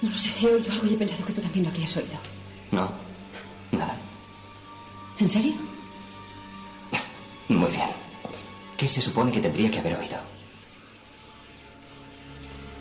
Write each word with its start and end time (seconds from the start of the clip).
No 0.00 0.10
lo 0.10 0.16
sé, 0.16 0.30
he 0.40 0.46
oído 0.46 0.72
algo 0.72 0.86
y 0.86 0.94
he 0.94 0.96
pensado 0.96 1.24
que 1.24 1.32
tú 1.32 1.40
también 1.40 1.64
lo 1.64 1.70
habrías 1.70 1.96
oído. 1.96 2.18
No, 2.70 2.92
nada. 3.72 3.96
¿En 5.18 5.28
serio? 5.28 5.54
Muy 7.48 7.70
bien. 7.70 7.88
¿Qué 8.76 8.86
se 8.86 9.02
supone 9.02 9.32
que 9.32 9.40
tendría 9.40 9.70
que 9.70 9.80
haber 9.80 9.96
oído? 9.96 10.18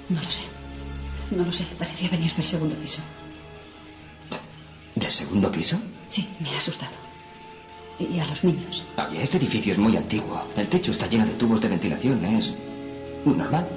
No 0.09 0.21
lo 0.21 0.29
sé. 0.29 0.43
No 1.31 1.43
lo 1.43 1.51
sé. 1.51 1.65
Parecía 1.77 2.09
venir 2.09 2.31
del 2.33 2.45
segundo 2.45 2.75
piso. 2.75 3.01
¿Del 4.95 5.11
segundo 5.11 5.51
piso? 5.51 5.79
Sí, 6.09 6.29
me 6.39 6.51
ha 6.51 6.57
asustado. 6.57 6.91
Y 7.99 8.19
a 8.19 8.27
los 8.27 8.43
niños. 8.43 8.85
Oye, 8.97 9.23
este 9.23 9.37
edificio 9.37 9.73
es 9.73 9.79
muy 9.79 9.97
antiguo. 9.97 10.43
El 10.55 10.67
techo 10.67 10.91
está 10.91 11.07
lleno 11.07 11.25
de 11.25 11.33
tubos 11.33 11.61
de 11.61 11.69
ventilación. 11.69 12.23
Es 12.25 12.53
normal. 13.25 13.67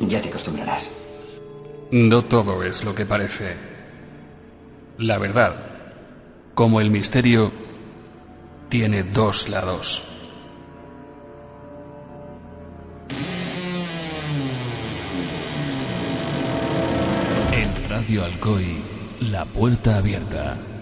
Ya 0.00 0.20
te 0.20 0.28
acostumbrarás. 0.28 0.94
No 1.90 2.22
todo 2.22 2.62
es 2.62 2.84
lo 2.84 2.94
que 2.94 3.06
parece. 3.06 3.54
La 4.98 5.18
verdad, 5.18 5.54
como 6.54 6.80
el 6.80 6.90
misterio, 6.90 7.52
tiene 8.68 9.02
dos 9.02 9.48
lados. 9.48 10.02
En 17.52 17.88
Radio 17.88 18.24
Alcoy, 18.24 18.82
la 19.20 19.44
puerta 19.44 19.98
abierta. 19.98 20.73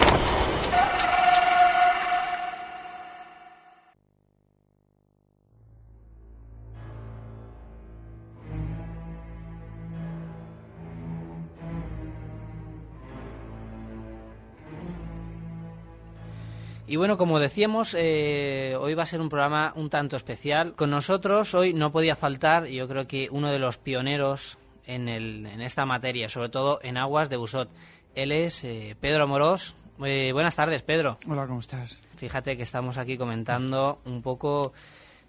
Y 16.92 16.96
bueno, 16.96 17.16
como 17.16 17.40
decíamos, 17.40 17.96
eh, 17.98 18.76
hoy 18.78 18.92
va 18.92 19.04
a 19.04 19.06
ser 19.06 19.22
un 19.22 19.30
programa 19.30 19.72
un 19.76 19.88
tanto 19.88 20.14
especial. 20.14 20.74
Con 20.74 20.90
nosotros 20.90 21.54
hoy 21.54 21.72
no 21.72 21.90
podía 21.90 22.16
faltar, 22.16 22.66
yo 22.66 22.86
creo 22.86 23.06
que 23.06 23.28
uno 23.30 23.50
de 23.50 23.58
los 23.58 23.78
pioneros 23.78 24.58
en, 24.84 25.08
el, 25.08 25.46
en 25.46 25.62
esta 25.62 25.86
materia, 25.86 26.28
sobre 26.28 26.50
todo 26.50 26.80
en 26.82 26.98
aguas 26.98 27.30
de 27.30 27.38
Busot. 27.38 27.70
Él 28.14 28.30
es 28.30 28.62
eh, 28.64 28.94
Pedro 29.00 29.24
Amorós. 29.24 29.74
Eh, 30.04 30.34
buenas 30.34 30.54
tardes, 30.54 30.82
Pedro. 30.82 31.16
Hola, 31.26 31.46
¿cómo 31.46 31.60
estás? 31.60 32.02
Fíjate 32.18 32.58
que 32.58 32.62
estamos 32.62 32.98
aquí 32.98 33.16
comentando 33.16 34.00
un 34.04 34.20
poco 34.20 34.74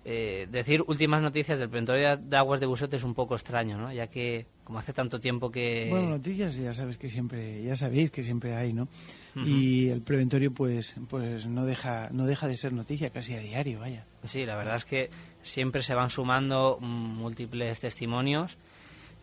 eh, 0.03 0.49
decir 0.51 0.83
últimas 0.85 1.21
noticias 1.21 1.59
del 1.59 1.69
Preventorio 1.69 2.17
de 2.17 2.35
Aguas 2.35 2.59
de 2.59 2.65
Busot 2.65 2.93
es 2.93 3.05
un 3.05 3.13
poco 3.13 3.35
extraño, 3.35 3.77
¿no? 3.77 3.93
Ya 3.93 4.07
que 4.07 4.45
como 4.65 4.79
hace 4.79 4.91
tanto 4.91 5.17
tiempo 5.21 5.49
que 5.49 5.87
Bueno, 5.89 6.09
noticias 6.09 6.57
ya 6.57 6.73
sabes 6.73 6.97
que 6.97 7.09
siempre, 7.09 7.63
ya 7.63 7.77
sabéis 7.77 8.11
que 8.11 8.21
siempre 8.21 8.53
hay, 8.53 8.73
¿no? 8.73 8.89
Y 9.35 9.89
el 9.89 10.01
preventorio 10.01 10.51
pues 10.51 10.93
pues 11.09 11.47
no 11.47 11.65
deja 11.65 12.09
no 12.11 12.25
deja 12.25 12.47
de 12.47 12.55
ser 12.55 12.71
noticia 12.71 13.09
casi 13.09 13.33
a 13.33 13.39
diario, 13.39 13.79
vaya. 13.79 14.03
Sí, 14.23 14.45
la 14.45 14.55
verdad 14.55 14.75
es 14.75 14.85
que 14.85 15.09
siempre 15.43 15.81
se 15.81 15.95
van 15.95 16.09
sumando 16.09 16.77
múltiples 16.79 17.79
testimonios 17.79 18.57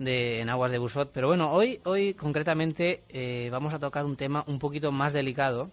de, 0.01 0.41
en 0.41 0.51
aguas 0.51 0.73
de 0.73 0.79
Busot. 0.79 1.11
Pero 1.13 1.29
bueno, 1.29 1.53
hoy, 1.53 1.79
hoy 1.85 2.15
concretamente 2.15 3.01
eh, 3.11 3.49
vamos 3.53 3.73
a 3.73 3.79
tocar 3.79 4.05
un 4.05 4.17
tema 4.17 4.43
un 4.49 4.59
poquito 4.59 4.91
más 4.91 5.13
delicado, 5.13 5.71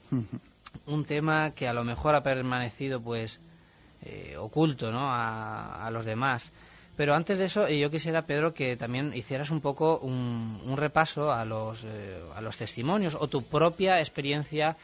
un 0.86 1.06
tema 1.06 1.52
que 1.52 1.68
a 1.68 1.74
lo 1.74 1.84
mejor 1.84 2.14
ha 2.14 2.22
permanecido 2.22 3.02
pues 3.02 3.40
eh, 4.04 4.36
oculto 4.38 4.92
¿no? 4.92 5.12
a, 5.12 5.86
a 5.86 5.92
los 5.92 6.06
demás. 6.06 6.52
Pero 6.98 7.16
antes 7.16 7.38
de 7.38 7.46
eso, 7.46 7.68
eh, 7.68 7.80
yo 7.80 7.90
quisiera, 7.90 8.24
Pedro, 8.24 8.54
que 8.54 8.76
también 8.76 9.14
hicieras 9.16 9.52
un 9.52 9.62
poco 9.62 10.00
un, 10.00 10.60
un 10.66 10.78
repaso 10.78 11.32
a 11.32 11.46
los, 11.46 11.84
eh, 11.84 12.20
a 12.36 12.42
los 12.42 12.58
testimonios 12.58 13.16
o 13.16 13.28
tu 13.28 13.44
propia 13.44 14.00
experiencia 14.00 14.76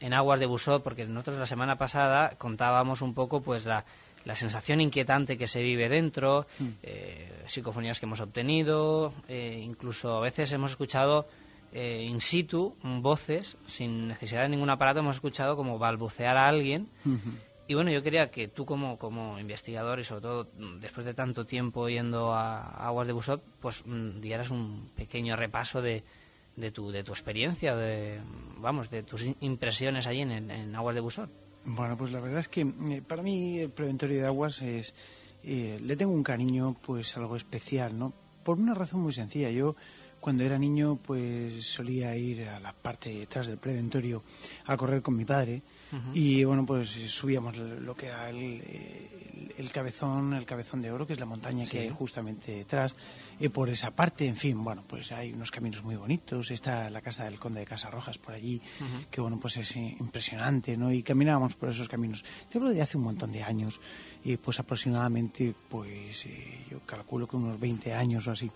en 0.00 0.12
aguas 0.14 0.38
de 0.38 0.46
Busot, 0.46 0.82
porque 0.82 1.06
nosotros 1.06 1.38
la 1.38 1.46
semana 1.46 1.76
pasada 1.76 2.34
contábamos 2.36 3.00
un 3.02 3.14
poco 3.14 3.40
pues 3.40 3.64
la, 3.64 3.84
la 4.24 4.34
sensación 4.34 4.80
inquietante 4.80 5.36
que 5.36 5.46
se 5.46 5.62
vive 5.62 5.88
dentro, 5.88 6.46
eh, 6.82 7.30
psicofonías 7.46 7.98
que 7.98 8.06
hemos 8.06 8.20
obtenido, 8.20 9.12
eh, 9.28 9.60
incluso 9.64 10.16
a 10.16 10.20
veces 10.20 10.52
hemos 10.52 10.72
escuchado 10.72 11.26
eh, 11.72 12.04
in 12.04 12.20
situ 12.20 12.74
voces, 13.00 13.56
sin 13.66 14.08
necesidad 14.08 14.42
de 14.42 14.50
ningún 14.50 14.70
aparato, 14.70 14.98
hemos 15.00 15.16
escuchado 15.16 15.56
como 15.56 15.78
balbucear 15.78 16.36
a 16.36 16.46
alguien. 16.48 16.86
Y 17.72 17.74
bueno, 17.74 17.90
yo 17.90 18.02
quería 18.02 18.30
que 18.30 18.48
tú 18.48 18.66
como, 18.66 18.98
como 18.98 19.40
investigador 19.40 19.98
y 19.98 20.04
sobre 20.04 20.20
todo 20.20 20.46
mm, 20.58 20.80
después 20.80 21.06
de 21.06 21.14
tanto 21.14 21.46
tiempo 21.46 21.88
yendo 21.88 22.34
a 22.34 22.86
Aguas 22.86 23.06
de 23.06 23.14
Busot, 23.14 23.42
pues 23.62 23.86
mm, 23.86 24.20
dieras 24.20 24.50
un 24.50 24.90
pequeño 24.94 25.36
repaso 25.36 25.80
de, 25.80 26.02
de, 26.56 26.70
tu, 26.70 26.90
de 26.90 27.02
tu 27.02 27.12
experiencia, 27.12 27.74
de, 27.74 28.20
vamos, 28.58 28.90
de 28.90 29.02
tus 29.02 29.24
impresiones 29.40 30.06
allí 30.06 30.20
en, 30.20 30.50
en 30.50 30.76
Aguas 30.76 30.94
de 30.94 31.00
Busot. 31.00 31.30
Bueno, 31.64 31.96
pues 31.96 32.12
la 32.12 32.20
verdad 32.20 32.40
es 32.40 32.48
que 32.48 32.60
eh, 32.60 33.02
para 33.08 33.22
mí 33.22 33.60
el 33.60 33.70
preventorio 33.70 34.20
de 34.20 34.26
aguas 34.26 34.60
es 34.60 34.92
eh, 35.42 35.80
le 35.82 35.96
tengo 35.96 36.12
un 36.12 36.22
cariño 36.22 36.76
pues 36.84 37.16
algo 37.16 37.36
especial, 37.36 37.98
¿no? 37.98 38.12
Por 38.44 38.58
una 38.58 38.74
razón 38.74 39.00
muy 39.00 39.14
sencilla. 39.14 39.48
Yo 39.48 39.76
cuando 40.20 40.44
era 40.44 40.58
niño 40.58 40.98
pues 41.06 41.64
solía 41.64 42.14
ir 42.16 42.46
a 42.50 42.60
la 42.60 42.74
parte 42.74 43.08
de 43.08 43.20
detrás 43.20 43.46
del 43.46 43.56
preventorio 43.56 44.22
a 44.66 44.76
correr 44.76 45.00
con 45.00 45.16
mi 45.16 45.24
padre 45.24 45.62
y 46.14 46.44
bueno 46.44 46.64
pues 46.66 46.88
subíamos 47.08 47.56
lo 47.56 47.94
que 47.94 48.06
era 48.06 48.30
el, 48.30 48.36
el- 48.36 49.08
el 49.58 49.70
cabezón 49.70 50.32
el 50.32 50.46
cabezón 50.46 50.80
de 50.82 50.90
oro 50.90 51.06
que 51.06 51.12
es 51.12 51.20
la 51.20 51.26
montaña 51.26 51.64
que 51.66 51.78
hay 51.80 51.88
justamente 51.90 52.52
detrás. 52.52 52.94
Y 53.38 53.48
por 53.48 53.68
esa 53.68 53.90
parte 53.90 54.26
en 54.26 54.36
fin 54.36 54.62
bueno 54.64 54.82
pues 54.88 55.12
hay 55.12 55.32
unos 55.32 55.50
caminos 55.50 55.82
muy 55.84 55.96
bonitos. 55.96 56.50
Está 56.50 56.88
la 56.90 57.00
casa 57.02 57.24
del 57.24 57.38
conde 57.38 57.60
de 57.60 57.66
Casarrojas 57.66 58.16
por 58.18 58.34
allí 58.34 58.60
que 59.10 59.20
bueno 59.20 59.38
pues 59.40 59.56
es 59.58 59.76
eh, 59.76 59.96
impresionante 60.00 60.76
no 60.76 60.90
y 60.92 61.02
caminábamos 61.02 61.54
por 61.54 61.68
esos 61.68 61.88
caminos. 61.88 62.24
Te 62.50 62.58
hablo 62.58 62.70
de 62.70 62.80
hace 62.82 62.96
un 62.96 63.04
montón 63.04 63.30
de 63.32 63.42
años. 63.42 63.78
Y 64.24 64.36
pues 64.38 64.58
aproximadamente 64.60 65.54
pues 65.68 66.24
eh, 66.26 66.66
yo 66.70 66.80
calculo 66.86 67.26
que 67.28 67.36
unos 67.36 67.60
20 67.60 67.92
años 67.94 68.26
o 68.26 68.30
así. 68.32 68.50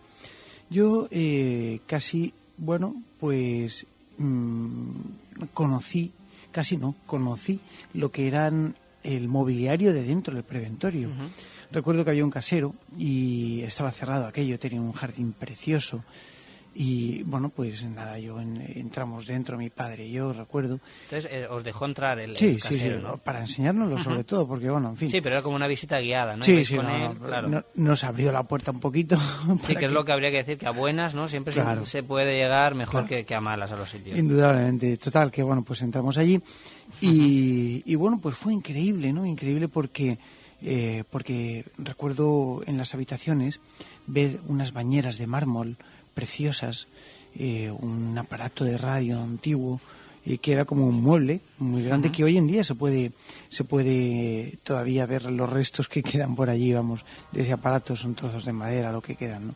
Yo 0.71 1.09
eh, 1.11 1.81
casi 1.87 2.33
bueno 2.57 2.95
pues 3.21 3.87
mm, 4.19 4.91
conocí 5.53 6.11
casi 6.57 6.79
no 6.79 6.95
conocí 7.05 7.61
lo 7.93 8.11
que 8.11 8.29
eran 8.29 8.75
el 9.05 9.29
mobiliario 9.29 9.93
de 9.93 10.03
dentro 10.03 10.33
del 10.33 10.43
preventorio. 10.43 11.11
Recuerdo 11.71 12.03
que 12.03 12.13
había 12.13 12.25
un 12.25 12.31
casero 12.31 12.75
y 12.97 13.61
estaba 13.61 13.93
cerrado 13.93 14.27
aquello 14.27 14.59
tenía 14.59 14.81
un 14.81 14.93
jardín 14.93 15.35
precioso 15.35 16.03
y 16.79 17.23
bueno 17.23 17.49
pues 17.49 17.83
nada 17.85 18.19
yo 18.19 18.39
en- 18.39 18.61
entramos 18.77 19.27
dentro 19.27 19.57
mi 19.57 19.71
padre 19.71 20.07
y 20.07 20.13
yo 20.13 20.35
recuerdo 20.35 20.79
Entonces, 21.05 21.31
eh, 21.33 21.47
os 21.49 21.65
dejó 21.65 21.87
entrar 21.87 22.19
el, 22.19 22.37
sí 22.37 22.45
el 22.49 22.61
sí 22.61 22.69
sí 22.69 22.75
casero, 22.75 23.01
¿no? 23.01 23.17
para 23.17 23.41
enseñárnoslo 23.41 23.97
sobre 23.99 24.25
todo 24.25 24.47
porque 24.47 24.69
bueno 24.69 24.91
en 24.91 24.97
fin 24.97 25.09
Sí, 25.09 25.21
pero 25.23 25.37
era 25.37 25.43
como 25.43 25.57
una 25.57 25.67
visita 25.67 25.99
guiada, 26.01 26.37
¿no? 26.37 26.43
Sí, 26.45 26.65
sí, 26.67 26.77
con 26.77 26.85
no, 26.87 27.11
él, 27.13 27.19
claro. 27.19 27.49
no- 27.49 27.65
nos 27.77 28.05
abrió 28.05 28.31
la 28.31 28.43
puerta 28.43 28.73
un 28.73 28.81
poquito. 28.81 29.17
Sí, 29.67 29.75
que 29.75 29.87
es 29.87 29.93
lo 29.93 30.05
que 30.05 30.13
habría 30.13 30.31
que 30.31 30.39
decir, 30.39 30.59
que 30.59 30.67
a 30.67 30.71
buenas, 30.73 31.15
¿no? 31.15 31.29
Siempre 31.29 31.55
se- 31.85 32.03
puede 32.03 32.37
llegar 32.37 32.75
mejor 32.75 32.93
Claro. 32.93 33.07
que, 33.07 33.25
que 33.25 33.35
a 33.35 33.41
malas 33.41 33.73
a 33.73 33.77
los 33.77 33.89
sitios. 33.91 34.19
Indudablemente, 34.19 34.97
total, 34.99 35.31
que 35.31 35.43
bueno, 35.43 35.63
pues 35.65 35.81
entramos 35.83 36.19
allí 36.19 36.41
y, 37.01 37.83
y 37.85 37.95
bueno, 37.95 38.19
pues 38.21 38.37
fue 38.37 38.53
increíble, 38.53 39.13
¿no? 39.13 39.25
Increíble 39.27 39.69
porque, 39.69 40.19
eh, 40.63 41.05
porque 41.11 41.65
recuerdo 41.79 42.63
en 42.67 42.77
las 42.79 42.95
habitaciones 42.95 43.61
ver 44.07 44.39
unas 44.49 44.73
bañeras 44.73 45.19
de 45.19 45.27
mármol 45.27 45.77
preciosas, 46.17 46.87
eh, 47.39 47.71
un 47.71 48.17
aparato 48.17 48.65
de 48.65 48.79
radio 48.79 49.21
antiguo 49.21 49.79
eh, 50.25 50.39
que 50.39 50.53
era 50.57 50.65
como 50.65 50.87
un 50.89 50.99
mueble 51.03 51.41
muy 51.59 51.83
grande 51.85 52.11
que 52.11 52.25
hoy 52.25 52.37
en 52.39 52.47
día 52.49 52.65
se 52.65 52.75
puede 52.75 53.13
se 53.51 53.63
puede 53.65 54.57
todavía 54.65 55.05
ver 55.07 55.25
los 55.31 55.49
restos 55.51 55.87
que 55.87 56.03
quedan 56.11 56.35
por 56.35 56.49
allí, 56.49 56.73
vamos, 56.73 57.05
de 57.33 57.43
ese 57.43 57.53
aparato, 57.53 57.95
son 57.95 58.15
trozos 58.15 58.45
de 58.45 58.53
madera 58.53 58.91
lo 58.93 59.03
que 59.03 59.15
quedan, 59.15 59.49
¿no? 59.49 59.55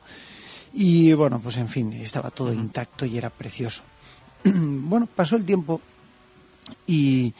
Y 0.72 1.12
bueno, 1.14 1.40
pues 1.40 1.56
en 1.56 1.68
fin, 1.68 1.92
estaba 1.94 2.30
todo 2.30 2.52
intacto 2.52 3.04
y 3.04 3.16
era 3.18 3.30
precioso. 3.30 3.82
bueno, 4.44 5.08
pasó 5.16 5.34
el 5.36 5.44
tiempo 5.44 5.80
y 6.86 7.32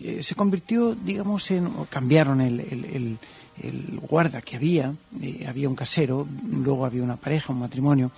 eh, 0.00 0.22
se 0.22 0.34
convirtió, 0.34 0.94
digamos, 0.94 1.50
en. 1.50 1.66
o 1.66 1.86
cambiaron 1.90 2.40
el, 2.40 2.60
el- 2.60 2.84
el- 2.86 3.18
el 3.60 3.98
guarda 4.00 4.40
que 4.40 4.54
había, 4.56 4.94
eh, 5.20 5.44
había 5.48 5.68
un 5.68 5.74
casero, 5.74 6.26
luego 6.48 6.86
había 6.86 7.02
una 7.02 7.16
pareja, 7.16 7.52
un 7.52 7.58
matrimonio. 7.58 8.12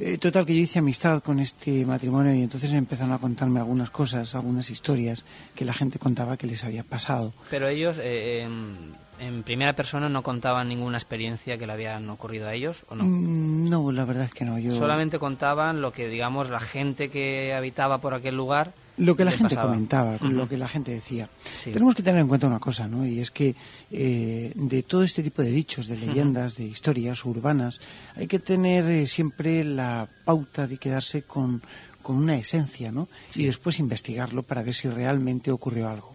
Eh, 0.00 0.16
total, 0.16 0.46
que 0.46 0.54
yo 0.54 0.62
hice 0.62 0.78
amistad 0.78 1.22
con 1.22 1.40
este 1.40 1.84
matrimonio 1.84 2.34
y 2.34 2.42
entonces 2.42 2.72
empezaron 2.72 3.12
a 3.12 3.18
contarme 3.18 3.60
algunas 3.60 3.90
cosas, 3.90 4.34
algunas 4.34 4.70
historias 4.70 5.24
que 5.54 5.66
la 5.66 5.74
gente 5.74 5.98
contaba 5.98 6.38
que 6.38 6.46
les 6.46 6.64
había 6.64 6.82
pasado. 6.82 7.34
Pero 7.50 7.68
ellos, 7.68 7.98
eh, 8.02 8.42
en, 8.42 8.94
en 9.20 9.42
primera 9.42 9.74
persona, 9.74 10.08
no 10.08 10.22
contaban 10.22 10.68
ninguna 10.68 10.96
experiencia 10.96 11.58
que 11.58 11.66
le 11.66 11.74
habían 11.74 12.08
ocurrido 12.08 12.48
a 12.48 12.54
ellos, 12.54 12.84
¿o 12.88 12.94
no? 12.94 13.04
Mm, 13.04 13.68
No, 13.68 13.92
la 13.92 14.06
verdad 14.06 14.24
es 14.24 14.32
que 14.32 14.46
no. 14.46 14.58
Yo... 14.58 14.74
Solamente 14.74 15.18
contaban 15.18 15.82
lo 15.82 15.92
que, 15.92 16.08
digamos, 16.08 16.48
la 16.48 16.60
gente 16.60 17.10
que 17.10 17.52
habitaba 17.54 17.98
por 17.98 18.14
aquel 18.14 18.36
lugar 18.36 18.72
lo 19.00 19.16
que 19.16 19.24
la 19.24 19.32
gente 19.32 19.54
pasaba. 19.54 19.72
comentaba, 19.72 20.18
lo 20.20 20.48
que 20.48 20.56
la 20.56 20.68
gente 20.68 20.92
decía. 20.92 21.28
Sí. 21.62 21.72
Tenemos 21.72 21.94
que 21.94 22.02
tener 22.02 22.20
en 22.20 22.28
cuenta 22.28 22.46
una 22.46 22.58
cosa, 22.58 22.86
¿no? 22.86 23.06
Y 23.06 23.20
es 23.20 23.30
que 23.30 23.54
eh, 23.90 24.52
de 24.54 24.82
todo 24.82 25.02
este 25.02 25.22
tipo 25.22 25.42
de 25.42 25.50
dichos, 25.50 25.86
de 25.86 25.96
leyendas, 25.96 26.56
de 26.56 26.64
historias 26.64 27.24
urbanas, 27.24 27.80
hay 28.16 28.26
que 28.26 28.38
tener 28.38 28.84
eh, 28.84 29.06
siempre 29.06 29.64
la 29.64 30.08
pauta 30.24 30.66
de 30.66 30.76
quedarse 30.76 31.22
con, 31.22 31.62
con 32.02 32.16
una 32.16 32.36
esencia, 32.36 32.92
¿no? 32.92 33.08
Sí. 33.28 33.42
Y 33.42 33.46
después 33.46 33.78
investigarlo 33.78 34.42
para 34.42 34.62
ver 34.62 34.74
si 34.74 34.88
realmente 34.88 35.50
ocurrió 35.50 35.88
algo. 35.88 36.14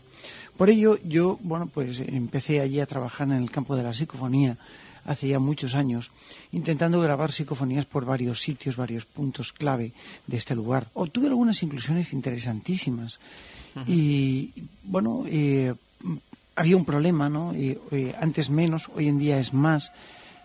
Por 0.57 0.69
ello, 0.69 0.97
yo, 1.03 1.37
bueno, 1.41 1.67
pues 1.67 1.99
empecé 1.99 2.61
allí 2.61 2.79
a 2.79 2.85
trabajar 2.85 3.27
en 3.27 3.33
el 3.33 3.51
campo 3.51 3.75
de 3.75 3.83
la 3.83 3.93
psicofonía 3.93 4.57
hace 5.05 5.27
ya 5.27 5.39
muchos 5.39 5.75
años, 5.75 6.11
intentando 6.51 6.99
grabar 6.99 7.31
psicofonías 7.31 7.85
por 7.85 8.05
varios 8.05 8.41
sitios, 8.41 8.75
varios 8.75 9.05
puntos 9.05 9.53
clave 9.53 9.91
de 10.27 10.37
este 10.37 10.55
lugar. 10.55 10.87
Obtuve 10.93 11.27
algunas 11.27 11.61
inclusiones 11.63 12.13
interesantísimas. 12.13 13.19
Y, 13.87 14.51
bueno, 14.83 15.25
eh, 15.27 15.73
había 16.55 16.77
un 16.77 16.85
problema, 16.85 17.29
¿no? 17.29 17.53
Eh, 17.53 17.77
eh, 17.91 18.15
antes 18.19 18.49
menos, 18.49 18.89
hoy 18.95 19.07
en 19.09 19.19
día 19.19 19.37
es 19.39 19.53
más, 19.53 19.91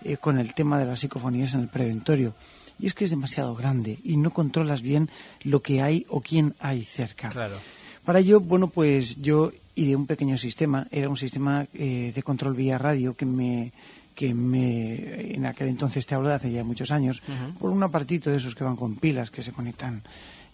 eh, 0.03 0.17
con 0.17 0.39
el 0.39 0.55
tema 0.55 0.79
de 0.79 0.87
las 0.87 1.01
psicofonías 1.01 1.55
en 1.55 1.61
el 1.61 1.69
preventorio. 1.69 2.35
Y 2.79 2.87
es 2.87 2.95
que 2.95 3.05
es 3.05 3.11
demasiado 3.11 3.55
grande 3.55 3.99
y 4.03 4.17
no 4.17 4.31
controlas 4.31 4.81
bien 4.81 5.11
lo 5.45 5.61
que 5.61 5.83
hay 5.83 6.07
o 6.09 6.23
quién 6.23 6.55
hay 6.59 6.85
cerca. 6.85 7.29
Claro. 7.29 7.57
Para 8.05 8.21
ello, 8.21 8.41
bueno, 8.41 8.69
pues 8.69 9.21
yo 9.21 9.53
ideé 9.75 9.95
un 9.95 10.07
pequeño 10.07 10.39
sistema, 10.39 10.87
era 10.91 11.09
un 11.11 11.19
sistema 11.19 11.67
eh, 11.75 12.13
de 12.15 12.23
control 12.23 12.55
vía 12.55 12.79
radio 12.79 13.15
que 13.15 13.27
me 13.27 13.73
que 14.21 14.35
me 14.35 15.33
en 15.33 15.47
aquel 15.47 15.69
entonces 15.69 16.05
te 16.05 16.15
hablo 16.15 16.29
de 16.29 16.35
hace 16.35 16.53
ya 16.53 16.63
muchos 16.63 16.91
años 16.91 17.23
por 17.59 17.71
un 17.71 17.83
apartito 17.83 18.29
de 18.29 18.37
esos 18.37 18.55
que 18.55 18.65
van 18.65 18.77
con 18.77 18.97
pilas 18.97 19.31
que 19.31 19.43
se 19.43 19.51
conectan 19.51 20.03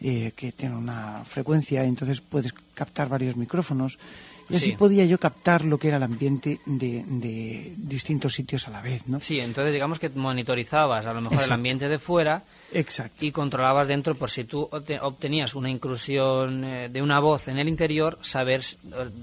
eh, 0.01 0.31
que 0.37 0.53
tienen 0.53 0.79
una 0.79 1.25
frecuencia 1.25 1.83
entonces 1.83 2.21
puedes 2.21 2.53
captar 2.53 3.09
varios 3.09 3.35
micrófonos 3.35 3.99
y 4.48 4.56
así 4.56 4.66
Sí. 4.70 4.76
podía 4.76 5.04
yo 5.06 5.19
captar 5.19 5.64
lo 5.64 5.78
que 5.78 5.88
era 5.88 5.96
el 5.96 6.02
ambiente 6.02 6.60
de, 6.66 7.04
de 7.06 7.75
distintos 7.76 8.34
sitios 8.34 8.66
a 8.69 8.70
la 8.70 8.81
vez 8.82 9.06
no 9.08 9.20
Sí, 9.20 9.40
entonces 9.40 9.72
digamos 9.72 9.98
que 9.98 10.08
monitorizabas 10.10 11.04
a 11.06 11.12
lo 11.12 11.20
mejor 11.20 11.34
el 11.38 11.40
Exacto. 11.40 11.54
ambiente 11.54 11.88
de 11.88 11.98
fuera 11.98 12.43
exacto 12.72 13.25
y 13.25 13.31
controlabas 13.32 13.87
dentro 13.88 14.14
por 14.16 14.28
si 14.31 14.44
tú 14.44 14.69
obte- 14.70 14.98
obtenías 15.00 15.54
una 15.54 15.70
inclusión 15.70 16.64
eh, 16.64 16.88
de 16.88 17.00
una 17.02 17.20
voz 17.20 17.48
en 17.48 17.58
el 17.58 17.69
interior, 17.69 18.19
saber 18.22 18.62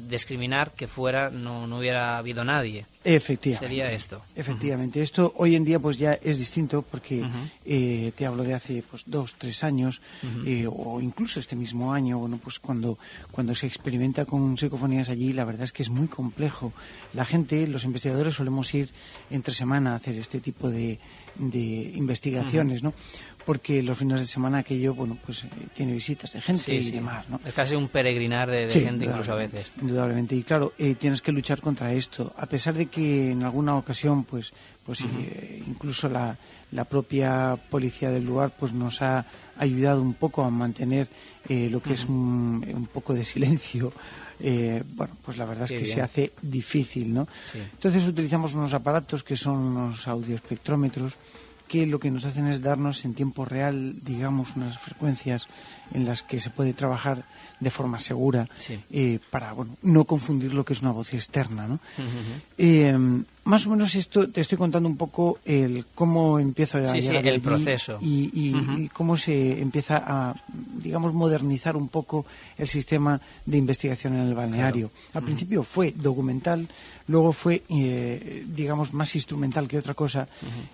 discriminar 0.09 0.71
que 0.71 0.87
fuera 0.87 1.29
no, 1.29 1.67
no 1.67 1.77
hubiera 1.79 2.17
habido 2.17 2.43
nadie. 2.43 2.85
efectivamente 3.03 3.67
Sería 3.67 3.91
esto. 3.91 4.21
Efectivamente, 4.35 5.01
esto 5.01 5.33
hoy 5.37 5.55
en 5.55 5.65
día 5.65 5.79
pues 5.79 5.97
ya 5.97 6.13
es 6.13 6.39
distinto 6.39 6.81
porque 6.83 7.21
Ujú. 7.21 7.29
eh, 7.65 8.11
te 8.15 8.25
hablo 8.25 8.43
de 8.43 8.53
hace 8.53 8.83
pues 8.89 9.03
dos, 9.05 9.35
tres 9.37 9.63
años 9.63 10.01
Ujú. 10.23 10.47
eh, 10.47 10.67
o 10.69 11.01
incluso 11.01 11.39
este 11.39 11.55
mismo 11.55 11.93
año, 11.93 12.17
bueno 12.19 12.39
pues 12.41 12.59
cuando 12.59 12.97
cuando 13.31 13.53
se 13.55 13.67
experimenta 13.67 14.25
con 14.25 14.57
psicofonías 14.57 15.09
allí 15.13 15.33
la 15.33 15.45
verdad 15.45 15.63
es 15.63 15.71
que 15.71 15.83
es 15.83 15.89
muy 15.89 16.07
complejo. 16.07 16.73
La 17.13 17.25
gente, 17.25 17.67
los 17.67 17.83
investigadores 17.85 18.35
solemos 18.35 18.73
ir 18.73 18.89
entre 19.31 19.53
semana 19.53 19.93
a 19.93 19.95
hacer 19.95 20.15
este 20.17 20.39
tipo 20.39 20.69
de, 20.69 20.99
de 21.35 21.59
investigaciones, 21.95 22.83
¿no? 22.83 22.93
Porque 23.45 23.83
los 23.83 23.97
fines 23.97 24.19
de 24.21 24.25
semana 24.27 24.59
aquello 24.59 24.93
bueno 24.93 25.17
pues 25.25 25.43
eh, 25.43 25.47
tiene 25.75 25.91
visitas 25.91 26.31
de 26.31 26.39
gente 26.41 26.63
Sí, 26.63 26.71
y 26.77 26.83
sí. 26.85 26.91
demás, 26.91 27.27
¿no? 27.29 27.39
Es 27.45 27.53
casi 27.53 27.75
un 27.75 27.89
peregrinar 27.89 28.49
de, 28.49 28.67
de 28.67 28.71
Sí, 28.71 28.79
gente 28.81 29.03
incluso 29.05 29.33
a 29.33 29.35
veces. 29.35 29.67
Indudablemente. 29.81 30.35
Y 30.35 30.43
claro, 30.43 30.71
eh, 30.77 30.95
tienes 30.95 31.21
que 31.21 31.31
luchar 31.33 31.59
contra 31.59 31.91
esto. 31.91 32.33
A 32.37 32.45
pesar 32.45 32.73
de 32.73 32.85
que 32.85 33.31
en 33.31 33.43
alguna 33.43 33.75
ocasión, 33.75 34.23
pues, 34.23 34.53
pues 34.85 35.01
eh, 35.01 35.61
incluso 35.67 36.07
la, 36.07 36.37
la 36.71 36.85
propia 36.85 37.57
policía 37.69 38.09
del 38.11 38.23
lugar, 38.25 38.51
pues 38.57 38.71
nos 38.71 39.01
ha 39.01 39.25
ayudado 39.57 40.01
un 40.01 40.13
poco 40.13 40.43
a 40.43 40.49
mantener 40.49 41.09
eh, 41.49 41.67
lo 41.69 41.81
que 41.81 41.93
es 41.95 42.05
un, 42.05 42.63
un 42.73 42.87
poco 42.87 43.13
de 43.13 43.25
silencio. 43.25 43.91
Eh, 44.43 44.83
bueno, 44.95 45.15
pues 45.25 45.37
la 45.37 45.45
verdad 45.45 45.67
Qué 45.67 45.75
es 45.75 45.79
que 45.81 45.85
bien. 45.85 45.95
se 45.95 46.01
hace 46.01 46.31
difícil, 46.41 47.13
¿no? 47.13 47.27
Sí. 47.51 47.59
Entonces 47.59 48.05
utilizamos 48.05 48.53
unos 48.55 48.73
aparatos 48.73 49.23
que 49.23 49.35
son 49.37 49.55
unos 49.57 50.07
audioespectrómetros 50.07 51.13
que 51.67 51.87
lo 51.87 51.97
que 51.97 52.11
nos 52.11 52.25
hacen 52.25 52.47
es 52.47 52.61
darnos 52.61 53.05
en 53.05 53.13
tiempo 53.15 53.45
real, 53.45 53.95
digamos, 54.03 54.55
unas 54.57 54.77
frecuencias 54.77 55.47
en 55.93 56.05
las 56.05 56.21
que 56.21 56.39
se 56.39 56.49
puede 56.49 56.73
trabajar 56.73 57.23
de 57.63 57.71
forma 57.71 57.97
segura 57.99 58.47
Sí. 58.59 58.79
eh, 58.91 59.19
para 59.31 59.53
bueno, 59.53 59.75
no 59.81 60.03
confundir 60.05 60.53
lo 60.53 60.63
que 60.65 60.73
es 60.73 60.81
una 60.81 60.91
voz 60.91 61.13
externa. 61.13 61.67
¿no? 61.67 61.79
Eh, 62.57 62.97
más 63.45 63.65
o 63.67 63.71
menos 63.71 63.95
esto 63.95 64.29
te 64.29 64.39
estoy 64.39 64.57
contando 64.57 64.87
un 64.87 64.95
poco 64.95 65.37
el 65.43 65.85
cómo 65.95 66.39
empieza 66.39 66.77
a 66.77 66.91
Sí, 66.93 67.05
el 67.07 67.41
proceso. 67.41 67.97
y, 68.01 68.29
y 68.33 68.87
cómo 68.93 69.17
se 69.17 69.59
empieza 69.61 69.97
a 70.05 70.35
digamos 70.81 71.13
modernizar 71.13 71.75
un 71.75 71.89
poco 71.89 72.25
el 72.57 72.67
sistema 72.67 73.19
de 73.45 73.57
investigación 73.57 74.13
en 74.15 74.27
el 74.27 74.33
balneario. 74.33 74.91
Al 75.13 75.23
principio 75.23 75.63
fue 75.63 75.91
documental, 75.91 76.67
luego 77.07 77.33
fue 77.33 77.63
eh, 77.69 78.45
digamos 78.55 78.93
más 78.93 79.13
instrumental 79.15 79.67
que 79.67 79.77
otra 79.77 79.93
cosa 79.93 80.27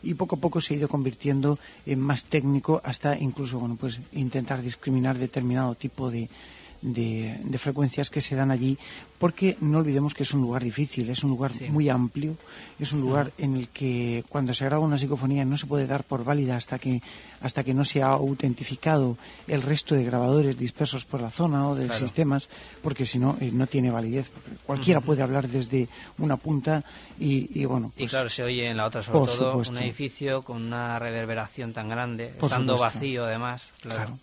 y 0.03 0.13
poco 0.13 0.35
a 0.35 0.39
poco 0.39 0.61
se 0.61 0.73
ha 0.73 0.77
ido 0.77 0.87
convirtiendo 0.87 1.57
en 1.87 1.99
más 1.99 2.25
técnico 2.25 2.81
hasta 2.83 3.17
incluso 3.17 3.57
bueno 3.59 3.77
pues 3.79 3.99
intentar 4.13 4.61
discriminar 4.61 5.17
determinado 5.17 5.73
tipo 5.73 6.11
de 6.11 6.29
de, 6.81 7.37
de 7.43 7.57
frecuencias 7.57 8.09
que 8.09 8.21
se 8.21 8.35
dan 8.35 8.51
allí, 8.51 8.77
porque 9.19 9.57
no 9.59 9.79
olvidemos 9.79 10.13
que 10.13 10.23
es 10.23 10.33
un 10.33 10.41
lugar 10.41 10.63
difícil, 10.63 11.09
es 11.09 11.23
un 11.23 11.29
lugar 11.31 11.51
Sí. 11.51 11.65
muy 11.69 11.89
amplio, 11.89 12.35
es 12.79 12.93
un 12.93 13.01
lugar 13.01 13.31
en 13.37 13.55
el 13.55 13.67
que 13.67 14.23
cuando 14.29 14.53
se 14.53 14.63
graba 14.65 14.85
una 14.85 14.97
psicofonía 14.97 15.43
no 15.45 15.57
se 15.57 15.65
puede 15.65 15.87
dar 15.87 16.03
por 16.03 16.23
válida 16.23 16.55
hasta 16.55 16.79
que 16.79 17.01
hasta 17.41 17.63
que 17.63 17.73
no 17.73 17.85
se 17.85 18.01
ha 18.03 18.07
autentificado 18.09 19.17
el 19.47 19.61
resto 19.61 19.95
de 19.95 20.03
grabadores 20.03 20.57
dispersos 20.59 21.05
por 21.05 21.21
la 21.21 21.31
zona 21.31 21.67
o 21.69 21.75
de 21.75 21.85
Claro. 21.85 21.99
sistemas, 21.99 22.49
porque 22.81 23.05
si 23.05 23.17
no 23.19 23.37
eh, 23.39 23.49
no 23.53 23.65
tiene 23.67 23.91
validez. 23.91 24.29
porque 24.29 24.57
Cualquiera 24.65 24.99
puede 25.01 25.21
hablar 25.23 25.47
desde 25.47 25.87
una 26.17 26.35
punta 26.37 26.83
y, 27.19 27.49
y, 27.59 27.65
bueno, 27.65 27.91
Y 27.95 27.99
pues, 28.01 28.11
claro, 28.11 28.29
se 28.29 28.43
oye 28.43 28.69
en 28.69 28.77
la 28.77 28.85
otra, 28.85 29.03
sobre 29.03 29.19
por 29.19 29.29
todo 29.29 29.51
supuesto. 29.51 29.73
un 29.73 29.79
edificio 29.79 30.41
con 30.43 30.61
una 30.63 30.99
reverberación 30.99 31.71
tan 31.73 31.87
grande, 31.89 32.27
Por 32.27 32.47
estando 32.49 32.73
supuesto. 32.75 32.99
vacío 32.99 33.25
además. 33.25 33.71
Claro. 33.81 33.97
claro. 34.01 34.17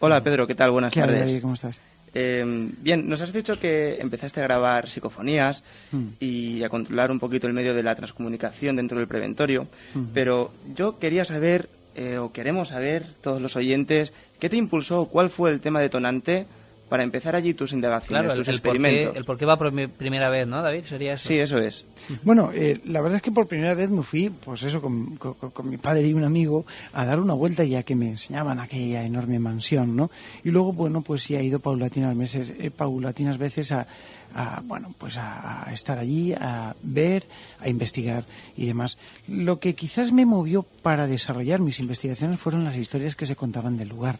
Hola 0.00 0.20
Pedro, 0.22 0.46
¿qué 0.46 0.54
tal? 0.54 0.70
Buenas 0.70 0.92
¿Qué 0.92 1.00
hay, 1.02 1.06
tardes. 1.08 1.40
¿Cómo 1.42 1.54
estás? 1.54 1.80
Eh, 2.14 2.70
bien, 2.80 3.08
nos 3.08 3.20
has 3.20 3.32
dicho 3.32 3.58
que 3.60 3.98
empezaste 4.00 4.40
a 4.40 4.44
grabar 4.44 4.88
psicofonías 4.88 5.62
Mm. 5.92 6.04
y 6.20 6.62
a 6.64 6.68
controlar 6.68 7.10
un 7.10 7.18
poquito 7.20 7.46
el 7.46 7.52
medio 7.52 7.74
de 7.74 7.82
la 7.82 7.94
transcomunicación 7.94 8.76
dentro 8.76 8.98
del 8.98 9.06
preventorio, 9.08 9.66
Mm. 9.94 10.04
pero 10.14 10.50
yo 10.74 10.98
quería 10.98 11.24
saber, 11.24 11.68
eh, 11.96 12.18
o 12.18 12.32
queremos 12.32 12.68
saber, 12.70 13.04
todos 13.22 13.40
los 13.42 13.56
oyentes, 13.56 14.12
¿qué 14.38 14.48
te 14.48 14.56
impulsó, 14.56 15.06
cuál 15.06 15.30
fue 15.30 15.50
el 15.50 15.60
tema 15.60 15.80
detonante 15.80 16.46
para 16.88 17.02
empezar 17.02 17.36
allí 17.36 17.54
tus 17.54 17.72
indagaciones, 17.72 18.24
Claro, 18.24 18.32
el, 18.32 18.44
tus 18.46 18.48
el 18.54 18.60
por 18.60 18.72
qué, 18.72 18.78
experimentos? 18.78 19.16
el 19.16 19.24
por 19.24 19.36
qué 19.38 19.44
va 19.44 19.56
por 19.56 19.72
mi- 19.72 19.86
primera 19.86 20.30
vez, 20.30 20.46
¿no, 20.46 20.62
David? 20.62 20.84
Sería 20.86 21.14
eso. 21.14 21.28
Sí, 21.28 21.38
eso 21.38 21.58
es. 21.58 21.84
Bueno, 22.22 22.50
eh, 22.54 22.80
la 22.86 23.00
verdad 23.00 23.16
es 23.16 23.22
que 23.22 23.30
por 23.32 23.46
primera 23.46 23.74
vez 23.74 23.90
me 23.90 24.02
fui, 24.02 24.30
pues 24.30 24.62
eso, 24.62 24.80
con, 24.80 25.16
con- 25.16 25.34
con 25.34 25.68
mi 25.68 25.76
padre 25.76 26.06
y 26.08 26.14
un 26.14 26.24
amigo, 26.24 26.64
a 26.92 27.04
dar 27.04 27.20
una 27.20 27.34
vuelta 27.34 27.64
ya 27.64 27.82
que 27.82 27.94
me 27.94 28.08
enseñaban 28.08 28.58
aquella 28.58 29.04
enorme 29.04 29.38
mansión, 29.38 29.94
¿no? 29.96 30.10
Y 30.44 30.50
luego, 30.50 30.72
bueno, 30.72 31.02
pues 31.02 31.22
sí 31.24 31.36
he 31.36 31.42
ido 31.44 31.60
paulatinas 31.60 32.16
veces, 32.16 32.52
eh, 32.58 32.70
paulatinas 32.70 33.36
veces 33.38 33.72
a, 33.72 33.86
a, 34.34 34.62
bueno, 34.64 34.92
pues 34.98 35.16
a, 35.18 35.68
a 35.68 35.72
estar 35.72 35.98
allí, 35.98 36.32
a 36.32 36.74
ver, 36.82 37.24
a 37.60 37.68
investigar 37.68 38.24
y 38.56 38.66
demás. 38.66 38.96
Lo 39.26 39.58
que 39.58 39.74
quizás 39.74 40.12
me 40.12 40.24
movió 40.26 40.64
para 40.82 41.06
desarrollar 41.06 41.60
mis 41.60 41.80
investigaciones 41.80 42.40
fueron 42.40 42.64
las 42.64 42.76
historias 42.76 43.14
que 43.16 43.26
se 43.26 43.36
contaban 43.36 43.76
del 43.76 43.88
lugar 43.88 44.18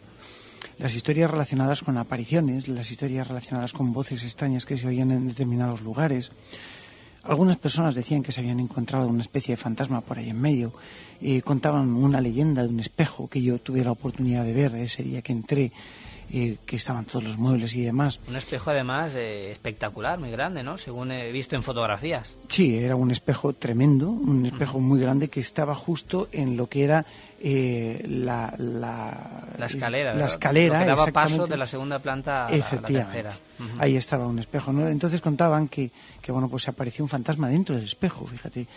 las 0.79 0.95
historias 0.95 1.29
relacionadas 1.29 1.83
con 1.83 1.97
apariciones, 1.97 2.67
las 2.67 2.89
historias 2.89 3.27
relacionadas 3.27 3.73
con 3.73 3.93
voces 3.93 4.23
extrañas 4.23 4.65
que 4.65 4.77
se 4.77 4.87
oían 4.87 5.11
en 5.11 5.27
determinados 5.27 5.81
lugares. 5.81 6.31
Algunas 7.23 7.57
personas 7.57 7.95
decían 7.95 8.23
que 8.23 8.31
se 8.31 8.39
habían 8.39 8.61
encontrado 8.61 9.07
una 9.09 9.21
especie 9.21 9.53
de 9.53 9.61
fantasma 9.61 9.99
por 10.01 10.17
ahí 10.17 10.29
en 10.29 10.39
medio. 10.39 10.73
y 11.21 11.41
contaban 11.41 11.89
una 11.89 12.21
leyenda 12.21 12.63
de 12.63 12.69
un 12.69 12.79
espejo 12.79 13.27
que 13.27 13.41
yo 13.41 13.59
tuve 13.59 13.83
la 13.83 13.91
oportunidad 13.91 14.45
de 14.45 14.53
ver 14.53 14.73
ese 14.75 15.03
día 15.03 15.21
que 15.21 15.33
entré, 15.33 15.71
eh, 16.31 16.57
que 16.65 16.75
estaban 16.75 17.05
todos 17.05 17.23
los 17.23 17.37
muebles 17.37 17.73
y 17.75 17.81
demás. 17.83 18.19
Un 18.27 18.35
espejo 18.35 18.69
además 18.71 19.13
eh, 19.15 19.51
espectacular, 19.51 20.19
muy 20.19 20.31
grande, 20.31 20.63
¿no? 20.63 20.77
Según 20.77 21.11
he 21.11 21.31
visto 21.31 21.55
en 21.55 21.63
fotografías. 21.63 22.35
Sí, 22.49 22.77
era 22.77 22.95
un 22.95 23.11
espejo 23.11 23.53
tremendo, 23.53 24.09
un 24.09 24.45
espejo 24.45 24.79
muy 24.79 24.99
grande 24.99 25.27
que 25.29 25.39
estaba 25.39 25.73
justo 25.75 26.27
en 26.31 26.55
lo 26.57 26.67
que 26.67 26.83
era 26.83 27.05
eh, 27.41 28.03
la, 28.07 28.53
la, 28.57 29.53
La 29.57 29.65
escalera. 29.65 30.13
La 30.13 30.27
escalera, 30.27 30.79
Lo 30.79 30.85
que 30.85 30.89
daba 30.89 31.07
paso 31.11 31.47
de 31.47 31.57
la 31.57 31.65
segunda 31.67 31.99
planta 31.99 32.45
a 32.47 32.49
la- 32.49 32.55
a 32.55 32.57
la, 32.57 32.57
Efectivamente. 32.57 33.23
tercera. 33.23 33.37
Ujú. 33.59 33.81
Ahí 33.81 33.95
estaba 33.97 34.27
un 34.27 34.39
espejo, 34.39 34.71
¿no? 34.73 34.87
Entonces 34.87 35.21
contaban 35.21 35.67
que, 35.67 35.91
que 36.21 36.31
bueno, 36.31 36.47
pues 36.49 36.67
apareció 36.67 37.03
un 37.03 37.09
fantasma 37.09 37.47
dentro 37.49 37.75
del 37.75 37.85
espejo, 37.85 38.25
fíjate, 38.27 38.67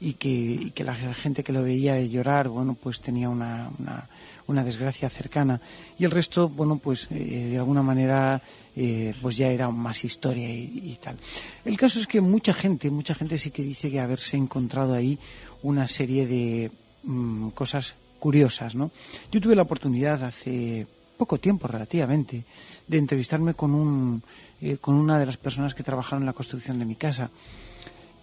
y 0.00 0.14
que, 0.14 0.28
y 0.28 0.70
que 0.72 0.82
la 0.84 0.94
gente 0.94 1.44
que 1.44 1.52
lo 1.52 1.62
veía 1.62 2.00
llorar, 2.00 2.48
bueno, 2.48 2.76
pues 2.80 3.00
tenía 3.00 3.28
una, 3.28 3.70
una, 3.78 4.04
una 4.46 4.64
desgracia 4.64 5.08
cercana. 5.08 5.60
Y 5.98 6.04
el 6.04 6.10
resto, 6.10 6.48
bueno, 6.48 6.78
pues 6.78 7.06
eh, 7.10 7.48
de 7.50 7.58
alguna 7.58 7.82
manera, 7.82 8.40
eh, 8.76 9.14
pues 9.20 9.36
ya 9.36 9.48
era 9.48 9.70
más 9.70 10.04
historia 10.04 10.48
y, 10.48 10.98
tal. 11.02 11.16
El 11.64 11.76
caso 11.76 12.00
es 12.00 12.06
que 12.06 12.20
mucha 12.20 12.54
gente, 12.54 12.90
mucha 12.90 13.14
gente 13.14 13.38
sí 13.38 13.50
que 13.50 13.62
dice 13.62 13.90
que 13.90 14.00
haberse 14.00 14.36
encontrado 14.36 14.94
ahí 14.94 15.18
una 15.62 15.88
serie 15.88 16.26
de 16.26 16.70
mm, 17.04 17.50
cosas 17.50 17.94
curiosas, 18.18 18.74
¿no? 18.74 18.90
Yo 19.30 19.40
tuve 19.40 19.56
la 19.56 19.62
oportunidad 19.62 20.22
hace 20.22 20.86
poco 21.16 21.38
tiempo 21.38 21.66
relativamente 21.68 22.44
de 22.88 22.98
entrevistarme 22.98 23.54
con, 23.54 23.74
un, 23.74 24.22
eh, 24.60 24.76
con 24.78 24.94
una 24.94 25.18
de 25.18 25.26
las 25.26 25.36
personas 25.36 25.74
que 25.74 25.82
trabajaron 25.82 26.22
en 26.22 26.26
la 26.26 26.32
construcción 26.32 26.78
de 26.78 26.84
mi 26.84 26.94
casa. 26.94 27.30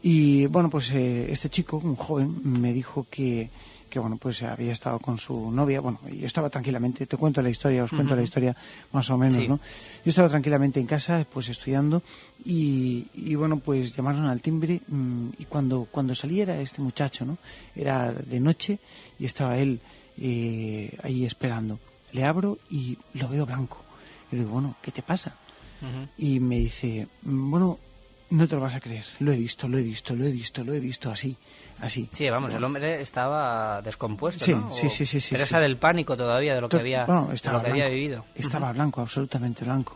Y 0.01 0.45
bueno, 0.47 0.69
pues 0.69 0.91
eh, 0.91 1.31
este 1.31 1.49
chico, 1.49 1.77
un 1.77 1.95
joven, 1.95 2.39
me 2.43 2.73
dijo 2.73 3.05
que, 3.09 3.49
que 3.89 3.99
bueno, 3.99 4.17
pues 4.17 4.43
había 4.43 4.71
estado 4.71 4.99
con 4.99 5.17
su 5.17 5.51
novia, 5.51 5.81
bueno, 5.81 5.99
yo 6.09 6.25
estaba 6.25 6.49
tranquilamente, 6.49 7.05
te 7.05 7.17
cuento 7.17 7.41
la 7.41 7.49
historia, 7.49 7.83
os 7.83 7.89
cuento 7.89 8.15
la 8.15 8.21
historia 8.21 8.55
más 8.91 9.09
o 9.09 9.17
menos, 9.17 9.47
¿no? 9.47 9.59
Yo 10.05 10.09
estaba 10.09 10.29
tranquilamente 10.29 10.79
en 10.79 10.85
casa, 10.85 11.25
pues 11.31 11.49
estudiando, 11.49 12.01
y, 12.45 13.07
y 13.13 13.35
bueno, 13.35 13.59
pues 13.59 13.95
llamaron 13.95 14.25
al 14.25 14.41
timbre, 14.41 14.81
mm, 14.87 15.29
y 15.39 15.45
cuando, 15.45 15.87
cuando 15.89 16.15
salí 16.15 16.41
era 16.41 16.61
este 16.61 16.81
muchacho, 16.81 17.25
¿no? 17.25 17.37
Era 17.75 18.13
de 18.13 18.39
noche, 18.39 18.79
y 19.19 19.25
estaba 19.25 19.57
él 19.57 19.79
eh, 20.17 20.97
ahí 21.03 21.25
esperando. 21.25 21.79
Le 22.11 22.23
abro 22.25 22.57
y 22.69 22.97
lo 23.13 23.27
veo 23.29 23.45
blanco. 23.45 23.77
Y 24.31 24.35
le 24.35 24.41
digo, 24.41 24.53
bueno, 24.53 24.75
¿qué 24.81 24.91
te 24.91 25.01
pasa? 25.01 25.33
Y 26.17 26.39
me 26.39 26.57
dice, 26.57 27.07
bueno, 27.23 27.79
no 28.29 28.47
te 28.47 28.55
lo 28.55 28.61
vas 28.61 28.75
a 28.75 28.79
creer. 28.79 29.05
Lo 29.19 29.31
he 29.31 29.37
visto, 29.37 29.67
lo 29.67 29.77
he 29.77 29.81
visto, 29.81 30.15
lo 30.15 30.23
he 30.25 30.31
visto, 30.31 30.63
lo 30.63 30.73
he 30.73 30.79
visto 30.79 31.11
así, 31.11 31.35
así. 31.81 32.09
Sí, 32.13 32.29
vamos, 32.29 32.53
el 32.53 32.63
hombre 32.63 33.01
estaba 33.01 33.81
descompuesto, 33.81 34.43
Sí, 34.45 34.53
¿no? 34.53 34.71
sí, 34.71 34.89
sí, 34.89 35.05
sí, 35.05 35.19
sí, 35.19 35.35
Presa 35.35 35.57
sí. 35.57 35.61
del 35.63 35.77
pánico 35.77 36.15
todavía 36.15 36.53
de 36.55 36.61
lo 36.61 36.69
que 36.69 36.77
había, 36.77 37.05
bueno, 37.05 37.27
de 37.27 37.35
estaba 37.35 37.57
lo 37.59 37.63
que 37.65 37.71
había 37.71 37.87
vivido. 37.87 38.25
Estaba 38.35 38.71
blanco, 38.71 39.01
absolutamente 39.01 39.65
blanco. 39.65 39.95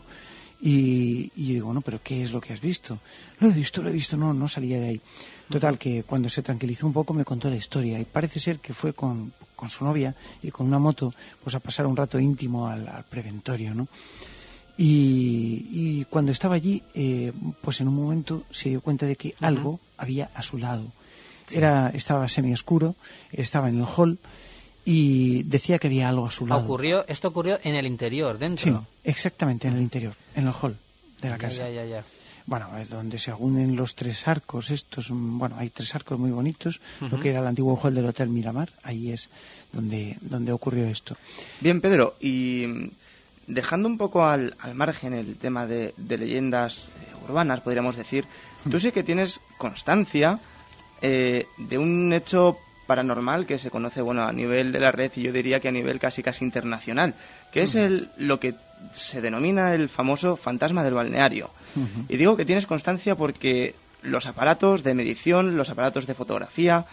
Y, 0.60 1.30
y 1.36 1.48
yo 1.48 1.52
digo, 1.54 1.66
bueno, 1.66 1.82
pero 1.82 2.00
¿qué 2.02 2.22
es 2.22 2.32
lo 2.32 2.40
que 2.40 2.52
has 2.54 2.60
visto? 2.60 2.98
Lo 3.40 3.48
he 3.48 3.52
visto, 3.52 3.82
lo 3.82 3.90
he 3.90 3.92
visto, 3.92 4.16
no, 4.16 4.32
no 4.32 4.48
salía 4.48 4.80
de 4.80 4.88
ahí. 4.88 5.00
Total, 5.50 5.76
que 5.78 6.04
cuando 6.04 6.30
se 6.30 6.42
tranquilizó 6.42 6.86
un 6.86 6.94
poco 6.94 7.12
me 7.12 7.24
contó 7.24 7.50
la 7.50 7.56
historia 7.56 7.98
y 8.00 8.04
parece 8.06 8.40
ser 8.40 8.60
que 8.60 8.72
fue 8.72 8.94
con, 8.94 9.30
con 9.56 9.68
su 9.68 9.84
novia 9.84 10.14
y 10.42 10.50
con 10.50 10.66
una 10.66 10.78
moto 10.78 11.12
pues 11.42 11.54
a 11.54 11.60
pasar 11.60 11.86
un 11.86 11.96
rato 11.96 12.18
íntimo 12.18 12.66
al, 12.68 12.88
al 12.88 13.04
preventorio, 13.04 13.74
¿no? 13.74 13.86
Y, 14.76 15.66
y 15.72 16.04
cuando 16.10 16.32
estaba 16.32 16.56
allí, 16.56 16.82
eh, 16.94 17.32
pues 17.62 17.80
en 17.80 17.88
un 17.88 17.94
momento 17.94 18.42
se 18.50 18.70
dio 18.70 18.80
cuenta 18.80 19.06
de 19.06 19.16
que 19.16 19.34
algo 19.40 19.78
había 19.98 20.30
a 20.34 20.42
su 20.42 20.58
lado. 20.58 20.84
Era, 21.50 21.90
estaba 21.94 22.28
semioscuro, 22.28 22.94
estaba 23.30 23.68
en 23.68 23.78
el 23.80 23.86
hall 23.86 24.18
y 24.84 25.44
decía 25.44 25.78
que 25.78 25.86
había 25.86 26.08
algo 26.08 26.26
a 26.26 26.30
su 26.30 26.46
lado. 26.46 26.62
Ocurrió, 26.64 27.06
esto 27.06 27.28
ocurrió 27.28 27.58
en 27.62 27.74
el 27.76 27.86
interior, 27.86 28.34
Sí, 28.36 28.40
dentro. 28.40 28.86
exactamente, 29.04 29.68
en 29.68 29.74
el 29.76 29.82
interior, 29.82 30.14
en 30.34 30.46
el 30.48 30.52
hall 30.60 30.76
de 31.20 31.28
la 31.30 31.36
Ya, 31.36 31.40
casa. 31.42 31.68
ya, 31.68 31.84
ya, 31.84 31.84
ya. 31.86 32.04
Bueno, 32.46 32.76
es 32.78 32.90
donde 32.90 33.18
se 33.18 33.32
unen 33.32 33.74
los 33.76 33.94
tres 33.94 34.26
arcos 34.28 34.70
estos. 34.70 35.10
mm, 35.10 35.38
Bueno, 35.38 35.56
hay 35.58 35.70
tres 35.70 35.94
arcos 35.94 36.18
muy 36.18 36.30
bonitos, 36.30 36.80
lo 37.00 37.18
que 37.20 37.30
era 37.30 37.40
el 37.40 37.46
antiguo 37.46 37.78
hall 37.82 37.94
del 37.94 38.06
Hotel 38.06 38.28
Miramar. 38.28 38.68
Ahí 38.82 39.12
es 39.12 39.28
donde, 39.72 40.16
donde 40.20 40.52
ocurrió 40.52 40.84
esto. 40.86 41.16
Bien, 41.60 41.80
Pedro, 41.80 42.16
y 42.20 42.66
dejando 43.46 43.88
un 43.88 43.98
poco 43.98 44.26
al, 44.26 44.54
al 44.58 44.74
margen 44.74 45.14
el 45.14 45.36
tema 45.36 45.66
de, 45.66 45.94
de 45.96 46.18
leyendas 46.18 46.88
eh, 47.00 47.24
urbanas, 47.28 47.60
podríamos 47.60 47.96
decir, 47.96 48.24
tú 48.70 48.80
sí 48.80 48.92
que 48.92 49.02
tienes 49.02 49.40
constancia 49.58 50.38
eh, 51.02 51.46
de 51.58 51.78
un 51.78 52.12
hecho 52.12 52.56
paranormal 52.86 53.46
que 53.46 53.58
se 53.58 53.70
conoce 53.70 54.02
bueno 54.02 54.24
a 54.24 54.32
nivel 54.32 54.72
de 54.72 54.80
la 54.80 54.92
red 54.92 55.10
y 55.16 55.22
yo 55.22 55.32
diría 55.32 55.60
que 55.60 55.68
a 55.68 55.72
nivel 55.72 55.98
casi 55.98 56.22
casi 56.22 56.44
internacional, 56.44 57.14
que 57.52 57.62
es 57.62 57.74
el 57.74 58.08
lo 58.18 58.38
que 58.38 58.54
se 58.92 59.20
denomina 59.20 59.74
el 59.74 59.88
famoso 59.88 60.36
fantasma 60.36 60.84
del 60.84 60.94
balneario. 60.94 61.50
Y 62.08 62.16
digo 62.16 62.36
que 62.36 62.44
tienes 62.44 62.66
constancia 62.66 63.14
porque 63.14 63.74
los 64.02 64.26
aparatos 64.26 64.82
de 64.82 64.94
medición, 64.94 65.56
los 65.56 65.70
aparatos 65.70 66.06
de 66.06 66.14
fotografía, 66.14 66.84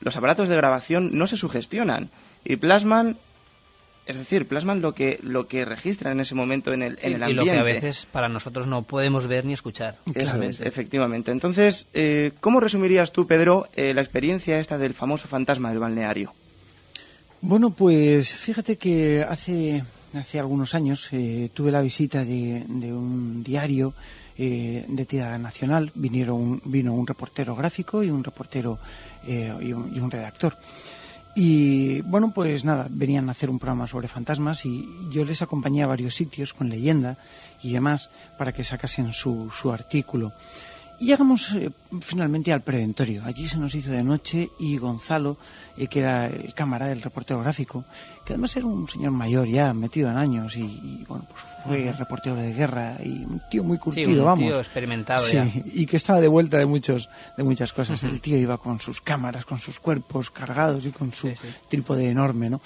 los 0.00 0.16
aparatos 0.16 0.48
de 0.48 0.56
grabación 0.56 1.10
no 1.16 1.26
se 1.26 1.36
sugestionan 1.36 2.10
y 2.44 2.56
plasman, 2.56 3.16
es 4.08 4.16
decir, 4.16 4.48
plasman 4.48 4.80
lo 4.80 4.92
que 4.94 5.20
lo 5.22 5.46
que 5.46 5.64
registran 5.64 6.14
en 6.14 6.20
ese 6.20 6.34
momento 6.34 6.72
en 6.72 6.82
el, 6.82 6.98
en 7.02 7.12
el 7.12 7.18
y, 7.18 7.20
y 7.20 7.22
ambiente. 7.22 7.34
lo 7.34 7.44
que 7.44 7.58
a 7.58 7.62
veces 7.62 8.06
para 8.10 8.28
nosotros 8.28 8.66
no 8.66 8.82
podemos 8.82 9.26
ver 9.28 9.44
ni 9.44 9.52
escuchar. 9.52 9.96
Eso 10.06 10.14
Claro. 10.32 10.42
es, 10.42 10.60
efectivamente. 10.60 11.30
Entonces, 11.30 11.86
eh, 11.94 12.32
¿cómo 12.40 12.58
resumirías 12.60 13.12
tú, 13.12 13.26
Pedro, 13.26 13.68
eh, 13.76 13.94
la 13.94 14.00
experiencia 14.00 14.58
esta 14.58 14.78
del 14.78 14.94
famoso 14.94 15.28
fantasma 15.28 15.68
del 15.70 15.78
balneario? 15.78 16.32
Bueno, 17.40 17.70
pues 17.70 18.32
fíjate 18.34 18.76
que 18.76 19.24
hace, 19.28 19.84
hace 20.14 20.40
algunos 20.40 20.74
años 20.74 21.08
eh, 21.12 21.50
tuve 21.54 21.70
la 21.70 21.80
visita 21.80 22.24
de, 22.24 22.64
de 22.66 22.92
un 22.92 23.44
diario 23.44 23.94
eh, 24.36 24.84
de 24.88 25.04
tira 25.06 25.38
nacional. 25.38 25.92
Vinieron, 25.94 26.60
vino 26.64 26.94
un 26.94 27.06
reportero 27.06 27.54
gráfico 27.54 28.02
y 28.02 28.10
un 28.10 28.24
reportero 28.24 28.78
eh, 29.26 29.52
y, 29.60 29.72
un, 29.72 29.94
y 29.94 30.00
un 30.00 30.10
redactor. 30.10 30.56
Y 31.40 32.00
bueno, 32.00 32.32
pues 32.34 32.64
nada, 32.64 32.88
venían 32.90 33.28
a 33.28 33.30
hacer 33.30 33.48
un 33.48 33.60
programa 33.60 33.86
sobre 33.86 34.08
fantasmas 34.08 34.66
y 34.66 34.88
yo 35.12 35.24
les 35.24 35.40
acompañé 35.40 35.84
a 35.84 35.86
varios 35.86 36.16
sitios 36.16 36.52
con 36.52 36.68
leyenda 36.68 37.16
y 37.62 37.74
demás 37.74 38.10
para 38.36 38.50
que 38.50 38.64
sacasen 38.64 39.12
su, 39.12 39.48
su 39.54 39.70
artículo. 39.70 40.32
Y 40.98 41.06
llegamos 41.06 41.52
eh, 41.52 41.70
finalmente 42.00 42.52
al 42.52 42.62
preventorio. 42.62 43.22
Allí 43.24 43.46
se 43.46 43.58
nos 43.58 43.72
hizo 43.76 43.92
de 43.92 44.02
noche 44.02 44.50
y 44.58 44.78
Gonzalo, 44.78 45.36
eh, 45.76 45.86
que 45.86 46.00
era 46.00 46.26
el 46.26 46.54
cámara 46.54 46.88
del 46.88 47.02
reportero 47.02 47.38
gráfico, 47.38 47.84
que 48.24 48.32
además 48.32 48.56
era 48.56 48.66
un 48.66 48.88
señor 48.88 49.12
mayor 49.12 49.46
ya, 49.46 49.72
metido 49.74 50.10
en 50.10 50.16
años 50.16 50.56
y, 50.56 50.62
y, 50.62 51.04
bueno, 51.06 51.24
pues 51.30 51.44
fue 51.68 51.92
reportero 51.92 52.34
de 52.36 52.52
guerra 52.52 52.96
y 53.04 53.24
un 53.24 53.40
tío 53.50 53.62
muy 53.62 53.76
Sí, 53.76 53.82
curtido, 53.82 54.20
un 54.20 54.24
vamos. 54.24 54.46
tío 54.46 54.58
experimentado 54.58 55.20
Sí, 55.20 55.34
ya. 55.34 55.46
y 55.74 55.86
que 55.86 55.96
estaba 55.96 56.20
de 56.20 56.28
vuelta 56.28 56.58
de 56.58 56.66
muchos 56.66 57.08
de 57.36 57.42
muchas 57.44 57.72
cosas. 57.72 58.02
El 58.02 58.20
tío 58.20 58.36
iba 58.36 58.58
con 58.58 58.80
sus 58.80 59.00
cámaras, 59.00 59.44
con 59.44 59.58
sus 59.58 59.78
cuerpos 59.78 60.30
cargados 60.30 60.84
y 60.86 60.90
con 60.90 61.12
su 61.12 61.28
Sí, 61.28 61.34
trípode 61.68 62.08
enorme, 62.10 62.50
¿no? 62.50 62.60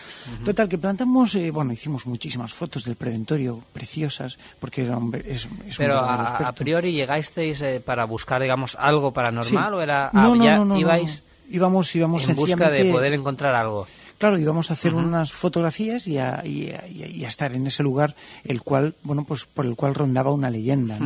Total 0.45 0.69
que 0.69 0.79
plantamos, 0.79 1.35
eh, 1.35 1.51
bueno, 1.51 1.73
hicimos 1.73 2.07
muchísimas 2.07 2.53
fotos 2.53 2.85
del 2.85 2.97
preventorio 2.97 3.61
preciosas 3.73 4.39
porque 4.61 4.83
era 4.85 4.97
un, 4.97 5.15
es, 5.15 5.47
es 5.69 5.77
Pero 5.77 6.01
un 6.03 6.09
a, 6.09 6.53
priori 6.55 6.93
llegasteis 6.93 7.61
eh, 7.63 7.81
para 7.85 8.05
buscar, 8.05 8.41
digamos, 8.41 8.77
algo 8.79 9.11
paranormal 9.11 9.75
o 9.75 9.83
era 9.83 10.11
no, 10.13 10.21
ah, 10.21 10.37
no, 10.37 10.45
ya 10.45 10.57
no, 10.59 10.65
no, 10.65 10.79
ibais 10.79 11.23
íbamos 11.51 11.95
íbamos 11.95 12.27
en 12.29 12.35
busca 12.37 12.71
de 12.71 12.87
poder 12.87 13.13
encontrar 13.13 13.55
algo? 13.55 13.87
Claro, 14.23 14.39
íbamos 14.39 14.71
a 14.71 14.75
hacer 14.75 14.95
unas 14.95 15.33
fotografías 15.33 16.07
y 16.07 16.17
a, 16.17 16.47
y 16.47 16.71
a- 16.71 16.87
y 16.87 17.25
estar 17.25 17.53
en 17.55 17.67
ese 17.67 17.83
lugar, 17.83 18.15
el 18.45 18.63
cual, 18.63 18.95
bueno, 19.03 19.25
pues 19.25 19.47
por 19.47 19.67
el 19.67 19.75
cual 19.75 19.97
rondaba 19.97 20.31
una 20.31 20.49
leyenda. 20.49 20.97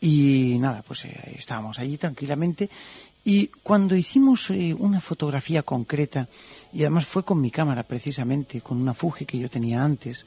Y 0.00 0.56
nada, 0.58 0.80
pues 0.88 1.04
eh, 1.04 1.34
estábamos 1.36 1.78
allí 1.78 1.98
tranquilamente. 1.98 2.70
Y 3.26 3.48
cuando 3.62 3.94
hicimos 3.94 4.48
eh, 4.48 4.72
una 4.72 5.02
fotografía 5.02 5.62
concreta, 5.62 6.28
y 6.72 6.80
además 6.80 7.04
fue 7.04 7.24
con 7.24 7.42
mi 7.42 7.50
cámara 7.50 7.82
precisamente, 7.82 8.62
con 8.62 8.80
una 8.80 8.94
Fuji 8.94 9.26
que 9.26 9.38
yo 9.38 9.50
tenía 9.50 9.84
antes, 9.84 10.24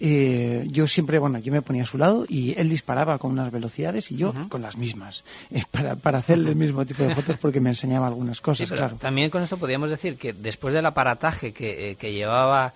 eh, 0.00 0.66
yo 0.70 0.86
siempre, 0.86 1.18
bueno, 1.18 1.38
yo 1.38 1.52
me 1.52 1.62
ponía 1.62 1.84
a 1.84 1.86
su 1.86 1.98
lado 1.98 2.26
y 2.28 2.58
él 2.58 2.68
disparaba 2.68 3.18
con 3.18 3.30
unas 3.30 3.52
velocidades 3.52 4.10
y 4.10 4.16
yo 4.16 4.34
con 4.48 4.62
las 4.62 4.76
mismas, 4.76 5.24
eh, 5.50 5.62
para, 5.70 5.96
para 5.96 6.18
hacer 6.18 6.38
el 6.38 6.56
mismo 6.56 6.84
tipo 6.84 7.02
de 7.02 7.14
fotos 7.14 7.36
porque 7.40 7.60
me 7.60 7.70
enseñaba 7.70 8.06
algunas 8.06 8.40
cosas, 8.40 8.70
claro. 8.70 8.96
también 8.96 9.30
con 9.30 9.42
esto 9.42 9.56
podríamos 9.56 9.90
decir 9.90 10.16
que 10.16 10.32
después 10.32 10.74
del 10.74 10.86
aparataje 10.86 11.52
que, 11.52 11.90
eh, 11.90 11.94
que 11.96 12.12
llevaba 12.12 12.72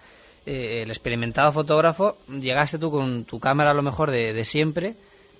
eh, 0.47 0.83
el 0.83 0.91
experimentado 0.91 1.53
fotógrafo, 1.53 2.17
llegaste 2.29 2.79
tú 2.79 2.91
con 2.91 3.25
tu 3.25 3.41
cámara 3.41 3.73
a 3.73 3.75
lo 3.75 3.83
mejor 3.83 4.11
de, 4.11 4.33
de 4.33 4.45
siempre 4.45 4.95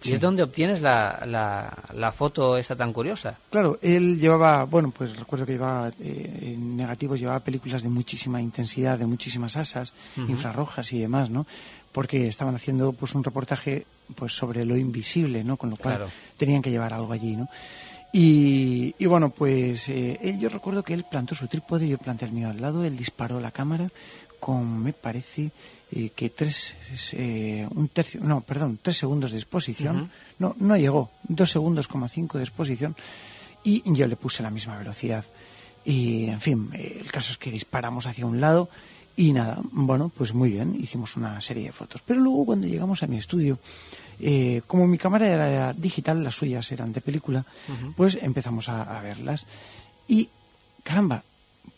y 0.05 0.13
es 0.13 0.21
donde 0.21 0.43
obtienes 0.43 0.81
la, 0.81 1.25
la, 1.27 1.73
la 1.95 2.13
foto 2.13 2.57
esta 2.57 2.77
tan 2.77 2.93
curiosa. 2.93 3.37
Claro, 3.51 3.79
él 3.83 4.19
llevaba, 4.21 4.65
bueno, 4.65 4.93
pues 4.97 5.17
recuerdo 5.17 5.45
que 5.45 5.53
llevaba 5.53 5.89
eh, 6.01 6.55
en 6.55 6.77
negativos, 6.77 7.19
llevaba 7.19 7.41
películas 7.41 7.83
de 7.83 7.89
muchísima 7.89 8.41
intensidad, 8.41 8.99
de 8.99 9.07
muchísimas 9.07 9.57
asas, 9.57 9.95
infrarrojas 10.17 10.93
y 10.93 11.01
demás, 11.01 11.31
¿no? 11.31 11.47
Porque 11.93 12.29
estaban 12.29 12.55
haciendo 12.55 12.93
pues 12.93 13.15
un 13.15 13.25
reportaje 13.25 13.87
pues 14.15 14.33
sobre 14.35 14.65
lo 14.65 14.77
invisible, 14.77 15.43
¿no? 15.43 15.57
Con 15.57 15.71
lo 15.71 15.77
cual 15.77 15.97
Claro. 15.97 16.11
tenían 16.37 16.63
que 16.63 16.71
llevar 16.71 16.93
algo 16.93 17.13
allí, 17.13 17.37
¿no? 17.37 17.49
Y, 18.13 18.95
y 18.99 19.05
bueno, 19.07 19.29
pues 19.31 19.89
eh, 19.91 20.19
él, 20.23 20.39
yo 20.39 20.49
recuerdo 20.49 20.83
que 20.83 20.95
él 20.95 21.05
plantó 21.05 21.35
su 21.35 21.47
trípode, 21.47 21.87
yo 21.89 21.99
planté 21.99 22.25
el 22.25 22.33
mío 22.33 22.49
al 22.49 22.61
lado, 22.61 22.83
él 22.85 22.97
disparó 22.97 23.39
la 23.39 23.51
cámara 23.51 23.89
con, 24.39 24.83
me 24.83 24.93
parece, 24.93 25.51
eh, 25.93 26.11
que 26.15 26.31
tres, 26.31 26.75
eh, 27.13 27.67
un 27.75 27.89
tercio, 27.89 28.21
no, 28.23 28.41
perdón, 28.41 28.79
tres 28.81 28.97
segundos 28.97 29.33
de 29.33 29.39
exposición. 29.39 30.11
No, 30.39 30.55
no 30.59 30.77
llegó, 30.77 31.11
dos 31.29 31.51
segundos, 31.51 31.89
coma 31.89 32.09
cinco 32.09 32.39
de 32.39 32.45
exposición. 32.45 32.97
Y 33.65 33.83
yo 33.93 34.07
le 34.07 34.17
puse 34.17 34.43
la 34.43 34.51
misma 34.51 34.79
velocidad. 34.79 35.25
Y, 35.85 36.27
en 36.27 36.41
fin, 36.41 36.71
eh, 36.75 36.99
el 37.01 37.11
caso 37.11 37.33
es 37.33 37.39
que 37.39 37.51
disparamos 37.51 38.07
hacia 38.07 38.27
un 38.27 38.41
lado 38.41 38.69
y 39.17 39.33
nada, 39.33 39.59
bueno, 39.73 40.11
pues 40.17 40.33
muy 40.33 40.51
bien, 40.51 40.77
hicimos 40.79 41.17
una 41.17 41.41
serie 41.41 41.65
de 41.65 41.73
fotos. 41.73 42.03
Pero 42.07 42.21
luego 42.21 42.45
cuando 42.47 42.69
llegamos 42.69 43.03
a 43.03 43.09
mi 43.09 43.19
estudio, 43.19 43.59
eh, 44.21 44.63
como 44.67 44.87
mi 44.87 44.97
cámara 44.97 45.27
era 45.27 45.73
digital, 45.73 46.23
las 46.23 46.37
suyas 46.37 46.71
eran 46.71 46.93
de 46.93 47.01
película, 47.01 47.45
pues 47.97 48.17
empezamos 48.21 48.69
a, 48.69 48.97
a 48.97 49.03
verlas. 49.03 49.47
Y, 50.07 50.29
caramba, 50.85 51.25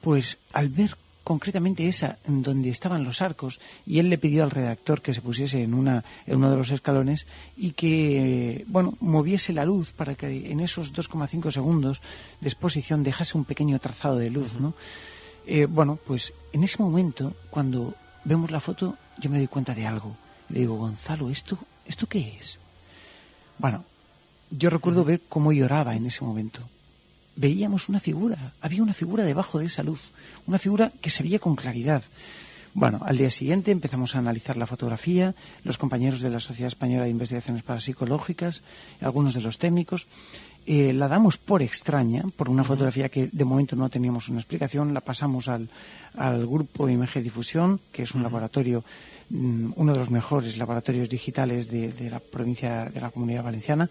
pues 0.02 0.36
al 0.52 0.68
ver 0.68 0.94
concretamente 1.30 1.86
esa 1.94 2.18
en 2.30 2.42
donde 2.42 2.70
estaban 2.70 3.04
los 3.04 3.22
arcos 3.22 3.60
y 3.86 4.00
él 4.00 4.10
le 4.10 4.18
pidió 4.18 4.42
al 4.42 4.50
redactor 4.50 4.98
que 5.00 5.14
se 5.14 5.22
pusiese 5.28 5.62
en 5.62 5.74
una 5.74 6.02
en 6.26 6.36
uno 6.40 6.50
de 6.50 6.56
los 6.56 6.70
escalones 6.70 7.26
y 7.56 7.70
que 7.80 8.64
bueno 8.74 8.94
moviese 8.98 9.52
la 9.52 9.64
luz 9.64 9.92
para 9.92 10.16
que 10.18 10.50
en 10.50 10.58
esos 10.58 10.92
2,5 10.92 11.52
segundos 11.52 12.02
de 12.40 12.48
exposición 12.48 13.04
dejase 13.04 13.38
un 13.38 13.44
pequeño 13.44 13.78
trazado 13.78 14.16
de 14.18 14.30
luz 14.36 14.50
no 14.64 14.74
Eh, 15.46 15.66
bueno 15.78 15.92
pues 16.08 16.32
en 16.52 16.62
ese 16.66 16.82
momento 16.82 17.32
cuando 17.54 17.94
vemos 18.30 18.50
la 18.50 18.60
foto 18.66 18.84
yo 19.22 19.30
me 19.30 19.38
doy 19.38 19.50
cuenta 19.54 19.74
de 19.74 19.86
algo 19.86 20.10
Le 20.50 20.60
digo, 20.60 20.76
Gonzalo, 20.76 21.30
¿esto, 21.30 21.56
¿esto 21.86 22.08
qué 22.08 22.20
es? 22.38 22.58
Bueno, 23.58 23.84
yo 24.50 24.68
recuerdo 24.68 25.04
ver 25.04 25.20
cómo 25.28 25.52
lloraba 25.52 25.94
en 25.94 26.06
ese 26.06 26.24
momento. 26.24 26.60
Veíamos 27.36 27.88
una 27.88 28.00
figura, 28.00 28.36
había 28.60 28.82
una 28.82 28.94
figura 28.94 29.24
debajo 29.24 29.58
de 29.58 29.66
esa 29.66 29.82
luz, 29.82 30.10
una 30.46 30.58
figura 30.58 30.92
que 31.00 31.10
se 31.10 31.22
veía 31.22 31.38
con 31.38 31.56
claridad. 31.56 32.02
Bueno, 32.72 33.00
al 33.04 33.18
día 33.18 33.30
siguiente 33.32 33.72
empezamos 33.72 34.14
a 34.14 34.20
analizar 34.20 34.56
la 34.56 34.66
fotografía, 34.66 35.34
los 35.64 35.76
compañeros 35.76 36.20
de 36.20 36.30
la 36.30 36.38
Sociedad 36.38 36.68
Española 36.68 37.04
de 37.04 37.10
Investigaciones 37.10 37.64
Parapsicológicas, 37.64 38.62
algunos 39.00 39.34
de 39.34 39.40
los 39.40 39.58
técnicos. 39.58 40.06
Eh, 40.66 40.92
la 40.92 41.08
damos 41.08 41.36
por 41.36 41.62
extraña, 41.62 42.22
por 42.36 42.48
una 42.48 42.62
fotografía 42.62 43.08
que 43.08 43.26
de 43.26 43.44
momento 43.44 43.74
no 43.74 43.88
teníamos 43.88 44.28
una 44.28 44.38
explicación, 44.38 44.94
la 44.94 45.00
pasamos 45.00 45.48
al, 45.48 45.68
al 46.16 46.46
grupo 46.46 46.88
IMG 46.88 47.22
Difusión, 47.22 47.80
que 47.90 48.04
es 48.04 48.14
un 48.14 48.22
laboratorio, 48.22 48.84
mm, 49.30 49.72
uno 49.74 49.92
de 49.92 49.98
los 49.98 50.10
mejores 50.10 50.56
laboratorios 50.56 51.08
digitales 51.08 51.68
de, 51.70 51.92
de 51.92 52.10
la 52.10 52.20
provincia 52.20 52.84
de 52.84 53.00
la 53.00 53.10
Comunidad 53.10 53.42
Valenciana, 53.42 53.90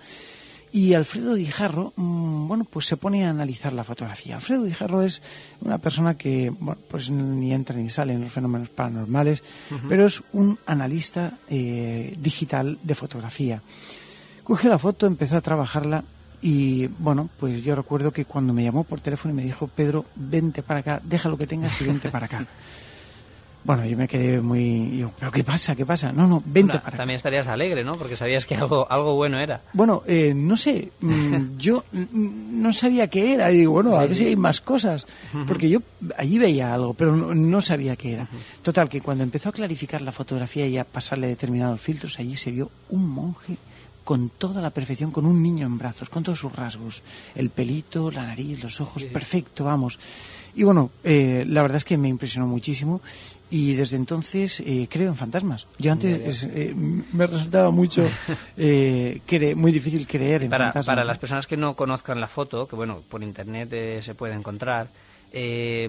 y 0.72 0.94
Alfredo 0.94 1.36
Guijarro, 1.36 1.94
mm, 1.96 2.48
bueno, 2.48 2.66
pues 2.70 2.86
se 2.86 2.98
pone 2.98 3.26
a 3.26 3.30
analizar 3.30 3.74
la 3.74 3.84
fotografía. 3.84 4.36
Alfredo 4.36 4.64
Guijarro 4.64 5.02
es 5.02 5.22
una 5.62 5.78
persona 5.78 6.16
que, 6.16 6.52
bueno, 6.60 6.80
pues 6.90 7.10
ni 7.10 7.54
entra 7.54 7.76
ni 7.76 7.90
sale 7.90 8.14
en 8.14 8.22
los 8.22 8.32
fenómenos 8.32 8.70
paranormales, 8.70 9.44
pero 9.88 10.06
es 10.06 10.22
un 10.34 10.58
analista 10.66 11.34
eh, 11.50 12.16
digital 12.20 12.78
de 12.84 12.96
fotografía. 12.96 13.62
Coge 14.44 14.70
la 14.70 14.78
foto, 14.78 15.06
empezó 15.06 15.38
a 15.38 15.42
trabajarla 15.42 16.04
y, 16.42 16.88
bueno, 17.00 17.30
pues 17.40 17.64
yo 17.64 17.76
recuerdo 17.76 18.12
que 18.12 18.26
cuando 18.26 18.54
me 18.54 18.64
llamó 18.64 18.84
por 18.84 19.02
teléfono 19.02 19.34
y 19.34 19.38
me 19.38 19.44
dijo, 19.44 19.68
Pedro, 19.68 20.06
vente 20.16 20.64
para 20.64 20.80
acá, 20.82 21.02
deja 21.04 21.30
lo 21.30 21.38
que 21.38 21.48
tengas 21.48 21.80
y 21.82 21.86
vente 21.86 22.10
para 22.10 22.28
acá. 22.28 22.46
Bueno, 23.70 23.86
yo 23.86 23.96
me 23.98 24.08
quedé 24.08 24.42
muy... 24.42 24.98
Yo, 24.98 25.12
¿Pero 25.20 25.32
qué 25.32 25.44
pasa? 25.44 25.76
¿Qué 25.76 25.86
pasa? 25.86 26.12
No, 26.12 26.26
no, 26.26 26.42
vente 26.44 26.72
Una- 26.72 26.80
para 26.82 26.88
acá. 26.88 26.98
también 26.98 27.18
estarías 27.18 27.48
alegre, 27.48 27.84
¿no? 27.84 27.98
Porque 28.00 28.18
sabías 28.18 28.48
que 28.48 28.56
algo, 28.56 28.92
algo 28.92 29.14
bueno 29.14 29.40
era. 29.40 29.62
Bueno, 29.74 30.02
eh, 30.08 30.34
no 30.36 30.58
sé, 30.58 30.92
mm, 31.02 31.58
yo 31.60 31.84
no 31.92 32.74
sabía 32.74 33.10
qué 33.10 33.32
era. 33.36 33.52
Y 33.52 33.58
digo, 33.60 33.74
bueno, 33.74 33.94
a 33.96 34.08
ver 34.08 34.16
si 34.16 34.26
hay 34.26 34.36
más 34.36 34.60
cosas. 34.60 35.06
Porque 35.46 35.70
yo 35.70 35.84
allí 36.18 36.40
veía 36.40 36.74
algo, 36.74 36.96
pero 36.96 37.16
no, 37.16 37.36
no 37.36 37.62
sabía 37.62 37.96
qué 37.96 38.14
era. 38.14 38.28
Total, 38.64 38.90
que 38.90 39.02
cuando 39.02 39.24
empezó 39.24 39.50
a 39.50 39.52
clarificar 39.52 40.02
la 40.02 40.12
fotografía 40.14 40.66
y 40.66 40.80
a 40.80 40.84
pasarle 40.84 41.28
determinados 41.28 41.80
filtros, 41.80 42.18
allí 42.18 42.38
se 42.38 42.50
vio 42.50 42.72
un 42.90 43.08
monje 43.08 43.56
con 44.04 44.30
toda 44.30 44.64
la 44.64 44.72
perfección, 44.72 45.12
con 45.12 45.28
un 45.28 45.44
niño 45.44 45.68
en 45.68 45.78
brazos, 45.78 46.10
con 46.10 46.24
todos 46.24 46.40
sus 46.40 46.52
rasgos. 46.56 47.04
El 47.36 47.52
pelito, 47.52 48.10
la 48.10 48.24
nariz, 48.24 48.64
los 48.64 48.82
ojos, 48.82 49.04
perfecto, 49.06 49.66
vamos. 49.66 50.00
Y 50.56 50.64
bueno, 50.64 50.90
eh, 51.04 51.46
la 51.48 51.62
verdad 51.62 51.78
es 51.78 51.86
que 51.86 51.96
me 52.00 52.08
impresionó 52.08 52.48
muchísimo 52.48 53.02
y 53.50 53.74
desde 53.74 53.96
entonces 53.96 54.60
eh, 54.60 54.88
creo 54.90 55.08
en 55.10 55.16
fantasmas. 55.16 55.68
Yo 55.78 55.92
antes 55.92 56.44
eh, 56.52 56.74
me 56.76 57.26
resultaba 57.28 57.72
mucho 57.72 58.06
eh, 58.58 59.22
cre- 59.28 59.56
muy 59.56 59.72
difícil 59.72 60.08
creer 60.08 60.44
en 60.44 60.50
Para, 60.50 60.66
fantasmas. 60.66 60.86
para 60.86 61.04
las 61.04 61.18
personas 61.18 61.48
que 61.48 61.58
no 61.58 61.76
conozcan 61.76 62.20
la 62.22 62.28
foto, 62.28 62.68
que 62.68 62.76
bueno, 62.76 63.02
por 63.10 63.24
internet 63.24 63.70
eh, 63.74 64.02
se 64.04 64.14
puede 64.16 64.36
encontrar, 64.36 64.88
eh, 65.32 65.88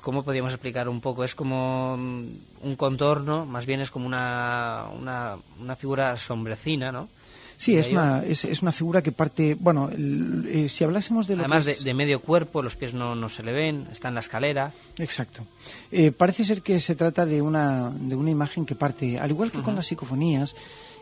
¿cómo 0.00 0.22
podríamos 0.22 0.52
explicar 0.52 0.88
un 0.88 1.00
poco? 1.00 1.24
Es 1.24 1.34
como 1.34 1.96
mm, 1.96 2.26
un 2.62 2.76
contorno, 2.76 3.44
más 3.46 3.66
bien 3.66 3.80
es 3.80 3.90
como 3.90 4.06
una, 4.06 4.84
una, 4.98 5.36
una 5.60 5.76
figura 5.76 6.16
sombrecina, 6.16 6.92
¿no? 6.92 7.08
Sí, 7.56 7.76
es 7.76 7.86
una, 7.88 8.24
es, 8.24 8.44
es 8.44 8.62
una 8.62 8.72
figura 8.72 9.02
que 9.02 9.12
parte. 9.12 9.56
Bueno, 9.58 9.88
el- 9.90 10.44
eh, 10.48 10.68
si 10.68 10.84
hablásemos 10.84 11.26
de 11.26 11.36
lo 11.36 11.42
Además 11.42 11.64
que 11.64 11.70
de, 11.72 11.76
es- 11.78 11.84
de 11.84 11.94
medio 11.94 12.20
cuerpo, 12.20 12.62
los 12.62 12.74
pies 12.76 12.94
no, 12.94 13.14
no 13.14 13.28
se 13.28 13.42
le 13.42 13.52
ven, 13.52 13.86
está 13.92 14.08
en 14.08 14.14
la 14.14 14.20
escalera. 14.20 14.72
Exacto. 14.98 15.42
Eh, 15.92 16.10
parece 16.12 16.44
ser 16.44 16.62
que 16.62 16.80
se 16.80 16.94
trata 16.94 17.24
de 17.26 17.40
una, 17.42 17.90
de 17.90 18.16
una 18.16 18.30
imagen 18.30 18.66
que 18.66 18.74
parte, 18.74 19.18
al 19.18 19.30
igual 19.30 19.50
que 19.52 19.62
con 19.62 19.74
las 19.76 19.86
psicofonías, 19.86 20.54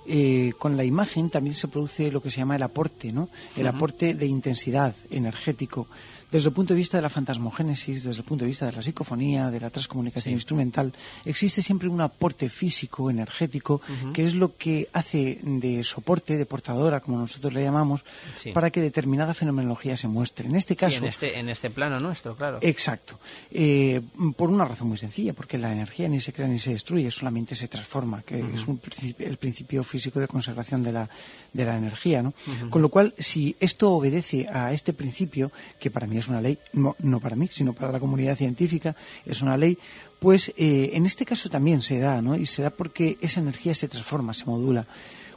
eh, 0.07 0.53
con 0.59 0.77
la 0.77 0.85
imagen 0.85 1.31
también 1.31 1.55
se 1.55 1.69
produce 1.69 2.11
lo 2.11 2.21
que 2.21 2.31
se 2.31 2.39
llama 2.39 2.57
el 2.57 2.63
aporte, 2.65 3.13
¿no? 3.13 3.29
El 3.57 3.67
aporte 3.69 4.15
de 4.15 4.27
intensidad 4.27 4.95
energético. 5.11 5.87
Desde 6.33 6.49
el 6.49 6.55
punto 6.55 6.73
de 6.73 6.79
vista 6.79 6.97
de 6.97 7.03
la 7.03 7.11
fantasmogénesis, 7.11 8.05
desde 8.05 8.21
el 8.21 8.25
punto 8.25 8.45
de 8.45 8.49
vista 8.49 8.65
de 8.65 8.73
la 8.73 8.83
psicofonía, 8.83 9.51
de 9.51 9.61
la 9.61 9.69
transcomunicación 9.69 10.33
instrumental, 10.35 10.91
existe 11.27 11.61
siempre 11.61 11.89
un 11.89 12.01
aporte 12.01 12.49
físico, 12.49 13.11
energético, 13.11 13.83
que 14.15 14.25
es 14.25 14.35
lo 14.35 14.57
que 14.57 14.89
hace 14.95 15.39
de 15.43 15.85
soporte, 15.85 16.39
de 16.39 16.47
portadora, 16.47 17.01
como 17.01 17.19
nosotros 17.19 17.53
le 17.53 17.63
llamamos, 17.63 18.03
Sí. 18.41 18.51
para 18.53 18.71
que 18.71 18.81
determinada 18.81 19.35
fenomenología 19.35 19.95
se 19.97 20.09
muestre. 20.09 20.49
En 20.49 20.57
este 20.57 20.73
Sí, 20.73 20.79
caso, 20.79 20.97
en, 20.99 21.05
este, 21.05 21.39
en 21.39 21.49
este 21.51 21.69
plano 21.69 22.01
nuestro, 22.01 22.35
claro. 22.35 22.59
Exacto. 22.63 23.19
Eh, 23.51 24.01
por 24.37 24.49
una 24.49 24.65
razón 24.65 24.89
muy 24.89 24.97
sencilla, 24.97 25.35
porque 25.35 25.59
la 25.59 25.71
energía 25.71 26.09
ni 26.09 26.21
se 26.21 26.33
crea 26.33 26.49
ni 26.49 26.59
se 26.59 26.71
destruye, 26.71 27.11
solamente 27.11 27.55
se 27.55 27.69
transforma, 27.69 28.23
que 28.23 28.41
es 28.41 28.67
un 28.67 28.81
el 29.19 29.37
principio 29.37 29.85
físico 29.85 30.19
de 30.19 30.29
conservación 30.29 30.83
de 30.83 30.93
la, 30.93 31.09
de 31.53 31.65
la 31.67 31.77
energía. 31.77 32.23
¿no? 32.23 32.33
Con 32.71 32.81
lo 32.81 32.89
cual, 32.89 33.13
si 33.19 33.55
esto 33.61 33.91
obedece 33.93 34.49
a 34.49 34.73
este 34.73 34.95
principio, 34.95 35.53
que 35.79 35.91
para 35.91 36.07
mí 36.07 36.17
es 36.19 36.22
una 36.29 36.41
ley, 36.41 36.59
no, 36.73 36.97
no 37.01 37.21
para 37.21 37.37
mí, 37.37 37.49
sino 37.51 37.73
para 37.73 37.93
la 37.93 38.01
comunidad 38.01 38.37
científica, 38.37 38.95
es 39.27 39.43
una 39.43 39.57
ley, 39.57 39.79
pues 40.19 40.53
eh, 40.57 40.91
en 40.95 41.07
este 41.07 41.25
caso 41.25 41.49
también 41.49 41.83
se 41.83 41.99
da, 41.99 42.23
¿no? 42.23 42.37
y 42.37 42.47
se 42.47 42.63
da 42.63 42.71
porque 42.71 43.19
esa 43.21 43.41
energía 43.41 43.75
se 43.75 43.89
transforma, 43.89 44.35
se 44.35 44.47
modula. 44.47 44.87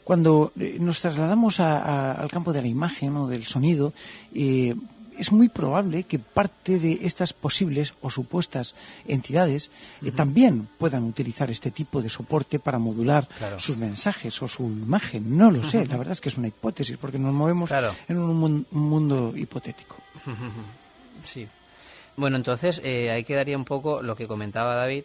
Cuando 0.03 0.51
eh, 0.59 0.77
nos 0.79 1.01
trasladamos 1.01 1.59
al 1.59 2.29
campo 2.29 2.53
de 2.53 2.61
la 2.61 2.67
imagen 2.67 3.15
o 3.17 3.27
del 3.27 3.45
sonido, 3.45 3.91
eh, 4.35 4.75
es 5.17 5.31
muy 5.31 5.49
probable 5.49 6.03
que 6.03 6.19
parte 6.19 6.79
de 6.79 6.99
estas 7.03 7.33
posibles 7.33 7.93
o 8.01 8.09
supuestas 8.09 8.75
entidades 9.07 9.71
eh, 10.03 10.11
también 10.11 10.67
puedan 10.77 11.03
utilizar 11.03 11.49
este 11.49 11.71
tipo 11.71 12.01
de 12.01 12.09
soporte 12.09 12.59
para 12.59 12.79
modular 12.79 13.27
Claro. 13.37 13.59
sus 13.59 13.77
mensajes 13.77 14.41
o 14.41 14.47
su 14.47 14.63
imagen. 14.63 15.37
No 15.37 15.51
lo 15.51 15.63
sé, 15.63 15.85
la 15.85 15.97
verdad 15.97 16.13
es 16.13 16.21
que 16.21 16.29
es 16.29 16.37
una 16.37 16.47
hipótesis 16.47 16.97
porque 16.97 17.17
nos 17.19 17.33
movemos 17.33 17.69
Claro. 17.69 17.93
en 18.07 18.17
un, 18.17 18.35
mun- 18.39 18.65
un 18.71 18.81
mundo 18.89 19.33
hipotético. 19.35 19.95
Sí. 21.23 21.47
Bueno, 22.17 22.37
entonces 22.37 22.81
eh, 22.83 23.11
ahí 23.11 23.23
quedaría 23.23 23.57
un 23.57 23.65
poco 23.65 24.01
lo 24.01 24.15
que 24.15 24.27
comentaba 24.27 24.75
David 24.75 25.03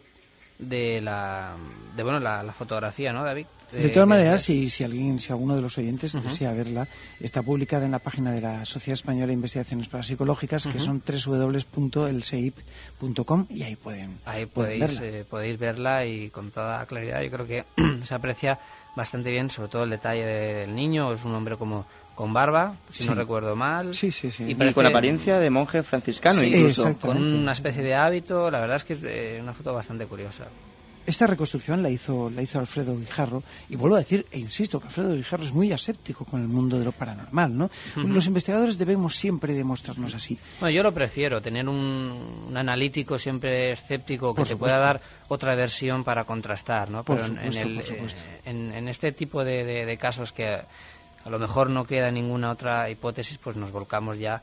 de 0.59 1.01
la 1.01 1.55
de 1.95 2.03
bueno 2.03 2.19
la, 2.19 2.43
la 2.43 2.53
fotografía, 2.53 3.11
¿no, 3.13 3.23
David? 3.25 3.45
De 3.71 3.89
todas 3.89 4.05
que- 4.05 4.09
maneras, 4.09 4.41
si, 4.43 4.69
si 4.69 4.83
alguien, 4.83 5.19
si 5.19 5.31
alguno 5.31 5.55
de 5.55 5.61
los 5.61 5.77
oyentes 5.77 6.13
desea 6.21 6.53
verla, 6.53 6.87
está 7.19 7.41
publicada 7.41 7.85
en 7.85 7.91
la 7.91 7.99
página 7.99 8.31
de 8.31 8.41
la 8.41 8.65
Sociedad 8.65 8.95
Española 8.95 9.27
de 9.27 9.33
Investigaciones 9.33 9.87
Parapsicológicas, 9.87 10.67
que 10.67 10.79
son 10.79 11.01
www.elseip.com 11.05 13.45
y 13.49 13.63
ahí 13.63 13.75
pueden, 13.75 14.17
Ahí 14.25 14.45
pueden 14.45 14.79
podéis, 14.79 14.99
verla. 14.99 15.17
eh, 15.19 15.25
podéis 15.29 15.59
verla 15.59 16.05
y 16.05 16.29
con 16.29 16.51
toda 16.51 16.85
claridad. 16.85 17.21
Yo 17.21 17.31
creo 17.31 17.47
que 17.47 17.63
se 18.05 18.13
aprecia 18.15 18.59
bastante 18.95 19.31
bien, 19.31 19.49
sobre 19.49 19.69
todo 19.69 19.83
el 19.83 19.89
detalle 19.89 20.25
del 20.25 20.75
niño. 20.75 21.13
Es 21.13 21.23
un 21.23 21.33
hombre 21.33 21.55
como 21.57 21.85
con 22.15 22.33
barba, 22.33 22.75
si 22.91 23.05
no 23.05 23.15
recuerdo 23.15 23.55
mal. 23.55 23.95
Sí, 23.95 24.11
sí, 24.11 24.31
sí. 24.31 24.45
Y 24.47 24.73
con 24.73 24.85
apariencia 24.85 25.39
de 25.39 25.49
monje 25.49 25.81
franciscano 25.83 26.41
Sí, 26.41 26.47
incluso. 26.47 26.95
con 26.99 27.17
una 27.17 27.53
especie 27.53 27.81
de 27.83 27.95
hábito. 27.95 28.51
La 28.51 28.59
verdad 28.59 28.75
es 28.77 28.83
que 28.83 28.93
es 28.93 28.99
eh, 29.03 29.39
una 29.41 29.53
foto 29.53 29.73
bastante 29.73 30.05
curiosa. 30.05 30.45
Esta 31.11 31.27
reconstrucción 31.27 31.83
la 31.83 31.89
hizo, 31.89 32.29
la 32.29 32.41
hizo 32.41 32.57
Alfredo 32.57 32.97
Guijarro, 32.97 33.43
y 33.69 33.75
vuelvo 33.75 33.97
a 33.97 33.99
decir, 33.99 34.25
e 34.31 34.39
insisto, 34.39 34.79
que 34.79 34.87
Alfredo 34.87 35.13
Guijarro 35.13 35.43
es 35.43 35.51
muy 35.51 35.71
aséptico 35.73 36.23
con 36.23 36.41
el 36.41 36.47
mundo 36.47 36.79
de 36.79 36.85
lo 36.85 36.93
paranormal, 36.93 37.57
¿no? 37.57 37.69
Los 37.97 38.27
investigadores 38.27 38.77
debemos 38.77 39.15
siempre 39.17 39.53
demostrarnos 39.53 40.15
así. 40.15 40.39
Bueno, 40.61 40.73
yo 40.73 40.83
lo 40.83 40.93
prefiero, 40.93 41.41
tener 41.41 41.67
un, 41.67 41.77
un 42.47 42.55
analítico 42.57 43.17
siempre 43.19 43.73
escéptico 43.73 44.33
que 44.33 44.43
te 44.43 44.55
pueda 44.55 44.77
dar 44.79 45.01
otra 45.27 45.53
versión 45.55 46.05
para 46.05 46.23
contrastar, 46.23 46.89
¿no? 46.89 47.03
Por 47.03 47.17
Pero 47.19 47.27
en- 47.27 47.51
supuesto, 47.53 47.59
en, 47.59 47.67
el, 47.67 47.97
por 47.99 48.09
eh, 48.09 48.41
en, 48.45 48.73
en 48.73 48.87
este 48.87 49.11
tipo 49.11 49.43
de, 49.43 49.65
de- 49.65 49.85
de 49.85 49.97
casos 49.97 50.31
que 50.31 50.47
a 50.47 51.29
lo 51.29 51.39
mejor 51.39 51.69
no 51.69 51.83
queda 51.83 52.09
ninguna 52.09 52.51
otra 52.51 52.89
hipótesis, 52.89 53.37
pues 53.37 53.57
nos 53.57 53.71
volcamos 53.71 54.17
ya 54.17 54.41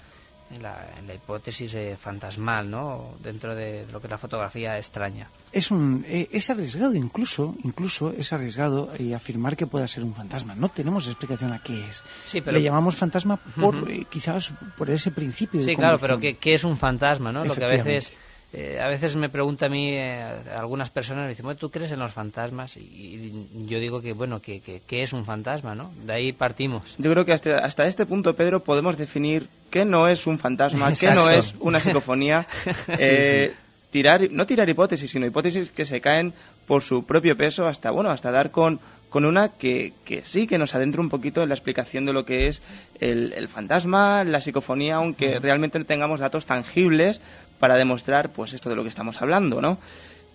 en 0.51 0.63
la, 0.63 0.77
en 0.99 1.07
la 1.07 1.15
hipótesis 1.15 1.75
eh, 1.75 1.97
fantasmal, 2.01 2.71
¿no? 2.71 3.15
Dentro 3.23 3.55
de 3.55 3.87
lo 3.93 4.01
que 4.01 4.07
es 4.07 4.11
la 4.11 4.19
fotografía 4.19 4.79
extraña. 4.79 5.29
Es, 5.53 5.71
un, 5.71 6.05
eh, 6.09 6.29
es 6.33 6.49
arriesgado 6.51 6.95
incluso, 6.95 7.55
incluso 7.65 8.13
es 8.17 8.33
arriesgado 8.33 8.91
eh, 8.99 9.15
afirmar 9.15 9.57
que 9.57 9.67
pueda 9.67 9.87
ser 9.87 10.05
un 10.05 10.15
fantasma. 10.15 10.55
No 10.55 10.69
tenemos 10.69 11.07
explicación 11.07 11.53
a 11.53 11.59
qué 11.63 11.87
es. 11.89 12.03
Sí, 12.27 12.41
pero- 12.41 12.57
Le 12.57 12.63
llamamos 12.63 12.97
fantasma 12.97 13.37
por 13.37 13.91
eh, 13.91 14.07
quizás 14.11 14.53
por 14.77 14.91
ese 14.91 15.11
principio 15.11 15.61
de 15.61 15.67
Sí, 15.67 15.77
claro, 15.77 15.99
pero. 15.99 16.19
¿qué, 16.19 16.35
qué 16.35 16.55
es 16.55 16.65
un 16.65 16.77
fantasma, 16.79 17.33
no? 17.33 17.45
Lo 17.45 17.55
que 17.55 17.65
a 17.65 17.69
veces. 17.69 18.13
Eh, 18.53 18.81
a 18.81 18.89
veces 18.89 19.15
me 19.17 19.29
pregunta 19.29 19.67
a 19.67 19.69
mí, 19.69 19.91
eh, 19.95 20.23
algunas 20.57 20.89
personas 20.91 21.25
me 21.25 21.29
dicen, 21.31 21.45
bueno, 21.45 21.59
¿tú 21.59 21.71
crees 21.71 21.93
en 21.93 21.99
los 21.99 22.13
fantasmas? 22.13 22.77
Y, 22.77 22.81
y 22.81 23.67
yo 23.67 23.79
digo 23.79 24.01
que, 24.01 24.13
bueno, 24.15 24.41
que, 24.41 24.61
que- 24.61 24.81
¿qué 24.87 25.03
es 25.03 25.13
un 25.13 25.25
fantasma, 25.27 25.75
no? 25.75 25.93
De 26.05 26.13
ahí 26.15 26.33
partimos. 26.33 26.95
Yo 26.99 27.11
creo 27.13 27.25
que 27.25 27.33
hasta, 27.35 27.59
hasta 27.59 27.87
este 27.87 28.07
punto, 28.07 28.35
Pedro, 28.35 28.61
podemos 28.65 28.97
definir 28.97 29.47
qué 29.71 29.85
no 29.85 30.09
es 30.09 30.27
un 30.27 30.39
fantasma, 30.39 30.87
qué 30.95 31.09
no 31.15 31.31
es 31.31 31.55
una 31.61 31.81
psicofonía. 31.81 32.47
Eh, 32.99 33.53
Tirar, 33.91 34.21
no 34.31 34.45
tirar 34.47 34.69
hipótesis, 34.69 35.11
sino 35.11 35.25
hipótesis 35.25 35.71
que 35.71 35.87
se 35.87 36.03
caen 36.03 36.35
por 36.67 36.83
su 36.83 37.07
propio 37.07 37.39
peso 37.39 37.67
hasta, 37.67 37.91
bueno, 37.91 38.11
hasta 38.11 38.31
dar 38.31 38.51
con, 38.51 38.81
con 39.09 39.25
una 39.25 39.49
que, 39.49 39.95
que 40.05 40.23
sí 40.27 40.47
que 40.47 40.59
nos 40.59 40.75
adentra 40.75 41.01
un 41.01 41.09
poquito 41.09 41.43
en 41.43 41.49
la 41.49 41.55
explicación 41.55 42.05
de 42.05 42.13
lo 42.13 42.27
que 42.27 42.49
es 42.49 42.61
el, 43.01 43.33
el 43.33 43.49
fantasma, 43.49 44.25
la 44.25 44.43
psicofonía, 44.43 44.97
aunque 44.97 45.39
realmente 45.39 45.79
no 45.79 45.87
tengamos 45.87 46.21
datos 46.21 46.45
tangibles 46.45 47.23
para 47.59 47.77
demostrar 47.77 48.31
pues 48.31 48.53
esto 48.53 48.71
de 48.71 48.77
lo 48.77 48.83
que 48.83 48.89
estamos 48.89 49.21
hablando, 49.21 49.61
¿no? 49.61 49.79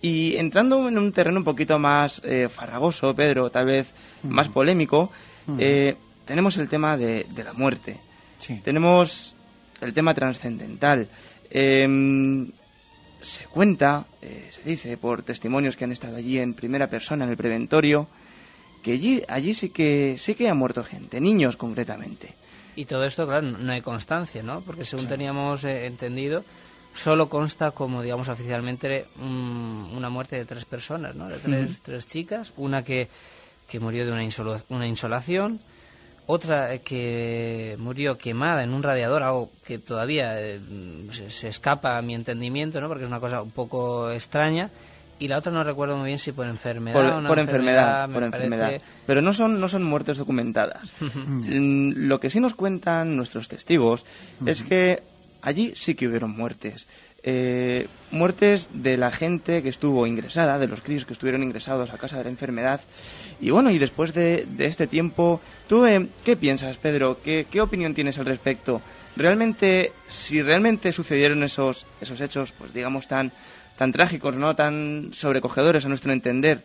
Y 0.02 0.36
entrando 0.36 0.88
en 0.90 0.98
un 0.98 1.14
terreno 1.14 1.38
un 1.38 1.46
poquito 1.46 1.80
más 1.80 2.22
eh, 2.26 2.50
farragoso, 2.50 3.16
Pedro, 3.16 3.50
tal 3.50 3.66
vez 3.66 3.94
más 4.24 4.50
polémico, 4.50 5.12
eh, 5.58 5.96
tenemos 6.26 6.58
el 6.58 6.68
tema 6.68 6.98
de, 6.98 7.26
de 7.30 7.44
la 7.44 7.54
muerte. 7.54 7.98
Sí. 8.40 8.60
Tenemos 8.64 9.34
el 9.80 9.94
tema 9.94 10.14
trascendental. 10.14 11.08
Em, 11.50 12.48
se 13.22 13.46
cuenta, 13.46 14.06
eh, 14.22 14.50
se 14.52 14.70
dice 14.70 14.98
por 14.98 15.24
testimonios 15.24 15.76
que 15.76 15.86
han 15.86 15.92
estado 15.92 16.18
allí 16.18 16.40
en 16.40 16.54
primera 16.54 16.88
persona 16.88 17.24
en 17.24 17.32
el 17.32 17.38
preventorio, 17.38 18.08
que 18.82 18.94
allí, 18.94 19.24
allí 19.30 19.54
sí 19.54 19.70
que 19.70 20.18
sí 20.20 20.36
que 20.36 20.50
ha 20.50 20.54
muerto 20.54 20.84
gente, 20.84 21.22
niños 21.22 21.56
concretamente. 21.56 22.34
Y 22.76 22.86
todo 22.86 23.06
esto, 23.06 23.28
claro, 23.28 23.44
no 23.44 23.72
hay 23.72 23.82
constancia, 23.82 24.44
¿no? 24.44 24.62
Porque 24.62 24.84
según 24.84 25.08
teníamos 25.08 25.64
eh, 25.64 25.86
entendido, 25.86 26.44
solo 26.96 27.30
consta 27.30 27.72
como, 27.72 28.02
digamos, 28.02 28.28
oficialmente 28.28 29.06
mm, 29.18 29.96
una 29.96 30.10
muerte 30.10 30.36
de 30.38 30.46
tres 30.46 30.66
personas, 30.66 31.16
¿no? 31.16 31.28
De 31.30 31.38
tres, 31.40 31.80
tres 31.84 32.08
chicas. 32.08 32.54
Una 32.58 32.84
que, 32.84 33.08
que 33.68 33.80
murió 33.80 34.06
de 34.06 34.12
una, 34.12 34.24
insolo- 34.24 34.62
una 34.70 34.88
insolación, 34.88 35.60
otra 36.26 36.78
que 36.80 37.76
murió 37.80 38.18
quemada 38.18 38.64
en 38.64 38.74
un 38.74 38.84
radiador, 38.84 39.24
algo 39.24 39.50
que 39.66 39.78
todavía 39.80 40.40
eh, 40.40 40.60
se, 41.12 41.30
se 41.30 41.48
escapa 41.50 41.98
a 41.98 42.02
mi 42.02 42.16
entendimiento, 42.16 42.80
¿no? 42.80 42.88
Porque 42.88 43.04
es 43.04 43.10
una 43.10 43.20
cosa 43.20 43.42
un 43.42 43.52
poco 43.52 44.10
extraña. 44.12 44.70
Y 45.20 45.28
la 45.28 45.38
otra 45.38 45.52
no 45.52 45.64
recuerdo 45.64 45.96
muy 45.96 46.08
bien 46.08 46.20
si 46.20 46.32
por 46.32 46.48
enfermedad 46.48 47.18
o 47.18 47.22
Por, 47.28 47.40
enfermedad, 47.40 48.08
me 48.10 48.14
por 48.16 48.32
parece. 48.32 48.46
enfermedad. 48.56 48.82
Pero 49.06 49.22
no 49.22 49.34
son, 49.34 49.60
no 49.60 49.68
son 49.70 49.84
muertes 49.84 50.18
documentadas. 50.18 50.92
Mm, 51.26 52.08
Lo 52.08 52.20
que 52.20 52.30
sí 52.30 52.40
nos 52.40 52.54
cuentan 52.56 53.16
nuestros 53.18 53.48
testigos 53.48 54.06
es 54.46 54.64
que 54.64 55.04
allí 55.44 55.74
sí 55.76 55.94
que 55.94 56.08
hubieron 56.08 56.32
muertes. 56.32 56.88
Eh, 57.26 57.88
muertes 58.12 58.68
de 58.74 58.98
la 58.98 59.10
gente 59.12 59.62
que 59.64 59.70
estuvo 59.70 60.06
ingresada, 60.08 60.60
de 60.60 60.68
los 60.68 60.82
críos 60.82 61.06
que 61.06 61.14
estuvieron 61.14 61.42
ingresados 61.44 61.92
a 61.94 61.98
casa 61.98 62.18
de 62.18 62.26
la 62.26 62.30
enfermedad. 62.32 62.82
Y 63.40 63.50
bueno, 63.52 63.70
y 63.72 63.78
después 63.78 64.14
de, 64.14 64.46
este 64.60 64.88
tiempo, 64.88 65.40
¿tú 65.68 65.86
eh, 65.86 66.08
qué 66.26 66.36
piensas, 66.36 66.76
Pedro? 66.78 67.20
¿Qué, 67.24 67.46
¿Qué 67.50 67.62
opinión 67.62 67.94
tienes 67.94 68.18
al 68.18 68.26
respecto? 68.26 68.82
¿Realmente, 69.16 69.94
si 70.10 70.42
realmente 70.42 70.92
sucedieron 70.92 71.44
esos, 71.44 71.86
esos 72.02 72.20
hechos, 72.20 72.52
pues 72.58 72.74
digamos, 72.74 73.08
tan, 73.08 73.32
tan 73.78 73.92
trágicos, 73.94 74.36
¿no? 74.36 74.56
Tan 74.56 75.12
sobrecogedores 75.14 75.86
a 75.86 75.90
nuestro 75.90 76.12
entender, 76.12 76.62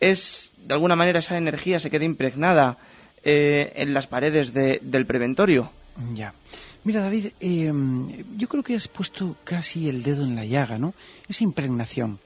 es, 0.00 0.50
de 0.66 0.74
alguna 0.74 0.96
manera, 0.96 1.18
esa 1.20 1.36
energía 1.38 1.78
se 1.78 1.90
queda 1.90 2.04
impregnada 2.04 2.78
eh, 3.22 3.72
en 3.76 3.92
las 3.94 4.06
paredes 4.06 4.54
de- 4.54 4.80
del 4.82 5.06
preventorio? 5.06 5.70
Ya. 6.14 6.32
Mira, 6.84 7.02
David, 7.02 7.26
eh, 7.40 7.72
yo 8.36 8.48
creo 8.48 8.62
que 8.62 8.74
has 8.74 8.88
puesto 8.88 9.36
casi 9.44 9.88
el 9.88 10.02
dedo 10.02 10.24
en 10.24 10.34
la 10.36 10.44
llaga, 10.46 10.78
¿no? 10.78 10.94
Esa 11.28 11.44
impregnación. 11.44 12.18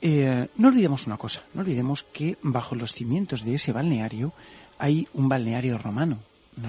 Eh, 0.00 0.46
no 0.56 0.68
olvidemos 0.68 1.06
una 1.06 1.16
cosa, 1.16 1.42
no 1.54 1.62
olvidemos 1.62 2.04
que 2.04 2.36
bajo 2.42 2.74
los 2.74 2.92
cimientos 2.92 3.44
de 3.44 3.54
ese 3.54 3.72
balneario 3.72 4.32
hay 4.78 5.08
un 5.14 5.28
balneario 5.28 5.78
romano. 5.78 6.18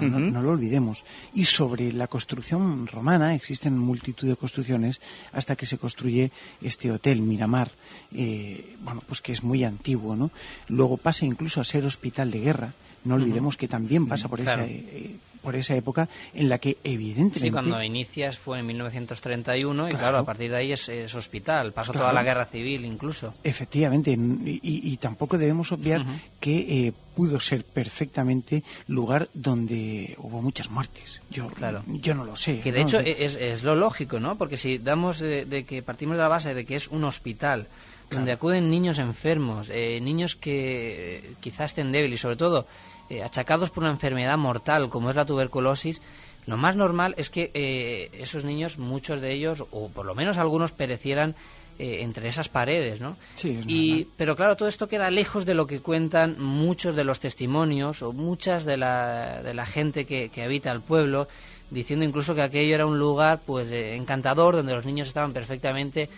No, 0.00 0.42
lo 0.42 0.50
olvidemos. 0.50 1.02
Y 1.32 1.46
sobre 1.46 1.92
la 1.94 2.08
construcción 2.08 2.86
romana 2.88 3.34
existen 3.34 3.78
multitud 3.78 4.28
de 4.28 4.36
construcciones 4.36 5.00
hasta 5.32 5.56
que 5.56 5.64
se 5.64 5.78
construye 5.78 6.30
este 6.60 6.92
hotel 6.92 7.22
Miramar, 7.22 7.70
eh, 8.12 8.76
bueno, 8.82 9.02
pues 9.06 9.22
que 9.22 9.32
es 9.32 9.42
muy 9.42 9.64
antiguo, 9.64 10.14
¿no? 10.14 10.30
Luego 10.68 10.98
pasa 10.98 11.24
incluso 11.24 11.62
a 11.62 11.64
ser 11.64 11.86
hospital 11.86 12.30
de 12.30 12.40
guerra. 12.40 12.72
No 13.04 13.14
olvidemos 13.14 13.56
que 13.56 13.66
también 13.66 14.06
pasa 14.06 14.28
por 14.28 14.40
Claro. 14.42 14.64
esa 14.64 14.70
eh, 14.70 15.16
por 15.42 15.56
esa 15.56 15.74
época 15.74 16.08
en 16.34 16.48
la 16.48 16.58
que 16.58 16.76
evidentemente 16.84 17.40
Sí, 17.40 17.50
cuando 17.50 17.82
inicias 17.82 18.38
fue 18.38 18.58
en 18.58 18.66
1931 18.66 19.88
y 19.88 19.90
Claro. 19.90 19.98
claro, 19.98 20.18
a 20.18 20.24
partir 20.24 20.50
de 20.50 20.56
ahí 20.56 20.72
es, 20.72 20.88
es 20.88 21.14
hospital. 21.14 21.72
Pasó 21.72 21.92
toda 21.92 22.12
la 22.12 22.22
guerra 22.22 22.44
civil 22.44 22.84
incluso. 22.84 23.32
Efectivamente, 23.44 24.10
y, 24.12 24.60
y 24.62 24.96
tampoco 24.98 25.38
debemos 25.38 25.72
obviar 25.72 26.04
que 26.40 26.86
eh, 26.86 26.92
pudo 27.16 27.40
ser 27.40 27.64
perfectamente 27.64 28.62
lugar 28.86 29.28
donde 29.34 30.14
hubo 30.18 30.40
muchas 30.42 30.70
muertes. 30.70 31.20
Yo, 31.30 31.48
Claro. 31.48 31.82
yo 31.86 32.14
no 32.14 32.24
lo 32.24 32.36
sé. 32.36 32.60
Que 32.60 32.72
de 32.72 32.80
¿no? 32.80 32.86
hecho 32.86 33.00
es, 33.00 33.34
es 33.36 33.62
lo 33.62 33.74
lógico, 33.74 34.20
¿no? 34.20 34.36
Porque 34.36 34.56
si 34.56 34.78
damos 34.78 35.18
de, 35.18 35.44
de 35.44 35.64
que 35.64 35.82
partimos 35.82 36.16
de 36.16 36.22
la 36.22 36.28
base 36.28 36.54
de 36.54 36.64
que 36.64 36.76
es 36.76 36.88
un 36.88 37.04
hospital 37.04 37.66
donde 38.10 38.32
acuden 38.32 38.70
niños 38.70 38.98
enfermos, 38.98 39.68
eh, 39.70 40.00
niños 40.00 40.34
que 40.34 41.16
eh, 41.18 41.30
quizás 41.40 41.72
estén 41.72 41.92
débiles 41.92 42.20
y 42.20 42.22
sobre 42.22 42.36
todo 42.36 42.66
eh, 43.10 43.22
achacados 43.22 43.70
por 43.70 43.84
una 43.84 43.92
enfermedad 43.92 44.36
mortal 44.36 44.88
como 44.88 45.10
es 45.10 45.16
la 45.16 45.24
tuberculosis, 45.24 46.00
lo 46.46 46.56
más 46.56 46.76
normal 46.76 47.14
es 47.18 47.28
que 47.28 47.50
eh, 47.52 48.10
esos 48.18 48.44
niños, 48.44 48.78
muchos 48.78 49.20
de 49.20 49.32
ellos, 49.32 49.64
o 49.70 49.88
por 49.88 50.06
lo 50.06 50.14
menos 50.14 50.38
algunos, 50.38 50.72
perecieran 50.72 51.34
eh, 51.78 51.98
entre 52.00 52.28
esas 52.28 52.48
paredes, 52.48 53.00
¿no? 53.00 53.16
Sí, 53.34 53.58
es 53.60 53.66
y, 53.66 53.88
normal. 53.90 54.06
pero 54.16 54.36
claro, 54.36 54.56
todo 54.56 54.68
esto 54.68 54.88
queda 54.88 55.10
lejos 55.10 55.44
de 55.44 55.54
lo 55.54 55.66
que 55.66 55.80
cuentan 55.80 56.36
muchos 56.42 56.96
de 56.96 57.04
los 57.04 57.20
testimonios 57.20 58.02
o 58.02 58.12
muchas 58.12 58.64
de 58.64 58.78
la, 58.78 59.42
de 59.42 59.54
la 59.54 59.66
gente 59.66 60.04
que, 60.04 60.30
que 60.30 60.42
habita 60.42 60.72
el 60.72 60.80
pueblo, 60.80 61.28
diciendo 61.70 62.04
incluso 62.04 62.34
que 62.34 62.42
aquello 62.42 62.74
era 62.74 62.86
un 62.86 62.98
lugar 62.98 63.40
pues 63.44 63.70
encantador 63.70 64.56
donde 64.56 64.74
los 64.74 64.86
niños 64.86 65.08
estaban 65.08 65.32
perfectamente 65.32 66.08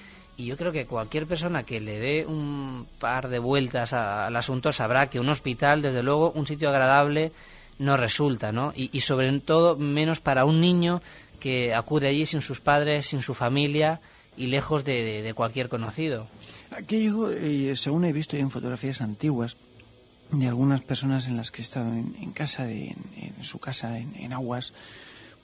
y 0.40 0.46
yo 0.46 0.56
creo 0.56 0.72
que 0.72 0.86
cualquier 0.86 1.26
persona 1.26 1.62
que 1.62 1.80
le 1.80 1.98
dé 2.00 2.26
un 2.26 2.86
par 2.98 3.28
de 3.28 3.38
vueltas 3.38 3.92
a- 3.92 4.26
al 4.26 4.36
asunto 4.36 4.72
sabrá 4.72 5.08
que 5.10 5.20
un 5.20 5.28
hospital, 5.28 5.82
desde 5.82 6.02
luego, 6.02 6.32
un 6.34 6.46
sitio 6.46 6.68
agradable 6.70 7.32
no 7.78 7.96
resulta, 7.96 8.52
¿no? 8.52 8.72
Y, 8.76 9.00
sobre 9.00 9.38
todo 9.40 9.76
menos 9.76 10.20
para 10.20 10.44
un 10.44 10.60
niño 10.60 11.00
que 11.40 11.74
acude 11.74 12.08
allí 12.08 12.26
sin 12.26 12.42
sus 12.42 12.60
padres, 12.60 13.06
sin 13.06 13.22
su 13.22 13.34
familia 13.34 14.00
y 14.36 14.46
lejos 14.46 14.84
de, 14.84 15.22
de- 15.22 15.34
cualquier 15.34 15.68
conocido. 15.68 16.26
Aquello, 16.70 17.30
eh, 17.30 17.74
según 17.76 18.04
he 18.04 18.12
visto 18.12 18.36
en 18.36 18.50
fotografías 18.50 19.00
antiguas 19.00 19.56
de 20.30 20.46
algunas 20.46 20.82
personas 20.82 21.26
en 21.26 21.36
las 21.36 21.50
que 21.50 21.62
he 21.62 21.64
estado 21.64 21.88
en, 21.92 22.14
en 22.20 22.30
casa, 22.32 22.64
de, 22.64 22.88
en, 22.88 22.96
en 23.38 23.44
su 23.44 23.58
casa, 23.58 23.98
en 23.98 24.32
Aguas, 24.32 24.72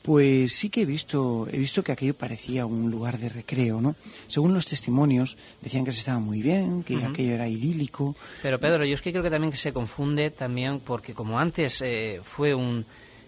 pues 0.06 0.52
sí 0.52 0.70
que 0.70 0.82
he 0.82 0.86
visto, 0.86 1.48
he 1.52 1.58
visto 1.58 1.82
que 1.82 1.92
aquello 1.92 2.14
parecía 2.14 2.64
un 2.64 2.90
lugar 2.90 3.18
de 3.18 3.28
recreo, 3.28 3.80
¿no? 3.80 3.94
Según 4.28 4.54
los 4.54 4.66
testimonios, 4.66 5.36
decían 5.60 5.84
que 5.84 5.92
se 5.92 5.98
estaba 6.00 6.20
muy 6.20 6.40
bien, 6.42 6.84
que 6.84 7.04
aquello 7.04 7.34
era 7.34 7.48
idílico. 7.48 8.14
Pero 8.42 8.58
Pedro, 8.60 8.84
yo 8.84 8.94
es 8.94 9.02
que 9.02 9.10
creo 9.10 9.22
que 9.24 9.30
también 9.30 9.50
que 9.50 9.58
se 9.58 9.72
confunde 9.72 10.30
también 10.30 10.78
porque 10.80 11.12
como 11.12 11.38
antes 11.38 11.82
eh, 11.82 12.20
fue 12.24 12.54
un, 12.54 12.84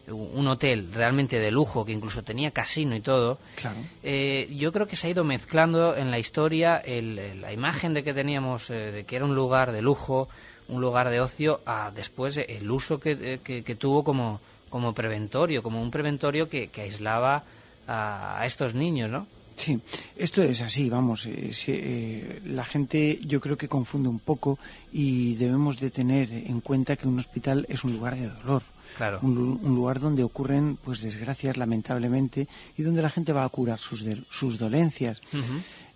un 0.08 0.46
hotel 0.46 0.90
realmente 0.92 1.38
de 1.38 1.50
lujo 1.50 1.84
que 1.84 1.92
incluso 1.92 2.22
tenía 2.22 2.50
casino 2.52 2.94
y 2.96 3.00
todo, 3.00 3.38
Claro. 3.56 3.80
eh, 4.02 4.48
yo 4.56 4.72
creo 4.72 4.86
que 4.86 4.96
se 4.96 5.08
ha 5.08 5.10
ido 5.10 5.24
mezclando 5.24 5.96
en 5.96 6.10
la 6.10 6.18
historia 6.18 6.76
el- 6.78 7.40
la 7.42 7.52
imagen 7.52 7.92
de 7.92 8.02
que 8.04 8.14
teníamos 8.14 8.70
eh, 8.70 8.92
de 8.92 9.04
que 9.04 9.16
era 9.16 9.24
un 9.24 9.34
lugar 9.34 9.72
de 9.72 9.82
lujo, 9.82 10.28
un 10.68 10.80
lugar 10.80 11.10
de 11.10 11.20
ocio, 11.20 11.60
a 11.66 11.90
después 11.90 12.36
el 12.36 12.70
uso 12.70 12.98
que, 13.00 13.12
eh, 13.20 13.38
que- 13.42 13.62
que 13.64 13.74
tuvo 13.74 14.04
como, 14.04 14.40
como 14.70 14.94
preventorio, 14.94 15.62
como 15.62 15.82
un 15.82 15.90
preventorio 15.90 16.48
que, 16.48 16.68
que 16.68 16.82
aislaba 16.82 17.44
a, 17.86 18.42
estos 18.44 18.74
niños, 18.74 19.10
¿no? 19.10 19.26
Sí, 19.56 19.80
esto 20.16 20.42
es 20.42 20.60
así, 20.60 20.88
vamos. 20.88 21.26
eh, 21.26 21.50
sí, 21.52 21.72
eh, 21.74 22.40
la 22.44 22.64
gente 22.64 23.18
yo 23.26 23.40
creo 23.40 23.56
que 23.56 23.66
confunde 23.66 24.08
un 24.08 24.20
poco 24.20 24.58
y 24.92 25.34
debemos 25.34 25.80
de 25.80 25.90
tener 25.90 26.30
en 26.30 26.60
cuenta 26.60 26.96
que 26.96 27.08
un 27.08 27.18
hospital 27.18 27.66
es 27.68 27.82
un 27.82 27.92
lugar 27.94 28.14
de 28.14 28.28
dolor. 28.28 28.62
Claro. 28.96 29.18
Un, 29.22 29.34
lu- 29.34 29.60
un 29.62 29.74
lugar 29.74 30.00
donde 30.00 30.24
ocurren 30.24 30.76
pues 30.84 31.00
desgracias 31.00 31.56
lamentablemente 31.56 32.48
y 32.76 32.82
donde 32.82 33.02
la 33.02 33.10
gente 33.10 33.32
va 33.32 33.44
a 33.44 33.48
curar 33.48 33.78
sus, 33.78 34.02
de- 34.02 34.22
sus 34.30 34.58
dolencias. 34.58 35.20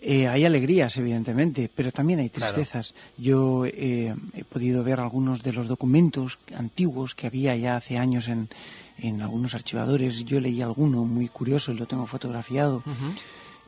Eh, 0.01 0.27
hay 0.29 0.45
alegrías, 0.45 0.97
evidentemente, 0.97 1.71
pero 1.75 1.93
también 1.93 2.19
hay 2.21 2.29
Claro. 2.31 2.53
tristezas. 2.53 2.95
Yo 3.19 3.65
eh, 3.67 4.15
he 4.35 4.45
podido 4.45 4.83
ver 4.85 4.99
algunos 5.01 5.43
de 5.43 5.53
los 5.53 5.69
documentos 5.69 6.39
antiguos 6.57 7.15
que 7.15 7.27
había 7.29 7.57
ya 7.57 7.77
hace 7.77 7.99
años 7.99 8.27
en, 8.29 8.49
en 8.99 9.23
algunos 9.23 9.55
archivadores. 9.55 10.25
Yo 10.25 10.41
leí 10.41 10.61
alguno 10.61 11.05
muy 11.05 11.29
curioso 11.29 11.71
y 11.73 11.77
lo 11.77 11.87
tengo 11.87 12.07
fotografiado. 12.07 12.83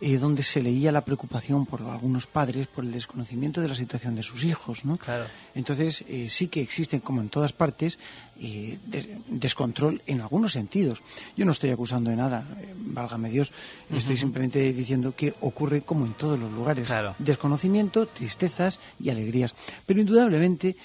Eh, 0.06 0.18
donde 0.18 0.42
se 0.42 0.60
leía 0.60 0.92
la 0.92 1.00
preocupación 1.00 1.64
por 1.64 1.80
algunos 1.80 2.26
padres 2.26 2.66
por 2.66 2.84
el 2.84 2.92
desconocimiento 2.92 3.62
de 3.62 3.68
la 3.68 3.74
situación 3.74 4.14
de 4.14 4.22
sus 4.22 4.44
hijos. 4.44 4.84
¿no? 4.84 4.98
Claro. 4.98 5.24
Entonces, 5.54 6.04
eh, 6.08 6.26
sí 6.28 6.48
que 6.48 6.60
existen, 6.60 7.00
como 7.00 7.22
en 7.22 7.30
todas 7.30 7.52
partes, 7.54 7.98
eh, 8.38 8.78
des- 8.86 9.08
descontrol 9.28 10.02
en 10.06 10.20
algunos 10.20 10.52
sentidos. 10.52 11.00
Yo 11.38 11.46
no 11.46 11.52
estoy 11.52 11.70
acusando 11.70 12.10
de 12.10 12.16
nada, 12.16 12.44
eh, 12.60 12.74
válgame 12.76 13.30
Dios, 13.30 13.50
estoy 13.90 14.16
simplemente 14.18 14.72
diciendo 14.74 15.14
que 15.16 15.32
ocurre 15.40 15.80
como 15.80 16.04
en 16.04 16.12
todos 16.12 16.38
los 16.38 16.52
lugares. 16.52 16.86
Claro. 16.86 17.14
Desconocimiento, 17.18 18.06
tristezas 18.06 18.80
y 19.00 19.08
alegrías. 19.08 19.54
Pero 19.86 20.00
indudablemente 20.00 20.76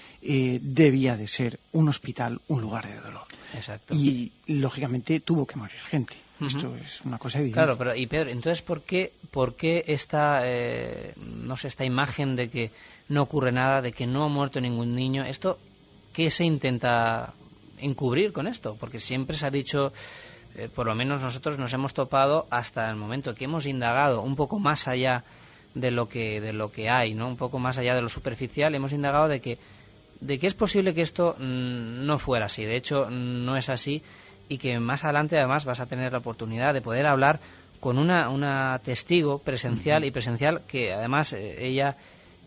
debía 0.61 1.17
de 1.17 1.27
ser 1.27 1.59
un 1.73 1.89
hospital, 1.89 2.39
un 2.47 2.61
lugar 2.61 2.87
de 2.87 2.95
dolor. 3.01 3.23
Exacto. 3.55 3.95
Y, 3.95 4.31
lógicamente, 4.47 5.19
tuvo 5.19 5.45
que 5.45 5.57
morir 5.57 5.75
gente. 5.89 6.15
Esto 6.41 6.75
es 6.77 7.01
una 7.01 7.17
cosa 7.17 7.39
evidente. 7.39 7.55
Claro, 7.55 7.77
pero 7.77 7.95
y 7.95 8.07
Pedro, 8.07 8.29
entonces 8.29 8.61
¿por 8.61 8.81
qué, 8.81 9.11
por 9.31 9.55
qué 9.55 9.83
esta, 9.87 10.41
eh, 10.43 11.13
no 11.17 11.57
sé, 11.57 11.67
esta 11.67 11.85
imagen 11.85 12.35
de 12.35 12.49
que 12.49 12.71
no 13.09 13.23
ocurre 13.23 13.51
nada, 13.51 13.81
de 13.81 13.91
que 13.91 14.07
no 14.07 14.23
ha 14.23 14.29
muerto 14.29 14.61
ningún 14.61 14.95
niño? 14.95 15.23
Esto, 15.23 15.59
¿qué 16.13 16.29
se 16.29 16.45
intenta 16.45 17.33
encubrir 17.79 18.31
con 18.31 18.47
esto? 18.47 18.77
Porque 18.79 18.99
siempre 18.99 19.35
se 19.35 19.45
ha 19.45 19.51
dicho, 19.51 19.91
eh, 20.55 20.69
por 20.73 20.85
lo 20.85 20.95
menos 20.95 21.21
nosotros 21.21 21.57
nos 21.57 21.73
hemos 21.73 21.93
topado 21.93 22.47
hasta 22.51 22.89
el 22.89 22.95
momento 22.95 23.35
que 23.35 23.45
hemos 23.45 23.65
indagado 23.65 24.21
un 24.21 24.35
poco 24.35 24.59
más 24.59 24.87
allá 24.87 25.23
de 25.75 25.91
lo 25.91 26.07
que 26.07 26.41
de 26.41 26.53
lo 26.53 26.71
que 26.71 26.89
hay, 26.89 27.13
¿no? 27.13 27.27
Un 27.27 27.37
poco 27.37 27.59
más 27.59 27.77
allá 27.77 27.95
de 27.95 28.01
lo 28.01 28.09
superficial, 28.09 28.73
hemos 28.73 28.93
indagado 28.93 29.27
de 29.27 29.41
que 29.41 29.57
de 30.21 30.39
que 30.39 30.47
es 30.47 30.53
posible 30.53 30.93
que 30.93 31.01
esto 31.01 31.35
mm, 31.37 32.05
no 32.05 32.17
fuera 32.17 32.47
así. 32.47 32.65
De 32.65 32.75
hecho, 32.75 33.09
no 33.09 33.55
es 33.55 33.69
así 33.69 34.01
y 34.49 34.57
que 34.57 34.77
más 34.79 35.05
adelante 35.05 35.37
además 35.37 35.63
vas 35.63 35.79
a 35.79 35.85
tener 35.85 36.11
la 36.11 36.17
oportunidad 36.17 36.73
de 36.73 36.81
poder 36.81 37.05
hablar 37.05 37.39
con 37.79 37.97
una, 37.97 38.29
una 38.29 38.79
testigo 38.83 39.39
presencial 39.39 40.03
y 40.03 40.11
presencial 40.11 40.61
que 40.67 40.91
además 40.91 41.33
eh, 41.33 41.65
ella 41.65 41.95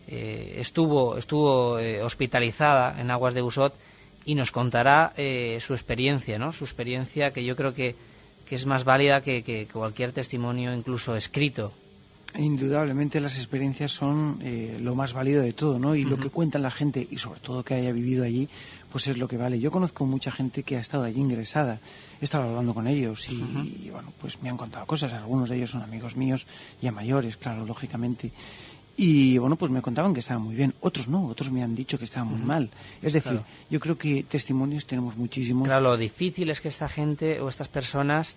eh, 0.07 0.57
estuvo 0.57 1.17
estuvo 1.17 1.79
eh, 1.79 2.03
hospitalizada 2.03 2.99
en 3.01 3.09
aguas 3.09 3.33
de 3.33 3.41
Busot 3.41 3.73
y 4.25 4.35
nos 4.35 4.51
contará 4.51 5.11
su 5.59 5.73
experiencia, 5.73 6.39
¿no? 6.39 6.53
Su 6.53 6.63
experiencia 6.63 7.31
que 7.31 7.43
yo 7.43 7.57
creo 7.57 7.73
que, 7.73 7.93
que 8.47 8.55
es 8.55 8.65
más 8.65 8.85
válida 8.85 9.19
que, 9.19 9.43
que 9.43 9.67
cualquier 9.67 10.13
testimonio 10.13 10.73
incluso 10.73 11.17
escrito 11.17 11.73
Indudablemente 12.37 13.19
las 13.19 13.37
experiencias 13.37 13.91
son 13.91 14.39
lo 14.79 14.95
más 14.95 15.11
válido 15.11 15.43
de 15.43 15.51
todo, 15.51 15.77
¿no? 15.77 15.93
Y 15.93 16.05
lo 16.05 16.17
que 16.17 16.29
cuentan 16.29 16.63
la 16.63 16.71
gente, 16.71 17.05
y 17.11 17.17
sobre 17.17 17.41
todo 17.41 17.63
que 17.63 17.75
haya 17.75 17.91
vivido 17.91 18.23
allí, 18.23 18.47
pues 18.93 19.07
es 19.07 19.17
lo 19.17 19.27
que 19.27 19.37
vale. 19.37 19.59
Yo 19.59 19.71
conozco 19.71 20.05
mucha 20.05 20.29
gente 20.29 20.61
que 20.61 20.77
ha 20.77 20.79
estado 20.79 21.03
allí 21.03 21.19
ingresada. 21.19 21.79
He 22.21 22.25
estado 22.25 22.47
hablando 22.47 22.75
con 22.75 22.85
ellos 22.85 23.27
y, 23.27 23.89
bueno, 23.89 24.13
pues 24.21 24.39
me 24.43 24.49
han 24.49 24.55
contado 24.55 24.85
cosas. 24.85 25.11
Algunos 25.13 25.49
de 25.49 25.55
ellos 25.55 25.71
son 25.71 25.81
amigos 25.81 26.15
míos, 26.15 26.45
ya 26.79 26.91
mayores, 26.91 27.35
claro, 27.35 27.65
lógicamente. 27.65 28.31
Y 28.95 29.39
bueno, 29.39 29.55
pues 29.55 29.71
me 29.71 29.81
contaban 29.81 30.13
que 30.13 30.19
estaban 30.19 30.43
muy 30.43 30.53
bien. 30.53 30.75
Otros 30.79 31.07
no, 31.07 31.25
otros 31.25 31.49
me 31.49 31.63
han 31.63 31.73
dicho 31.73 31.97
que 31.97 32.05
estaban 32.05 32.29
muy 32.29 32.41
mal. 32.41 32.69
Es 33.01 33.13
decir, 33.13 33.41
yo 33.71 33.79
creo 33.79 33.97
que 33.97 34.21
testimonios 34.21 34.85
tenemos 34.85 35.17
muchísimos. 35.17 35.67
Claro, 35.67 35.81
lo 35.81 35.97
difícil 35.97 36.51
es 36.51 36.61
que 36.61 36.67
esta 36.67 36.87
gente 36.87 37.41
o 37.41 37.49
estas 37.49 37.69
personas 37.69 38.35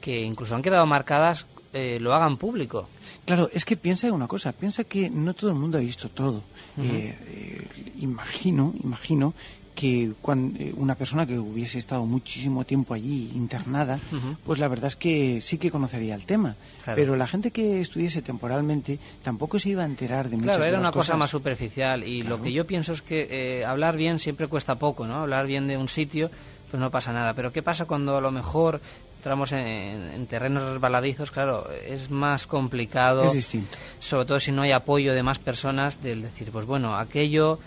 que 0.00 0.22
incluso 0.22 0.54
han 0.54 0.62
quedado 0.62 0.86
marcadas 0.86 1.46
eh, 1.72 1.98
lo 2.00 2.14
hagan 2.14 2.36
público. 2.36 2.88
Claro, 3.24 3.50
es 3.52 3.64
que 3.64 3.76
piensa 3.76 4.12
una 4.12 4.28
cosa, 4.28 4.52
piensa 4.52 4.84
que 4.84 5.10
no 5.10 5.34
todo 5.34 5.50
el 5.50 5.56
mundo 5.56 5.78
ha 5.78 5.80
visto 5.80 6.08
todo. 6.08 6.44
Eh, 6.78 7.18
eh, 7.26 7.68
imagino, 7.98 8.72
imagino 8.84 9.34
que 9.76 10.12
cuando 10.22 10.58
una 10.76 10.94
persona 10.94 11.26
que 11.26 11.38
hubiese 11.38 11.78
estado 11.78 12.04
muchísimo 12.06 12.64
tiempo 12.64 12.94
allí 12.94 13.30
internada, 13.34 14.00
pues 14.44 14.58
la 14.58 14.68
verdad 14.68 14.88
es 14.88 14.96
que 14.96 15.40
sí 15.40 15.58
que 15.58 15.70
conocería 15.70 16.14
el 16.14 16.26
tema. 16.26 16.56
Pero 16.96 17.14
la 17.14 17.28
gente 17.28 17.50
que 17.50 17.80
estuviese 17.80 18.22
temporalmente 18.22 18.98
tampoco 19.22 19.58
se 19.58 19.68
iba 19.68 19.82
a 19.82 19.86
enterar 19.86 20.30
de 20.30 20.38
muchas 20.38 20.56
Claro, 20.56 20.68
era 20.68 20.80
una 20.80 20.90
cosa 20.90 21.16
más 21.16 21.30
superficial 21.30 22.02
y 22.02 22.22
lo 22.22 22.42
que 22.42 22.52
yo 22.52 22.66
pienso 22.66 22.94
es 22.94 23.02
que 23.02 23.64
hablar 23.64 23.96
bien 23.96 24.18
siempre 24.18 24.48
cuesta 24.48 24.76
poco, 24.76 25.06
¿no? 25.06 25.16
Hablar 25.16 25.46
bien 25.46 25.68
de 25.68 25.76
un 25.76 25.88
sitio 25.88 26.30
pues 26.70 26.80
no 26.80 26.90
pasa 26.90 27.12
nada. 27.12 27.34
Pero 27.34 27.52
¿qué 27.52 27.62
pasa 27.62 27.84
cuando 27.84 28.16
a 28.16 28.20
lo 28.20 28.30
mejor 28.30 28.80
entramos 29.18 29.50
en, 29.50 30.26
terrenos 30.26 30.72
resbaladizos, 30.74 31.32
claro, 31.32 31.68
es 31.88 32.10
más 32.10 32.46
complicado. 32.46 33.24
Es 33.24 33.32
distinto. 33.32 33.76
Sobre 33.98 34.24
todo 34.24 34.38
si 34.38 34.52
no 34.52 34.62
hay 34.62 34.70
apoyo 34.70 35.14
de 35.14 35.22
más 35.24 35.40
personas, 35.40 36.00
del 36.00 36.22
decir, 36.22 36.50
pues 36.52 36.64
bueno, 36.64 36.96
aquello 36.96 37.58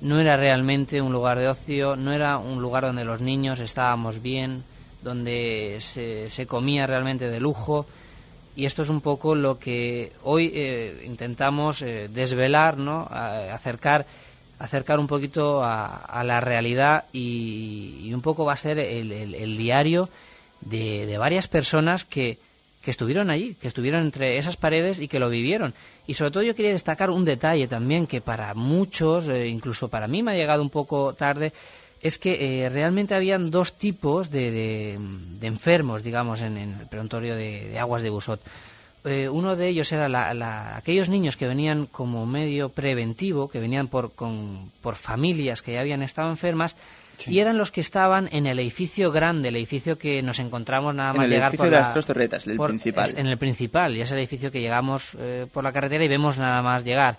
no 0.00 0.20
era 0.20 0.36
realmente 0.36 1.00
un 1.00 1.12
lugar 1.12 1.38
de 1.38 1.48
ocio, 1.48 1.96
no 1.96 2.12
era 2.12 2.38
un 2.38 2.60
lugar 2.60 2.84
donde 2.84 3.04
los 3.04 3.20
niños 3.20 3.60
estábamos 3.60 4.22
bien, 4.22 4.62
donde 5.02 5.78
se, 5.80 6.46
comía 6.46 6.86
realmente 6.86 7.30
de 7.30 7.40
lujo. 7.40 7.86
Y 8.54 8.64
esto 8.64 8.82
es 8.82 8.88
un 8.88 9.00
poco 9.00 9.34
lo 9.34 9.58
que 9.58 10.12
hoy 10.22 10.50
eh, 10.54 11.02
intentamos 11.06 11.82
eh, 11.82 12.08
desvelar, 12.08 12.78
¿no? 12.78 13.06
acercar 13.10 14.06
acercar 14.58 14.98
un 14.98 15.06
poquito 15.06 15.62
a, 15.62 16.22
la 16.24 16.40
realidad 16.40 17.04
y, 17.12 18.10
un 18.12 18.22
poco 18.22 18.44
va 18.44 18.54
a 18.54 18.56
ser 18.56 18.78
el, 18.78 19.56
diario 19.56 20.08
de, 20.62 21.16
varias 21.18 21.48
personas 21.48 22.04
que, 22.04 22.38
que, 22.86 22.92
estuvieron 22.92 23.30
allí, 23.30 23.56
que 23.60 23.66
estuvieron 23.66 24.02
entre 24.02 24.38
esas 24.38 24.56
paredes 24.56 25.00
y 25.00 25.08
que 25.08 25.18
lo 25.18 25.28
vivieron. 25.28 25.74
Y 26.06 26.14
sobre 26.14 26.30
todo 26.30 26.44
yo 26.44 26.54
quería 26.54 26.70
destacar 26.70 27.10
un 27.10 27.24
detalle 27.24 27.66
también 27.66 28.06
que 28.06 28.20
para 28.20 28.54
muchos, 28.54 29.26
eh, 29.26 29.48
incluso 29.48 29.88
para 29.88 30.06
mí 30.06 30.22
me 30.22 30.30
ha 30.30 30.34
llegado 30.36 30.62
un 30.62 30.70
poco 30.70 31.12
tarde, 31.12 31.52
es 32.00 32.16
que 32.16 32.64
eh, 32.64 32.68
realmente 32.68 33.16
habían 33.16 33.50
dos 33.50 33.76
tipos 33.76 34.30
de, 34.30 34.52
de, 35.40 35.46
enfermos, 35.48 36.04
digamos, 36.04 36.42
en, 36.42 36.56
el 36.58 36.86
pregontorio 36.88 37.34
de, 37.34 37.76
Aguas 37.76 38.02
de 38.02 38.10
Busot. 38.10 38.40
Eh, 39.04 39.28
uno 39.28 39.56
de 39.56 39.66
ellos 39.66 39.90
era 39.90 40.08
la, 40.08 40.76
aquellos 40.76 41.08
niños 41.08 41.36
que 41.36 41.48
venían 41.48 41.86
como 41.86 42.24
medio 42.24 42.68
preventivo, 42.68 43.48
que 43.48 43.58
venían 43.58 43.88
por, 43.88 44.12
con, 44.14 44.70
por 44.80 44.94
familias 44.94 45.60
que 45.60 45.72
ya 45.72 45.80
habían 45.80 46.02
estado 46.02 46.30
enfermas, 46.30 46.76
y 47.26 47.38
eran 47.38 47.58
los 47.58 47.70
que 47.70 47.80
estaban 47.80 48.28
en 48.32 48.46
el 48.46 48.58
edificio 48.58 49.10
grande, 49.10 49.48
el 49.48 49.56
edificio 49.56 49.96
que 49.96 50.22
nos 50.22 50.38
encontramos 50.38 50.94
nada 50.94 51.12
más 51.12 51.28
llegar 51.28 51.56
por 51.56 51.66
de 51.66 51.72
las 51.72 51.92
tres 51.92 52.06
torretas, 52.06 52.46
el 52.46 52.58
principal. 52.58 53.14
en 53.16 53.26
el 53.26 53.38
principal, 53.38 53.96
y 53.96 54.00
es 54.00 54.12
el 54.12 54.18
edificio 54.18 54.50
que 54.50 54.60
llegamos 54.60 55.12
eh, 55.18 55.46
por 55.52 55.64
la 55.64 55.72
carretera 55.72 56.04
y 56.04 56.08
vemos 56.08 56.38
nada 56.38 56.62
más 56.62 56.84
llegar. 56.84 57.16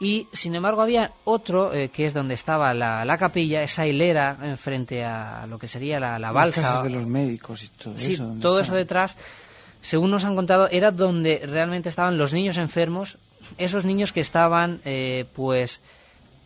Y 0.00 0.28
sin 0.32 0.54
embargo 0.54 0.82
había 0.82 1.10
otro 1.24 1.74
eh, 1.74 1.88
que 1.88 2.04
es 2.04 2.14
donde 2.14 2.34
estaba 2.34 2.72
la, 2.72 3.16
capilla, 3.18 3.62
esa 3.62 3.84
hilera 3.86 4.36
frente 4.56 5.04
a 5.04 5.46
lo 5.48 5.58
que 5.58 5.66
sería 5.66 5.98
la, 5.98 6.18
la 6.18 6.30
balsa. 6.30 6.60
Las 6.60 6.70
casas 6.70 6.84
de 6.84 6.90
los 6.90 7.06
médicos 7.06 7.64
y 7.64 7.68
todo 7.68 7.98
sí, 7.98 8.12
eso. 8.12 8.36
todo 8.40 8.60
eso 8.60 8.74
detrás 8.74 9.16
según 9.82 10.10
nos 10.10 10.24
han 10.24 10.34
contado, 10.34 10.68
era 10.68 10.90
donde 10.90 11.42
realmente 11.46 11.88
estaban 11.88 12.18
los 12.18 12.32
niños 12.32 12.56
enfermos, 12.56 13.18
esos 13.56 13.84
niños 13.84 14.12
que 14.12 14.20
estaban, 14.20 14.80
eh, 14.84 15.24
pues, 15.34 15.80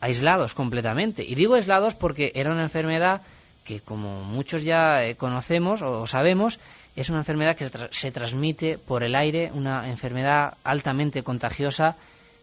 aislados 0.02 0.52
completamente. 0.52 1.24
Y 1.24 1.36
digo 1.36 1.54
aislados 1.54 1.94
porque 1.94 2.32
era 2.34 2.50
una 2.50 2.64
enfermedad 2.64 3.22
que, 3.64 3.80
como 3.80 4.24
muchos 4.24 4.64
ya 4.64 5.04
eh, 5.04 5.14
conocemos 5.14 5.80
o 5.80 6.08
sabemos, 6.08 6.58
es 6.96 7.08
una 7.08 7.20
enfermedad 7.20 7.56
que 7.56 7.70
se, 7.92 8.10
transmite 8.10 8.78
por 8.78 9.04
el 9.04 9.14
aire, 9.14 9.52
una 9.54 9.88
enfermedad 9.88 10.54
altamente 10.64 11.22
contagiosa. 11.22 11.96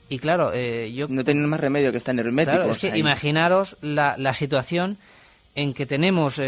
Y 0.07 0.19
claro, 0.19 0.53
eh, 0.53 0.91
yo. 0.93 1.07
No 1.09 1.25
tienen 1.25 1.47
más 1.49 1.59
remedio 1.59 1.91
que 1.91 1.97
estar 1.97 2.17
herméticos. 2.17 2.55
Claro, 2.55 2.71
es 2.71 2.79
que 2.79 2.97
imaginaros 2.97 3.75
la, 3.81 4.15
la 4.17 4.33
situación 4.33 4.97
en 5.53 5.73
que 5.73 5.85
tenemos 5.85 6.39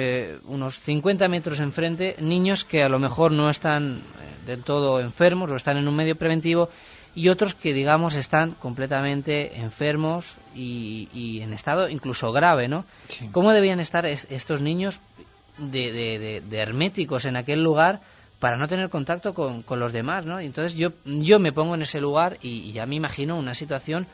unos 0.45 0.79
50 0.79 1.27
metros 1.27 1.59
enfrente 1.59 2.15
niños 2.21 2.63
que 2.63 2.83
a 2.83 2.87
lo 2.87 2.99
mejor 2.99 3.33
no 3.33 3.49
están 3.49 4.01
del 4.45 4.63
todo 4.63 5.01
enfermos 5.01 5.51
o 5.51 5.55
están 5.57 5.77
en 5.77 5.87
un 5.87 5.95
medio 5.95 6.15
preventivo 6.15 6.69
y 7.15 7.29
otros 7.29 7.53
que 7.53 7.73
digamos 7.73 8.15
están 8.15 8.51
completamente 8.51 9.59
enfermos 9.59 10.35
y, 10.55 11.39
en 11.41 11.53
estado 11.53 11.89
incluso 11.89 12.31
grave, 12.31 12.67
¿no? 12.67 12.85
¿Cómo 13.31 13.51
debían 13.53 13.79
estar 13.79 14.05
estos 14.05 14.61
niños 14.61 14.99
de, 15.57 16.41
herméticos 16.51 17.25
en 17.25 17.35
aquel 17.35 17.63
lugar 17.63 17.99
para 18.39 18.57
no 18.57 18.67
tener 18.67 18.89
contacto 18.89 19.33
con, 19.33 19.79
los 19.79 19.93
demás, 19.93 20.25
¿no? 20.25 20.39
Entonces 20.39 20.75
yo, 20.75 20.89
yo 21.05 21.39
me 21.39 21.51
pongo 21.51 21.75
en 21.75 21.83
ese 21.83 22.01
lugar 22.01 22.37
y 22.41 22.71
ya 22.71 22.85
me 22.85 22.95
imagino 22.95 23.37
una 23.37 23.53
situación 23.53 24.07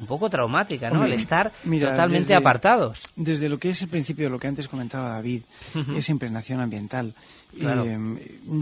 un 0.00 0.06
poco 0.06 0.30
traumática, 0.30 0.90
¿no? 0.90 1.04
el 1.04 1.12
estar 1.12 1.52
totalmente 1.62 2.34
apartados. 2.34 3.00
Desde 3.16 3.48
lo 3.48 3.58
que 3.58 3.70
es 3.70 3.82
el 3.82 3.88
principio 3.88 4.24
de 4.24 4.30
lo 4.30 4.38
que 4.38 4.48
antes 4.48 4.66
comentaba 4.66 5.10
David, 5.10 5.42
esa 5.96 6.12
impregnación 6.12 6.60
ambiental. 6.60 7.12
Eh, 7.58 7.98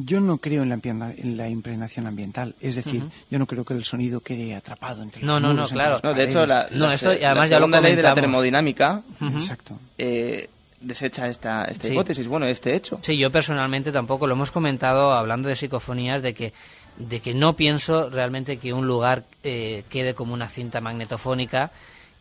yo 0.05 0.21
no 0.21 0.39
creo 0.39 0.63
en 0.63 0.71
la, 0.71 0.79
en 0.83 1.37
la, 1.37 1.49
impregnación 1.49 2.07
ambiental, 2.07 2.55
es 2.61 2.75
decir, 2.75 3.03
yo 3.31 3.39
no 3.39 3.47
creo 3.47 3.65
que 3.65 3.75
el 3.75 3.85
sonido 3.85 4.21
quede 4.21 4.55
atrapado 4.55 5.03
entre 5.03 5.23
no, 5.23 5.35
los 5.35 5.43
No, 5.43 5.53
no, 5.53 5.69
claro. 5.69 6.01
de 6.15 6.25
hecho, 6.25 6.47
la, 6.47 6.69
además 6.71 7.51
ya 7.51 7.61
lo 7.61 7.69
ley 7.69 7.95
de 7.95 8.03
la 8.03 8.15
termodinámica 8.15 9.03
Exacto. 9.21 9.79
Eh, 9.99 10.49
desecha 10.81 11.29
esta, 11.29 11.65
esta 11.65 11.89
hipótesis, 11.89 12.27
bueno, 12.27 12.47
este 12.47 12.75
hecho. 12.75 12.99
Sí, 13.03 13.19
yo 13.19 13.31
personalmente 13.31 13.93
tampoco 13.93 14.27
lo 14.27 14.35
hemos 14.35 14.51
comentado 14.51 15.13
hablando 15.13 15.49
de 15.49 15.57
psicofonías, 15.57 16.23
de 16.23 16.35
que 16.35 16.53
de 16.99 17.21
que 17.21 17.35
no 17.35 17.55
pienso 17.55 18.11
realmente 18.11 18.59
que 18.59 18.73
un 18.73 18.87
lugar 18.87 19.25
eh, 19.45 19.85
quede 19.89 20.15
como 20.15 20.35
una 20.35 20.49
cinta 20.49 20.81
magnetofónica 20.81 21.71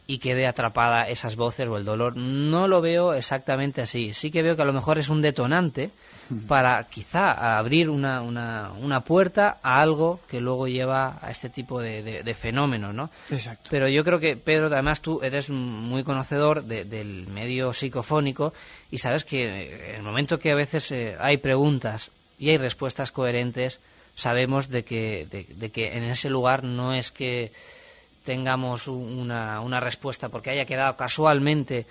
y 0.10 0.20
quede 0.20 0.48
atrapada 0.48 1.10
esas 1.10 1.36
voces 1.36 1.68
o 1.68 1.78
el 1.78 1.84
dolor. 1.84 2.16
No 2.16 2.68
lo 2.68 2.80
veo 2.80 3.14
exactamente 3.14 3.82
así. 3.82 4.14
Sí 4.14 4.32
que 4.32 4.42
veo 4.42 4.56
que 4.56 4.62
a 4.62 4.66
lo 4.66 4.72
mejor 4.72 4.98
es 4.98 5.10
un 5.10 5.22
detonante 5.22 5.90
para 6.48 6.82
quizá 6.86 7.58
abrir 7.58 7.90
una, 7.90 8.22
una, 8.22 8.72
una 8.80 9.02
puerta 9.02 9.58
a 9.62 9.82
algo 9.82 10.22
que 10.30 10.40
luego 10.40 10.68
lleva 10.68 11.20
a 11.22 11.30
este 11.30 11.50
tipo 11.50 11.82
de, 11.82 12.24
de, 12.24 12.34
fenómenos, 12.34 12.94
¿no? 12.94 13.10
Exacto. 13.30 13.68
Pero 13.70 13.90
yo 13.90 14.04
creo 14.04 14.20
que, 14.20 14.38
Pedro, 14.38 14.68
además 14.68 15.02
tú 15.02 15.20
eres 15.22 15.50
muy 15.50 16.04
conocedor 16.04 16.64
del 16.64 17.28
medio 17.28 17.74
psicofónico 17.74 18.54
y 18.92 19.00
sabes 19.00 19.26
que 19.26 19.90
en 19.90 19.96
el 19.96 20.04
momento 20.04 20.40
que 20.40 20.52
a 20.52 20.56
veces 20.56 20.92
eh, 20.92 21.18
hay 21.20 21.38
preguntas 21.38 22.12
y 22.40 22.50
hay 22.50 22.58
respuestas 22.58 23.12
coherentes, 23.12 23.80
sabemos 24.18 24.68
de 24.68 24.84
que, 24.84 25.26
de, 25.32 25.70
que 25.70 25.96
en 25.96 26.04
ese 26.04 26.30
lugar 26.30 26.64
no 26.64 26.94
es 26.94 27.12
que 27.12 27.52
tengamos 28.26 28.88
una, 28.90 29.62
una 29.62 29.80
respuesta 29.80 30.28
porque 30.28 30.50
haya 30.50 30.66
quedado 30.66 30.98
casualmente 30.98 31.86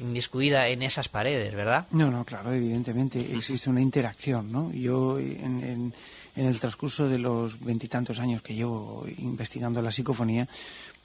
inmiscuida 0.00 0.68
en 0.68 0.82
esas 0.82 1.08
paredes, 1.08 1.54
¿verdad? 1.54 1.86
No, 1.90 2.10
no, 2.10 2.24
claro, 2.24 2.52
evidentemente 2.52 3.20
existe 3.36 3.68
una 3.68 3.80
interacción, 3.80 4.50
¿no? 4.50 4.72
Yo 4.72 5.18
en, 5.18 5.92
en 6.38 6.46
el 6.46 6.58
transcurso 6.60 7.08
de 7.08 7.18
los 7.18 7.60
veintitantos 7.60 8.18
años 8.20 8.42
que 8.42 8.54
llevo 8.54 9.04
investigando 9.18 9.82
la 9.82 9.90
psicofonía, 9.90 10.48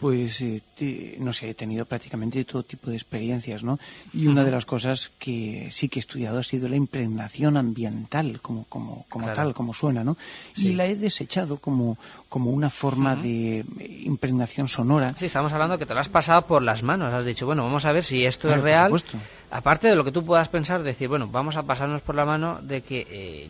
pues 0.04 0.42
eh, 0.42 1.16
no 1.20 1.32
sé, 1.32 1.52
he 1.52 1.54
tenido 1.54 1.86
prácticamente 1.86 2.44
todo 2.44 2.62
tipo 2.62 2.90
de 2.90 2.98
experiencias, 2.98 3.64
¿no? 3.64 3.80
Y 4.14 4.28
una 4.28 4.44
de 4.44 4.52
las 4.52 4.66
cosas 4.66 5.12
que 5.18 5.70
sí 5.72 5.88
que 5.88 6.00
he 6.00 6.02
estudiado 6.02 6.40
ha 6.40 6.44
sido 6.44 6.68
la 6.68 6.76
impregnación 6.76 7.56
ambiental, 7.56 8.42
como, 8.42 8.66
como, 8.66 9.06
como 9.08 9.32
tal, 9.32 9.54
como 9.54 9.74
suena, 9.74 10.04
¿no? 10.04 10.18
Y 10.58 10.74
la 10.74 10.88
he 10.88 10.98
desechado 10.98 11.56
como, 11.56 11.98
como 12.28 12.52
una 12.52 12.70
forma 12.70 13.16
de 13.16 13.64
impregnación 14.04 14.68
sonora. 14.68 15.16
Sí, 15.18 15.28
estamos 15.28 15.54
hablando 15.54 15.78
que 15.78 15.86
te 15.86 15.94
lo 15.94 16.02
has 16.02 16.10
pasado 16.10 16.42
por 16.42 16.64
las 16.64 16.84
manos, 16.84 17.14
has 17.14 17.24
dicho, 17.24 17.46
bueno, 17.46 17.64
vamos 17.64 17.86
a 17.86 17.94
ver 17.94 18.04
si 18.04 18.26
esto 18.26 18.54
es 18.54 18.62
real. 18.62 18.92
Aparte 19.52 19.88
de 19.88 19.96
lo 19.96 20.04
que 20.04 20.12
tú 20.12 20.26
puedas 20.26 20.50
pensar, 20.50 20.82
decir, 20.82 21.08
bueno, 21.08 21.28
vamos 21.28 21.58
a 21.58 21.64
pasarnos 21.64 22.02
por 22.02 22.16
la 22.16 22.26
mano 22.26 22.58
de 22.64 22.82
que, 22.82 23.06
eh, 23.08 23.50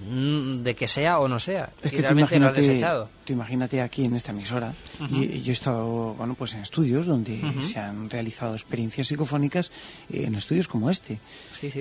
de 0.61 0.75
que 0.75 0.85
sea 0.85 1.19
o 1.19 1.29
no 1.29 1.39
sea. 1.39 1.69
Es 1.81 1.91
que 1.91 2.01
realmente 2.01 2.37
lo 2.37 2.47
has 2.47 2.55
desechado. 2.55 3.07
Tú 3.23 3.31
imagínate 3.31 3.81
aquí 3.81 4.03
en 4.03 4.13
esta 4.13 4.31
emisora, 4.31 4.73
y, 5.09 5.41
yo 5.41 5.51
he 5.51 5.53
estado, 5.53 6.13
bueno, 6.15 6.35
pues 6.35 6.42
en 6.53 6.61
estudios 6.61 7.05
donde 7.05 7.39
se 7.63 7.79
han 7.79 8.09
realizado 8.09 8.53
experiencias 8.53 9.07
psicofónicas, 9.07 9.71
eh, 10.11 10.25
en 10.25 10.35
estudios 10.35 10.67
como 10.67 10.89
este. 10.89 11.19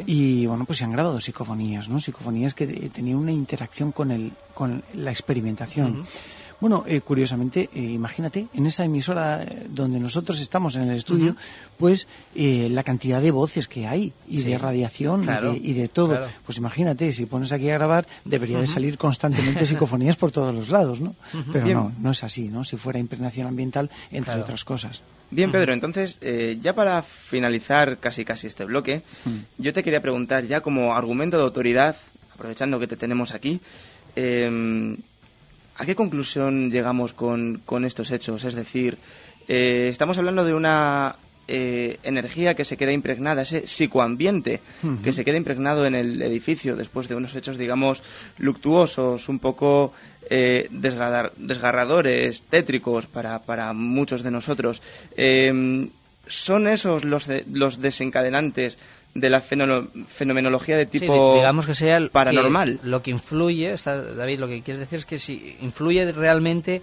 Y 0.07 0.47
bueno, 0.47 0.65
pues 0.65 0.79
se 0.79 0.85
han 0.85 0.93
grabado 0.93 1.21
psicofonías, 1.21 1.89
¿no? 1.89 1.99
Psicofonías 1.99 2.55
que 2.55 2.67
tenían 2.67 3.17
una 3.17 3.33
interacción 3.33 3.91
con, 3.91 4.13
el, 4.13 4.31
con 4.55 4.85
la 4.95 5.11
experimentación. 5.11 6.07
Bueno, 6.63 6.85
eh, 6.87 7.01
curiosamente, 7.01 7.69
eh, 7.75 7.81
imagínate, 7.81 8.47
en 8.55 8.67
esa 8.67 8.85
emisora 8.85 9.43
eh, 9.43 9.67
donde 9.69 9.99
nosotros 9.99 10.39
estamos 10.39 10.77
en 10.77 10.83
el 10.83 10.97
estudio, 10.97 11.35
pues 11.77 12.07
la 12.37 12.85
cantidad 12.85 13.21
de 13.21 13.33
voces 13.33 13.67
que 13.67 13.89
hay 13.89 14.13
y 14.29 14.43
de 14.43 14.57
radiación 14.59 15.25
y, 15.61 15.73
de, 15.73 15.89
todo. 15.89 16.25
Pues 16.47 16.59
imagínate, 16.59 17.13
si 17.13 17.27
pones 17.27 17.51
aquí 17.51 17.69
a 17.69 17.75
grabar, 17.75 18.07
debería 18.25 18.61
de 18.61 18.69
salir 18.69 18.97
constantemente 18.97 19.67
psicofonías 19.67 20.15
por 20.15 20.31
todos 20.31 20.55
los 20.55 20.69
lados, 20.69 21.01
¿no? 21.01 21.17
Pero 21.53 21.67
no, 21.67 21.93
no 21.99 22.13
es 22.13 22.23
así, 22.23 22.49
¿no? 22.49 22.65
Si 22.65 22.77
fuera 22.77 23.01
impregnación 23.01 23.49
ambiental, 23.49 23.91
entre 24.13 24.41
otras 24.41 24.65
cosas. 24.65 25.03
Bien, 25.33 25.51
Pedro, 25.51 25.73
entonces, 25.73 26.21
ya 26.63 26.77
para 26.77 27.03
finalizar 27.03 27.99
casi 27.99 28.25
casi 28.25 28.47
este 28.47 28.65
bloque, 28.67 29.03
yo 29.59 29.73
te 29.73 29.83
quería 29.83 30.01
preguntar, 30.01 30.47
ya 30.47 30.61
como 30.61 30.95
argumento 30.95 31.39
de 31.39 31.43
autoridad, 31.43 31.97
aprovechando 32.37 32.79
que 32.79 32.87
te 32.87 32.97
tenemos 32.97 33.33
aquí, 33.33 33.61
eh, 34.15 34.97
¿A 35.77 35.87
qué 35.87 35.95
conclusión 35.95 36.71
llegamos 36.71 37.13
con, 37.13 37.63
estos 37.85 38.11
hechos? 38.11 38.45
Es 38.45 38.55
decir, 38.55 38.99
eh, 39.49 39.89
estamos 39.91 40.19
hablando 40.19 40.45
de 40.45 40.55
una 40.55 41.17
eh, 41.49 41.99
energía 42.03 42.55
que 42.55 42.65
se 42.65 42.77
queda 42.77 42.93
impregnada, 42.93 43.43
ese 43.43 43.67
psicoambiente 43.67 44.61
que 45.03 45.13
se 45.13 45.25
queda 45.25 45.39
impregnado 45.39 45.87
en 45.87 45.95
el 45.95 46.21
edificio 46.23 46.77
después 46.77 47.09
de 47.09 47.15
unos 47.15 47.35
hechos, 47.35 47.57
digamos, 47.57 48.03
luctuosos, 48.39 49.29
un 49.29 49.39
poco 49.39 49.93
eh, 50.29 50.69
desgarradores, 50.71 52.43
tétricos 52.43 53.07
para, 53.07 53.39
para, 53.41 53.73
muchos 53.73 54.23
de 54.23 54.31
nosotros. 54.31 54.83
¿Son 56.29 56.69
esos 56.69 57.05
los, 57.05 57.29
los 57.51 57.81
desencadenantes 57.81 58.79
de 59.15 59.29
la 59.29 59.41
fenomenología 59.41 60.77
de 60.77 60.87
tipo 60.87 61.35
digamos 61.35 61.67
que 61.67 61.75
sea 61.75 61.99
paranormal. 62.11 62.81
lo 62.83 63.03
que 63.03 63.11
influye, 63.11 63.75
David, 63.85 64.39
lo 64.39 64.49
que 64.49 64.63
quieres 64.63 64.81
decir 64.81 65.01
es 65.01 65.05
que 65.05 65.19
si 65.19 65.57
influye 65.61 66.11
realmente 66.13 66.81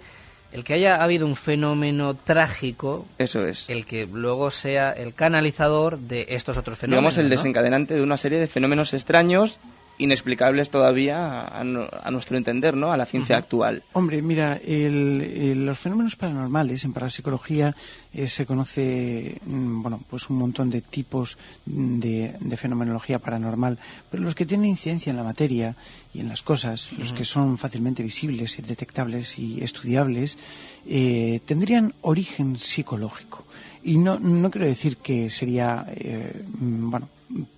el 0.52 0.64
que 0.64 0.74
haya 0.74 1.02
habido 1.02 1.26
un 1.26 1.36
fenómeno 1.36 2.14
trágico, 2.14 3.06
eso 3.18 3.46
es, 3.46 3.68
el 3.68 3.84
que 3.84 4.06
luego 4.06 4.50
sea 4.50 4.90
el 4.90 5.14
canalizador 5.14 5.98
de 5.98 6.26
estos 6.30 6.56
otros 6.56 6.78
fenómenos. 6.78 7.14
Digamos 7.14 7.18
el 7.18 7.30
desencadenante 7.30 7.94
de 7.94 8.02
una 8.02 8.16
serie 8.16 8.38
de 8.38 8.48
fenómenos 8.48 8.92
extraños 8.94 9.58
inexplicables 10.00 10.70
todavía 10.70 11.46
a, 11.46 11.62
nuestro 12.10 12.36
entender, 12.36 12.76
¿no? 12.76 12.92
A 12.92 12.96
la 12.96 13.06
ciencia 13.06 13.36
actual. 13.36 13.82
Hombre, 13.92 14.22
mira, 14.22 14.58
los 14.64 15.78
fenómenos 15.78 16.16
paranormales 16.16 16.84
en 16.84 16.92
parapsicología 16.92 17.76
eh, 18.12 18.28
se 18.28 18.46
conoce, 18.46 19.38
mm, 19.46 19.82
bueno, 19.82 20.00
pues 20.08 20.28
un 20.30 20.38
montón 20.38 20.70
de 20.70 20.80
tipos 20.80 21.38
de, 21.64 22.34
fenomenología 22.56 23.18
paranormal, 23.18 23.78
pero 24.10 24.22
los 24.22 24.34
que 24.34 24.46
tienen 24.46 24.70
incidencia 24.70 25.10
en 25.10 25.16
la 25.16 25.22
materia 25.22 25.76
y 26.12 26.20
en 26.20 26.28
las 26.28 26.42
cosas, 26.42 26.90
los 26.98 27.12
que 27.12 27.24
son 27.24 27.56
fácilmente 27.56 28.02
visibles 28.02 28.58
y 28.58 28.62
detectables 28.62 29.38
y 29.38 29.62
estudiables, 29.62 30.38
eh, 30.86 31.40
tendrían 31.46 31.94
origen 32.02 32.58
psicológico. 32.58 33.44
Y 33.82 33.96
no, 33.96 34.18
no 34.18 34.50
quiero 34.50 34.66
decir 34.66 34.96
que 34.96 35.30
sería, 35.30 35.86
eh, 35.94 36.42
mm, 36.58 36.90
bueno, 36.90 37.08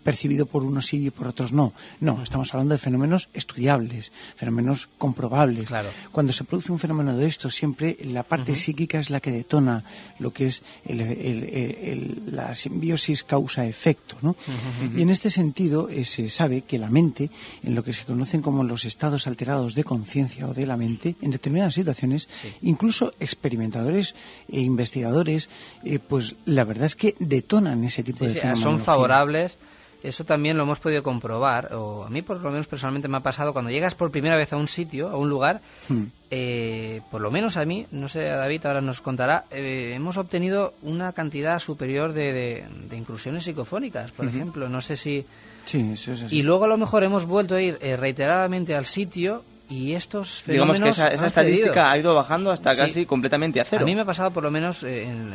percibido 0.04 0.46
por 0.46 0.62
unos 0.62 0.86
sí 0.86 1.06
y 1.06 1.10
por 1.10 1.28
otros 1.28 1.52
no. 1.52 1.72
No, 2.00 2.22
estamos 2.22 2.52
hablando 2.52 2.74
de 2.74 2.78
fenómenos 2.78 3.28
estudiables, 3.32 4.12
fenómenos 4.36 4.88
comprobables. 4.98 5.68
Claro. 5.68 5.88
Cuando 6.10 6.32
se 6.32 6.44
produce 6.44 6.72
un 6.72 6.78
fenómeno 6.78 7.16
de 7.16 7.26
esto, 7.26 7.50
siempre 7.50 7.96
la 8.04 8.22
parte 8.22 8.56
psíquica 8.56 9.00
es 9.00 9.10
la 9.10 9.20
que 9.20 9.30
detona 9.30 9.84
lo 10.18 10.32
que 10.32 10.46
es 10.46 10.62
la 10.86 12.54
simbiosis 12.54 13.24
causa-efecto. 13.24 14.16
¿no? 14.22 14.36
Y 14.94 15.02
en 15.02 15.10
este 15.10 15.30
sentido 15.30 15.88
eh, 15.88 16.04
se 16.04 16.28
sabe 16.28 16.62
que 16.62 16.78
la 16.78 16.90
mente, 16.90 17.30
en 17.62 17.74
lo 17.74 17.82
que 17.82 17.92
se 17.92 18.04
conocen 18.04 18.42
como 18.42 18.64
los 18.64 18.84
estados 18.84 19.26
alterados 19.26 19.74
de 19.74 19.84
conciencia 19.84 20.48
o 20.48 20.54
de 20.54 20.66
la 20.66 20.76
mente, 20.76 21.16
en 21.22 21.30
determinadas 21.30 21.74
situaciones, 21.74 22.28
incluso 22.62 23.14
experimentadores 23.20 24.14
e 24.50 24.60
investigadores, 24.60 25.48
eh, 25.84 25.98
pues 25.98 26.34
la 26.44 26.64
verdad 26.64 26.86
es 26.86 26.96
que 26.96 27.14
detonan 27.18 27.84
ese 27.84 28.02
tipo 28.02 28.24
de 28.24 28.34
fenómenos. 28.34 28.60
Son 28.60 28.80
favorables 28.80 29.56
eso 30.02 30.24
también 30.24 30.56
lo 30.56 30.64
hemos 30.64 30.80
podido 30.80 31.02
comprobar, 31.02 31.74
o 31.74 32.04
a 32.04 32.10
mí 32.10 32.22
por 32.22 32.40
lo 32.40 32.50
menos 32.50 32.66
personalmente 32.66 33.08
me 33.08 33.16
ha 33.16 33.20
pasado, 33.20 33.52
cuando 33.52 33.70
llegas 33.70 33.94
por 33.94 34.10
primera 34.10 34.36
vez 34.36 34.52
a 34.52 34.56
un 34.56 34.68
sitio, 34.68 35.08
a 35.08 35.16
un 35.16 35.28
lugar, 35.28 35.60
hmm. 35.88 36.02
eh, 36.30 37.00
por 37.10 37.20
lo 37.20 37.30
menos 37.30 37.56
a 37.56 37.64
mí, 37.64 37.86
no 37.92 38.08
sé, 38.08 38.24
David 38.24 38.66
ahora 38.66 38.80
nos 38.80 39.00
contará, 39.00 39.44
eh, 39.50 39.92
hemos 39.94 40.16
obtenido 40.16 40.74
una 40.82 41.12
cantidad 41.12 41.58
superior 41.58 42.12
de, 42.12 42.64
de, 42.88 42.96
inclusiones 42.96 43.44
psicofónicas, 43.44 44.12
por 44.12 44.26
ejemplo, 44.26 44.68
no 44.68 44.80
sé 44.80 44.96
si... 44.96 45.24
Sí, 45.64 45.94
Y 46.30 46.42
luego 46.42 46.64
a 46.64 46.68
lo 46.68 46.76
mejor 46.76 47.04
hemos 47.04 47.24
vuelto 47.24 47.54
a 47.54 47.62
ir 47.62 47.78
eh, 47.80 47.96
reiteradamente 47.96 48.74
al 48.74 48.84
sitio 48.84 49.44
y 49.72 49.94
estos 49.94 50.42
fenómenos 50.42 50.76
digamos 50.76 50.96
que 50.96 51.14
esa, 51.14 51.26
estadística 51.26 51.90
ha 51.90 51.98
ido 51.98 52.14
bajando 52.14 52.50
hasta 52.50 52.76
casi 52.76 53.06
completamente 53.06 53.60
a 53.60 53.64
cero. 53.64 53.82
A 53.82 53.86
mí 53.86 53.94
me 53.94 54.02
ha 54.02 54.04
pasado 54.04 54.30
por 54.30 54.42
lo 54.42 54.50
menos 54.50 54.82
en, 54.82 55.30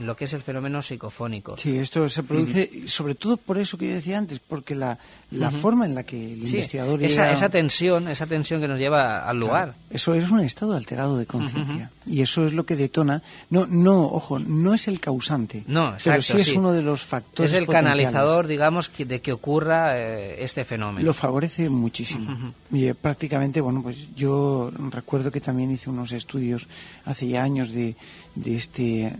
lo 0.00 0.16
que 0.16 0.26
es 0.26 0.32
el 0.32 0.42
fenómeno 0.42 0.82
psicofónico. 0.82 1.56
Sí, 1.56 1.78
esto 1.78 2.08
se 2.08 2.22
produce 2.22 2.88
sobre 2.88 3.14
todo 3.14 3.36
por 3.36 3.58
eso 3.58 3.76
que 3.76 3.88
yo 3.88 3.94
decía 3.94 4.18
antes, 4.18 4.38
porque 4.38 4.74
la, 4.74 4.98
la 5.30 5.50
forma 5.50 5.84
en 5.84 5.94
la 5.94 6.04
que 6.04 6.34
el 6.34 6.44
investigador 6.44 7.02
esa, 7.02 7.30
esa 7.30 7.48
tensión, 7.48 8.08
esa 8.08 8.26
tensión 8.26 8.60
que 8.60 8.68
nos 8.68 8.78
lleva 8.78 9.28
al 9.28 9.38
lugar. 9.38 9.74
eso 9.90 10.14
es 10.14 10.30
un 10.30 10.40
estado 10.40 10.74
alterado 10.74 11.18
de 11.18 11.26
conciencia 11.26 11.90
y 12.06 12.22
eso 12.22 12.46
es 12.46 12.52
lo 12.52 12.64
que 12.64 12.76
detona. 12.76 13.22
No, 13.50 13.66
no, 13.66 14.04
ojo, 14.04 14.38
no 14.38 14.74
es 14.74 14.86
el 14.86 15.00
causante, 15.00 15.64
no, 15.66 15.96
pero 16.04 16.22
sí 16.22 16.36
es 16.36 16.52
uno 16.52 16.72
de 16.72 16.82
los 16.82 17.02
factores. 17.02 17.52
Es 17.52 17.58
el 17.58 17.66
canalizador, 17.66 18.46
digamos, 18.46 18.90
de 18.96 19.20
que 19.20 19.32
ocurra 19.32 19.98
eh, 19.98 20.42
este 20.44 20.64
fenómeno. 20.64 21.04
Lo 21.04 21.14
favorece 21.14 21.68
muchísimo 21.68 22.52
y 22.72 22.86
eh, 22.86 22.94
prácticamente 22.94 23.55
bueno, 23.60 23.82
pues 23.82 23.96
yo 24.14 24.70
recuerdo 24.90 25.30
que 25.30 25.40
también 25.40 25.70
hice 25.70 25.90
unos 25.90 26.12
estudios 26.12 26.66
hace 27.04 27.28
ya 27.28 27.42
años 27.42 27.70
de, 27.70 27.96
de 28.34 28.54
este, 28.54 29.12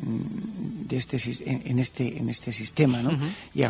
de 0.88 0.96
este 0.96 1.16
en 1.46 1.78
este 1.78 2.18
en 2.18 2.28
este 2.28 2.52
sistema, 2.52 3.02
¿no? 3.02 3.10
Y 3.54 3.62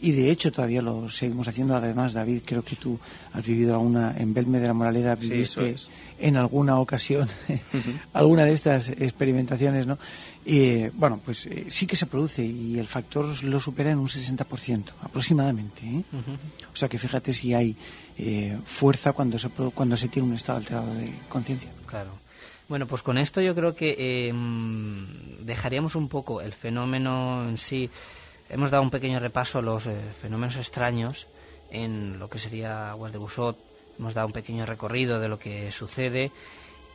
y 0.00 0.12
de 0.12 0.30
hecho 0.30 0.52
todavía 0.52 0.82
lo 0.82 1.08
seguimos 1.08 1.48
haciendo. 1.48 1.74
Además, 1.74 2.12
David, 2.12 2.42
creo 2.44 2.64
que 2.64 2.76
tú 2.76 2.98
has 3.32 3.44
vivido 3.44 3.74
alguna 3.74 4.14
en 4.16 4.34
Belme 4.34 4.60
de 4.60 4.66
la 4.66 4.74
Moraleda, 4.74 5.14
viviste 5.14 5.76
en 6.18 6.36
alguna 6.36 6.78
ocasión 6.78 7.28
alguna 8.12 8.44
de 8.44 8.52
estas 8.52 8.88
experimentaciones, 8.88 9.86
¿no? 9.86 9.98
Y, 10.44 10.86
bueno, 10.90 11.20
pues 11.24 11.46
eh, 11.46 11.66
sí 11.68 11.88
que 11.88 11.96
se 11.96 12.06
produce 12.06 12.44
y 12.44 12.78
el 12.78 12.86
factor 12.86 13.42
lo 13.42 13.58
supera 13.58 13.90
en 13.90 13.98
un 13.98 14.06
60% 14.06 14.84
aproximadamente. 15.02 15.84
¿eh? 15.84 16.02
O 16.72 16.76
sea 16.76 16.88
que 16.88 16.98
fíjate 16.98 17.32
si 17.32 17.52
hay 17.52 17.74
eh, 18.18 18.58
fuerza 18.64 19.12
cuando 19.12 19.38
se, 19.38 19.48
cuando 19.48 19.96
se 19.96 20.08
tiene 20.08 20.28
un 20.28 20.34
estado 20.34 20.58
alterado 20.58 20.94
de 20.94 21.12
conciencia. 21.28 21.70
Claro. 21.86 22.10
Bueno, 22.68 22.86
pues 22.86 23.02
con 23.02 23.18
esto 23.18 23.40
yo 23.40 23.54
creo 23.54 23.76
que 23.76 24.28
em, 24.28 25.06
dejaríamos 25.44 25.94
un 25.94 26.08
poco 26.08 26.40
el 26.40 26.52
fenómeno 26.52 27.48
en 27.48 27.58
sí. 27.58 27.90
Hemos 28.48 28.70
dado 28.70 28.82
un 28.82 28.90
pequeño 28.90 29.20
repaso 29.20 29.58
a 29.58 29.62
los 29.62 29.88
fenómenos 30.20 30.56
extraños 30.56 31.26
en 31.70 32.18
lo 32.18 32.28
que 32.28 32.38
sería 32.38 32.90
Aguas 32.90 33.12
de 33.12 33.18
Busot. 33.18 33.56
Hemos 33.98 34.14
dado 34.14 34.26
un 34.26 34.32
pequeño 34.32 34.66
recorrido 34.66 35.20
de 35.20 35.28
lo 35.28 35.38
que 35.38 35.70
sucede 35.70 36.30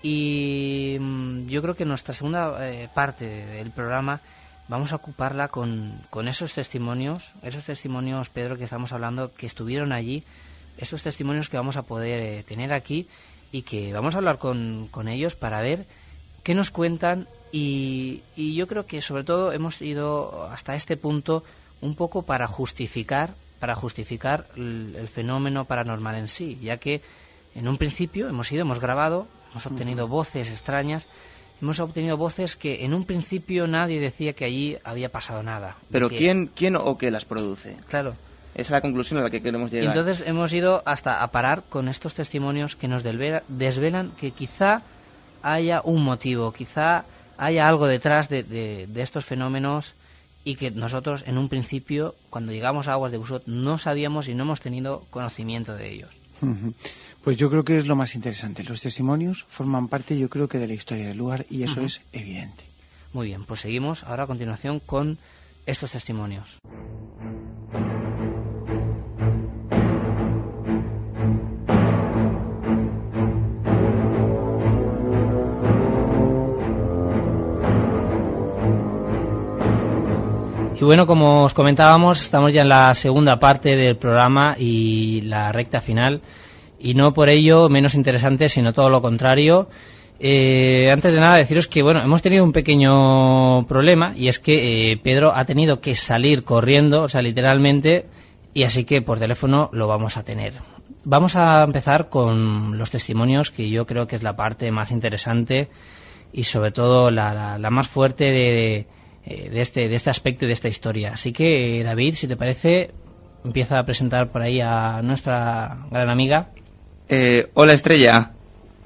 y 0.03 0.97
mm, 0.99 1.47
yo 1.47 1.61
creo 1.61 1.75
que 1.75 1.85
nuestra 1.85 2.13
segunda 2.13 2.57
eh, 2.67 2.89
parte 2.93 3.25
del 3.25 3.71
programa 3.71 4.19
vamos 4.67 4.93
a 4.93 4.95
ocuparla 4.95 5.47
con, 5.47 5.93
con, 6.09 6.27
esos 6.27 6.53
testimonios, 6.53 7.33
esos 7.43 7.65
testimonios, 7.65 8.29
Pedro, 8.29 8.57
que 8.57 8.63
estamos 8.63 8.93
hablando, 8.93 9.33
que 9.33 9.45
estuvieron 9.45 9.91
allí, 9.91 10.23
esos 10.81 11.03
testimonios 11.03 11.47
que 11.47 11.57
vamos 11.57 11.77
a 11.77 11.83
poder 11.83 12.19
eh, 12.19 12.43
tener 12.43 12.73
aquí 12.73 13.07
y 13.51 13.61
que 13.61 13.93
vamos 13.93 14.15
a 14.15 14.17
hablar 14.17 14.37
con, 14.37 14.87
con, 14.91 15.07
ellos 15.07 15.35
para 15.35 15.61
ver 15.61 15.85
qué 16.43 16.55
nos 16.55 16.71
cuentan 16.71 17.27
y, 17.51 18.21
y 18.35 18.55
yo 18.55 18.67
creo 18.67 18.85
que 18.85 19.01
sobre 19.01 19.23
todo 19.23 19.51
hemos 19.53 19.81
ido 19.81 20.43
hasta 20.51 20.75
este 20.75 20.97
punto 20.97 21.43
un 21.81 21.95
poco 21.95 22.23
para 22.23 22.47
justificar 22.47 23.33
para 23.59 23.75
justificar 23.75 24.47
el, 24.57 24.95
el 24.97 25.07
fenómeno 25.07 25.65
paranormal 25.65 26.15
en 26.15 26.27
sí, 26.29 26.57
ya 26.63 26.77
que 26.77 26.99
en 27.53 27.67
un 27.67 27.77
principio 27.77 28.27
hemos 28.27 28.51
ido, 28.51 28.61
hemos 28.61 28.79
grabado, 28.79 29.27
hemos 29.51 29.67
obtenido 29.67 30.07
voces 30.07 30.49
extrañas, 30.49 31.05
hemos 31.61 31.79
obtenido 31.79 32.17
voces 32.17 32.55
que 32.55 32.83
en 32.85 32.95
un 32.95 33.05
principio 33.05 33.67
nadie 33.67 33.99
decía 33.99 34.33
que 34.33 34.45
allí 34.45 34.77
había 34.83 35.09
pasado 35.09 35.43
nada. 35.43 35.75
Pero 35.91 36.09
Que- 36.09 36.17
¿quién, 36.17 36.47
¿quién 36.47 36.75
o 36.75 36.97
qué 36.97 37.11
las 37.11 37.25
produce? 37.25 37.77
Claro. 37.87 38.15
Esa 38.53 38.61
es 38.61 38.69
la 38.71 38.81
conclusión 38.81 39.19
a 39.19 39.23
la 39.23 39.29
que 39.29 39.41
queremos 39.41 39.71
Y 39.71 39.75
llegar. 39.75 39.95
entonces 39.97 40.27
hemos 40.27 40.51
ido 40.53 40.83
hasta 40.85 41.23
a 41.23 41.27
parar 41.31 41.63
con 41.69 41.87
estos 41.87 42.13
testimonios 42.13 42.75
que 42.75 42.87
nos 42.87 43.03
desvelan 43.03 44.11
que 44.19 44.31
quizá 44.31 44.81
haya 45.41 45.81
un 45.83 46.03
motivo, 46.03 46.51
quizá 46.51 47.05
haya 47.37 47.67
algo 47.67 47.87
detrás 47.87 48.29
de, 48.29 48.43
de- 48.43 48.87
de 48.87 49.01
estos 49.01 49.25
fenómenos 49.25 49.93
y 50.43 50.55
que 50.55 50.71
nosotros 50.71 51.23
en 51.27 51.37
un 51.37 51.49
principio, 51.49 52.13
cuando 52.29 52.51
llegamos 52.51 52.87
a 52.87 52.93
Aguas 52.93 53.11
de 53.11 53.17
Busot, 53.17 53.43
no 53.47 53.77
sabíamos 53.77 54.27
y 54.27 54.33
no 54.35 54.43
hemos 54.43 54.59
tenido 54.59 55.03
conocimiento 55.11 55.75
de 55.75 55.89
ellos. 55.93 56.09
Pues 57.23 57.37
yo 57.37 57.49
creo 57.51 57.63
que 57.63 57.77
es 57.77 57.85
lo 57.85 57.95
más 57.95 58.15
interesante. 58.15 58.63
Los 58.63 58.81
testimonios 58.81 59.45
forman 59.47 59.87
parte, 59.87 60.17
yo 60.17 60.27
creo 60.29 60.47
que 60.47 60.57
de 60.57 60.67
la 60.67 60.73
historia 60.73 61.07
del 61.07 61.17
lugar 61.17 61.45
y 61.49 61.61
eso 61.63 61.81
es 61.81 62.01
evidente. 62.13 62.63
Muy 63.13 63.27
bien, 63.27 63.43
pues 63.45 63.59
seguimos 63.61 64.03
ahora 64.03 64.23
a 64.23 64.27
continuación 64.27 64.79
con 64.79 65.17
estos 65.67 65.91
testimonios. 65.91 66.57
Y 80.81 80.83
bueno, 80.83 81.05
como 81.05 81.43
os 81.43 81.53
comentábamos, 81.53 82.23
estamos 82.23 82.51
ya 82.53 82.63
en 82.63 82.69
la 82.69 82.93
segunda 82.95 83.37
parte 83.37 83.75
del 83.75 83.97
programa 83.97 84.55
y 84.57 85.21
la 85.21 85.51
recta 85.51 85.79
final. 85.79 86.21
Y 86.79 86.95
no 86.95 87.13
por 87.13 87.29
ello 87.29 87.69
menos 87.69 87.93
interesante, 87.93 88.49
sino 88.49 88.73
todo 88.73 88.89
lo 88.89 88.99
contrario. 88.99 89.69
Eh, 90.19 90.89
antes 90.91 91.13
de 91.13 91.19
nada, 91.19 91.37
deciros 91.37 91.67
que 91.67 91.83
bueno, 91.83 92.01
hemos 92.01 92.23
tenido 92.23 92.43
un 92.43 92.51
pequeño 92.51 93.63
problema 93.67 94.13
y 94.15 94.27
es 94.27 94.39
que 94.39 94.91
eh, 94.91 94.97
Pedro 94.97 95.35
ha 95.35 95.45
tenido 95.45 95.79
que 95.81 95.93
salir 95.93 96.43
corriendo, 96.43 97.03
o 97.03 97.07
sea, 97.09 97.21
literalmente, 97.21 98.07
y 98.55 98.63
así 98.63 98.83
que 98.83 99.03
por 99.03 99.19
teléfono 99.19 99.69
lo 99.73 99.85
vamos 99.87 100.17
a 100.17 100.23
tener. 100.23 100.53
Vamos 101.03 101.35
a 101.35 101.63
empezar 101.63 102.09
con 102.09 102.77
los 102.79 102.89
testimonios, 102.89 103.51
que 103.51 103.69
yo 103.69 103.85
creo 103.85 104.07
que 104.07 104.15
es 104.15 104.23
la 104.23 104.35
parte 104.35 104.71
más 104.71 104.89
interesante 104.91 105.69
y 106.33 106.43
sobre 106.45 106.71
todo 106.71 107.11
la, 107.11 107.33
la- 107.35 107.57
la 107.59 107.69
más 107.69 107.87
fuerte 107.87 108.25
de, 108.25 108.87
eh, 109.25 109.49
de 109.49 109.61
este, 109.61 109.87
de 109.87 109.95
este 109.95 110.09
aspecto 110.09 110.45
y 110.45 110.47
de 110.47 110.53
esta 110.53 110.67
historia. 110.67 111.13
Así 111.13 111.31
que, 111.31 111.83
David, 111.83 112.15
si 112.15 112.27
te 112.27 112.35
parece, 112.35 112.91
empieza 113.45 113.79
a 113.79 113.85
presentar 113.85 114.29
por 114.31 114.41
ahí 114.41 114.61
a 114.61 115.01
nuestra 115.01 115.85
gran 115.91 116.09
amiga. 116.09 116.49
Eh, 117.09 117.49
hola 117.53 117.73
Estrella. 117.73 118.31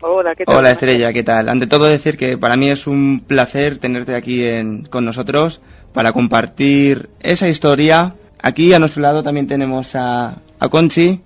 Hola, 0.01 0.35
¿qué 0.35 0.45
tal? 0.45 0.55
Hola 0.57 0.71
Estrella, 0.71 1.13
¿qué 1.13 1.23
tal? 1.23 1.49
Ante 1.49 1.67
todo 1.67 1.85
decir 1.85 2.17
que 2.17 2.37
para 2.37 2.55
mí 2.55 2.69
es 2.69 2.85
un 2.87 3.21
placer 3.25 3.77
tenerte 3.79 4.13
aquí 4.15 4.43
en- 4.43 4.83
con 4.85 5.03
nosotros 5.05 5.61
para 5.93 6.11
compartir 6.13 7.09
esa 7.21 7.47
historia. 7.49 8.15
Aquí 8.41 8.73
a 8.73 8.79
nuestro 8.79 9.01
lado 9.01 9.23
también 9.23 9.47
tenemos 9.47 9.95
a, 9.95 10.35
a 10.59 10.69
Conchi. 10.69 11.21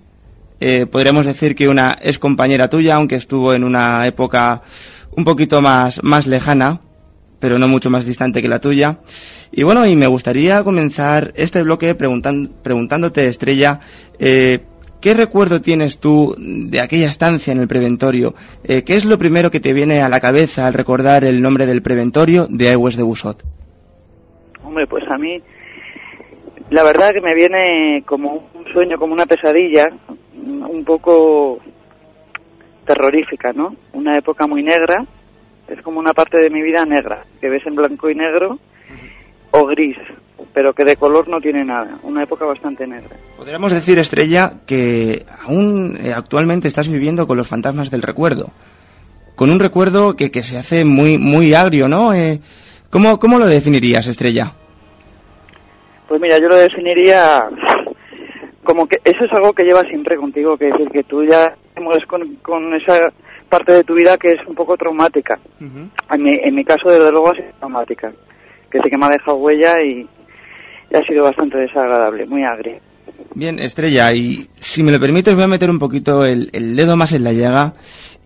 Eh, 0.60 0.86
podríamos 0.86 1.26
decir 1.26 1.54
que 1.56 1.68
una 1.68 1.98
es 2.02 2.18
compañera 2.18 2.68
tuya, 2.68 2.94
aunque 2.96 3.16
estuvo 3.16 3.52
en 3.54 3.64
una 3.64 4.06
época 4.06 4.62
un 5.16 5.24
poquito 5.24 5.60
más, 5.60 6.02
más 6.02 6.26
lejana, 6.26 6.80
pero 7.40 7.58
no 7.58 7.66
mucho 7.66 7.90
más 7.90 8.04
distante 8.04 8.42
que 8.42 8.48
la 8.48 8.60
tuya. 8.60 8.98
Y 9.50 9.64
bueno, 9.64 9.84
y 9.86 9.96
me 9.96 10.06
gustaría 10.06 10.62
comenzar 10.62 11.32
este 11.34 11.62
bloque 11.62 11.94
preguntándote, 11.94 13.26
Estrella, 13.26 13.80
eh, 14.18 14.60
¿qué 15.00 15.14
recuerdo 15.14 15.60
tienes 15.60 15.98
tú 15.98 16.36
de 16.38 16.80
aquella 16.80 17.08
estancia 17.08 17.52
en 17.52 17.60
el 17.60 17.66
preventorio? 17.66 18.34
Eh, 18.62 18.84
¿Qué 18.84 18.94
es 18.94 19.04
lo 19.04 19.18
primero 19.18 19.50
que 19.50 19.58
te 19.58 19.72
viene 19.72 20.02
a 20.02 20.08
la 20.08 20.20
cabeza 20.20 20.66
al 20.66 20.74
recordar 20.74 21.24
el 21.24 21.42
nombre 21.42 21.66
del 21.66 21.82
preventorio 21.82 22.46
de 22.48 22.68
Aigües 22.68 22.96
de 22.96 23.02
Busot? 23.02 23.42
Hombre, 24.62 24.86
pues 24.86 25.02
a 25.08 25.18
mí, 25.18 25.42
la 26.68 26.84
verdad 26.84 27.12
que 27.12 27.20
me 27.20 27.34
viene 27.34 28.04
como 28.06 28.50
un 28.54 28.66
sueño, 28.72 28.98
como 28.98 29.14
una 29.14 29.26
pesadilla, 29.26 29.90
un 30.36 30.84
poco 30.84 31.58
terrorífica, 32.86 33.52
¿no? 33.52 33.74
Una 33.92 34.18
época 34.18 34.46
muy 34.46 34.62
negra, 34.62 35.04
es 35.70 35.82
como 35.82 36.00
una 36.00 36.12
parte 36.12 36.38
de 36.38 36.50
mi 36.50 36.62
vida 36.62 36.84
negra, 36.84 37.24
que 37.40 37.48
ves 37.48 37.66
en 37.66 37.74
blanco 37.74 38.10
y 38.10 38.14
negro 38.14 38.58
o 39.52 39.66
gris, 39.66 39.96
pero 40.52 40.72
que 40.72 40.84
de 40.84 40.96
color 40.96 41.28
no 41.28 41.40
tiene 41.40 41.64
nada, 41.64 41.98
una 42.02 42.22
época 42.22 42.44
bastante 42.44 42.86
negra. 42.86 43.16
Podríamos 43.36 43.72
decir, 43.72 43.98
Estrella, 43.98 44.54
que 44.66 45.24
aún 45.46 45.98
eh, 46.02 46.12
actualmente 46.14 46.68
estás 46.68 46.88
viviendo 46.88 47.26
con 47.26 47.36
los 47.36 47.48
fantasmas 47.48 47.90
del 47.90 48.02
recuerdo. 48.02 48.50
Con 49.36 49.50
un 49.50 49.60
recuerdo 49.60 50.16
que, 50.16 50.30
que 50.30 50.42
se 50.42 50.58
hace 50.58 50.84
muy, 50.84 51.18
muy 51.18 51.54
agrio, 51.54 51.88
¿no? 51.88 52.12
Eh, 52.12 52.40
¿cómo, 52.90 53.18
¿Cómo 53.18 53.38
lo 53.38 53.46
definirías, 53.46 54.06
Estrella? 54.06 54.52
Pues 56.08 56.20
mira, 56.20 56.38
yo 56.38 56.48
lo 56.48 56.56
definiría 56.56 57.48
como 58.64 58.86
que 58.86 58.98
eso 59.04 59.24
es 59.24 59.32
algo 59.32 59.52
que 59.52 59.64
llevas 59.64 59.86
siempre 59.88 60.16
contigo, 60.16 60.56
que 60.56 60.68
es 60.68 60.72
decir, 60.72 60.90
que 60.90 61.04
tú 61.04 61.24
ya 61.24 61.54
te 61.74 61.80
mueves 61.80 62.04
con, 62.06 62.36
con 62.36 62.74
esa 62.74 63.10
parte 63.50 63.72
de 63.72 63.84
tu 63.84 63.94
vida 63.94 64.16
que 64.16 64.32
es 64.32 64.46
un 64.46 64.54
poco 64.54 64.76
traumática. 64.76 65.38
En 65.60 66.22
mi, 66.22 66.34
en 66.34 66.54
mi 66.54 66.64
caso, 66.64 66.88
desde 66.88 67.10
luego, 67.10 67.30
ha 67.30 67.34
sido 67.34 67.48
traumática, 67.58 68.12
que 68.70 68.80
sí 68.80 68.88
que 68.88 68.96
me 68.96 69.06
ha 69.06 69.10
dejado 69.10 69.36
huella 69.36 69.82
y, 69.82 70.06
y 70.90 70.96
ha 70.96 71.02
sido 71.06 71.24
bastante 71.24 71.58
desagradable, 71.58 72.24
muy 72.26 72.44
agria. 72.44 72.80
Bien, 73.34 73.58
Estrella, 73.58 74.12
y 74.14 74.48
si 74.58 74.82
me 74.82 74.92
lo 74.92 74.98
permites 75.00 75.34
voy 75.34 75.44
a 75.44 75.48
meter 75.48 75.68
un 75.68 75.78
poquito 75.78 76.24
el, 76.24 76.48
el 76.52 76.74
dedo 76.76 76.96
más 76.96 77.12
en 77.12 77.24
la 77.24 77.32
llaga. 77.32 77.74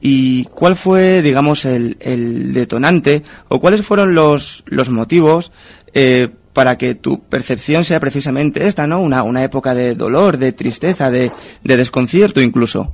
¿Y 0.06 0.44
cuál 0.46 0.76
fue, 0.76 1.22
digamos, 1.22 1.64
el, 1.64 1.96
el 2.00 2.52
detonante 2.52 3.22
o 3.48 3.58
cuáles 3.58 3.80
fueron 3.80 4.14
los, 4.14 4.62
los 4.66 4.90
motivos 4.90 5.50
eh, 5.94 6.28
para 6.52 6.76
que 6.76 6.94
tu 6.94 7.20
percepción 7.22 7.84
sea 7.84 8.00
precisamente 8.00 8.66
esta, 8.66 8.86
¿no? 8.86 9.00
Una, 9.00 9.22
una 9.22 9.42
época 9.42 9.74
de 9.74 9.94
dolor, 9.94 10.36
de 10.36 10.52
tristeza, 10.52 11.10
de, 11.10 11.32
de 11.62 11.76
desconcierto 11.78 12.42
incluso. 12.42 12.92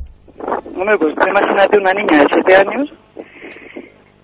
Hombre, 0.81 0.97
pues 0.97 1.14
imagínate 1.28 1.78
una 1.78 1.93
niña 1.93 2.22
de 2.22 2.26
siete 2.33 2.57
años 2.57 2.91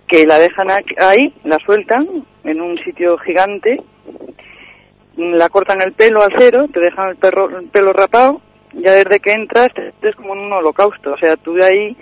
que 0.08 0.24
la 0.24 0.38
dejan 0.38 0.68
ahí, 0.98 1.34
la 1.44 1.58
sueltan 1.58 2.06
en 2.44 2.60
un 2.62 2.78
sitio 2.78 3.18
gigante, 3.18 3.82
la 5.16 5.48
cortan 5.50 5.82
el 5.82 5.92
pelo 5.92 6.22
al 6.22 6.32
cero, 6.38 6.66
te 6.72 6.80
dejan 6.80 7.10
el, 7.10 7.16
perro, 7.16 7.58
el 7.58 7.66
pelo 7.66 7.92
rapado, 7.92 8.40
ya 8.72 8.92
desde 8.92 9.20
que 9.20 9.32
entras 9.32 9.68
te 9.74 9.82
sientes 9.82 10.16
como 10.16 10.34
en 10.34 10.40
un 10.40 10.52
holocausto. 10.54 11.12
O 11.12 11.18
sea, 11.18 11.36
tú 11.36 11.52
de 11.54 11.64
ahí, 11.66 11.96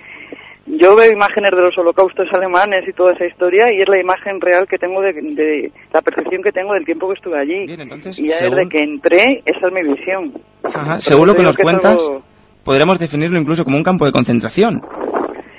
yo 0.67 0.95
veo 0.95 1.11
imágenes 1.11 1.51
de 1.51 1.61
los 1.61 1.77
holocaustos 1.77 2.29
alemanes 2.33 2.87
y 2.87 2.93
toda 2.93 3.13
esa 3.15 3.27
historia 3.27 3.73
y 3.73 3.81
es 3.83 3.89
la 3.89 3.99
imagen 3.99 4.41
real 4.41 4.69
que 4.69 4.79
tengo 4.79 5.01
de, 5.01 5.15
de 5.15 5.73
la 5.93 6.01
percepción 6.03 6.43
que 6.43 6.53
tengo 6.53 6.75
del 6.75 6.85
tiempo 6.85 7.09
que 7.09 7.15
estuve 7.15 7.39
allí. 7.41 7.67
Bien, 7.67 7.81
entonces, 7.81 8.19
y 8.21 8.29
ya 8.29 8.37
según- 8.37 8.57
desde 8.59 8.69
que 8.71 8.81
entré, 8.81 9.43
esa 9.47 9.67
es 9.67 9.73
mi 9.73 9.83
visión. 9.83 10.33
Ajá, 10.63 11.01
según 11.01 11.27
lo 11.27 11.35
que 11.35 11.43
nos 11.43 11.59
es 11.59 11.63
cuentas, 11.65 11.93
algo- 11.93 12.23
podríamos 12.65 12.99
definirlo 12.99 13.39
incluso 13.39 13.65
como 13.65 13.77
un 13.77 13.85
campo 13.85 14.05
de 14.07 14.12
concentración. 14.12 14.83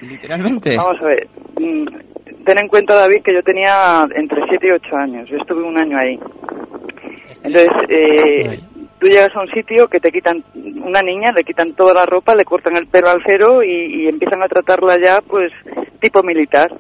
Literalmente. 0.02 0.76
Vamos 0.78 1.02
a 1.02 1.06
ver. 1.06 1.28
mm, 1.60 1.86
Ten 2.46 2.60
en 2.60 2.68
cuenta, 2.68 2.94
David, 2.94 3.24
que 3.24 3.34
yo 3.34 3.42
tenía 3.42 4.08
entre 4.16 4.44
7 4.48 4.68
y 4.68 4.72
8 4.72 4.96
años. 4.96 5.28
Yo 5.30 5.38
estuve 5.38 5.64
un 5.64 5.78
año 5.78 5.98
ahí. 5.98 6.20
Entonces, 7.44 7.68
eh, 7.90 8.60
tú 9.00 9.08
llegas 9.08 9.36
a 9.36 9.42
un 9.42 9.48
sitio 9.50 9.88
que 9.88 10.00
te 10.00 10.12
quitan, 10.12 10.44
una 10.54 11.02
niña, 11.02 11.32
le 11.32 11.44
quitan 11.44 11.74
toda 11.74 11.94
la 11.96 12.06
ropa, 12.06 12.36
le 12.36 12.46
cortan 12.46 12.76
el 12.76 12.86
pelo 12.88 13.10
al 13.10 13.24
cero 13.26 13.64
y, 13.64 14.04
y 14.04 14.08
empiezan 14.08 14.44
a 14.44 14.48
tratarla 14.48 14.98
ya, 15.02 15.22
pues, 15.22 15.52
tipo 16.00 16.22
militar. 16.22 16.72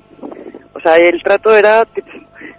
O 0.73 0.79
sea, 0.81 0.97
el 0.97 1.21
trato 1.23 1.55
era 1.55 1.87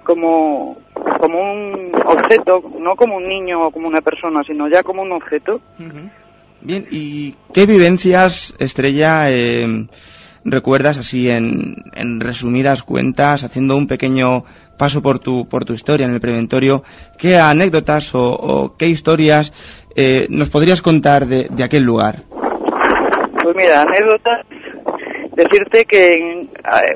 como, 0.02 0.76
como 1.20 1.52
un 1.52 1.92
objeto, 2.04 2.60
no 2.80 2.96
como 2.96 3.16
un 3.18 3.28
niño 3.28 3.66
o 3.66 3.70
como 3.70 3.86
una 3.86 4.00
persona, 4.00 4.42
sino 4.44 4.66
ya 4.68 4.82
como 4.82 5.02
un 5.02 5.12
objeto. 5.12 5.60
Bien, 6.66 6.84
¿y 6.90 7.36
qué 7.54 7.64
vivencias, 7.64 8.52
Estrella, 8.58 9.30
eh, 9.30 9.86
recuerdas 10.44 10.98
así 10.98 11.30
en, 11.30 11.76
en 11.94 12.18
resumidas 12.18 12.82
cuentas, 12.82 13.44
haciendo 13.44 13.76
un 13.76 13.86
pequeño 13.86 14.42
paso 14.76 15.00
por 15.00 15.20
tu, 15.20 15.48
por 15.48 15.64
tu 15.64 15.74
historia 15.74 16.08
en 16.08 16.14
el 16.14 16.20
preventorio? 16.20 16.82
¿Qué 17.18 17.36
anécdotas 17.36 18.12
o, 18.16 18.32
o 18.32 18.76
qué 18.76 18.88
historias 18.88 19.52
eh, 19.94 20.26
nos 20.28 20.48
podrías 20.48 20.82
contar 20.82 21.26
de, 21.26 21.46
de 21.48 21.62
aquel 21.62 21.84
lugar? 21.84 22.16
Pues 23.44 23.54
mira, 23.54 23.82
anécdotas, 23.82 24.44
decirte 25.36 25.84
que, 25.84 26.48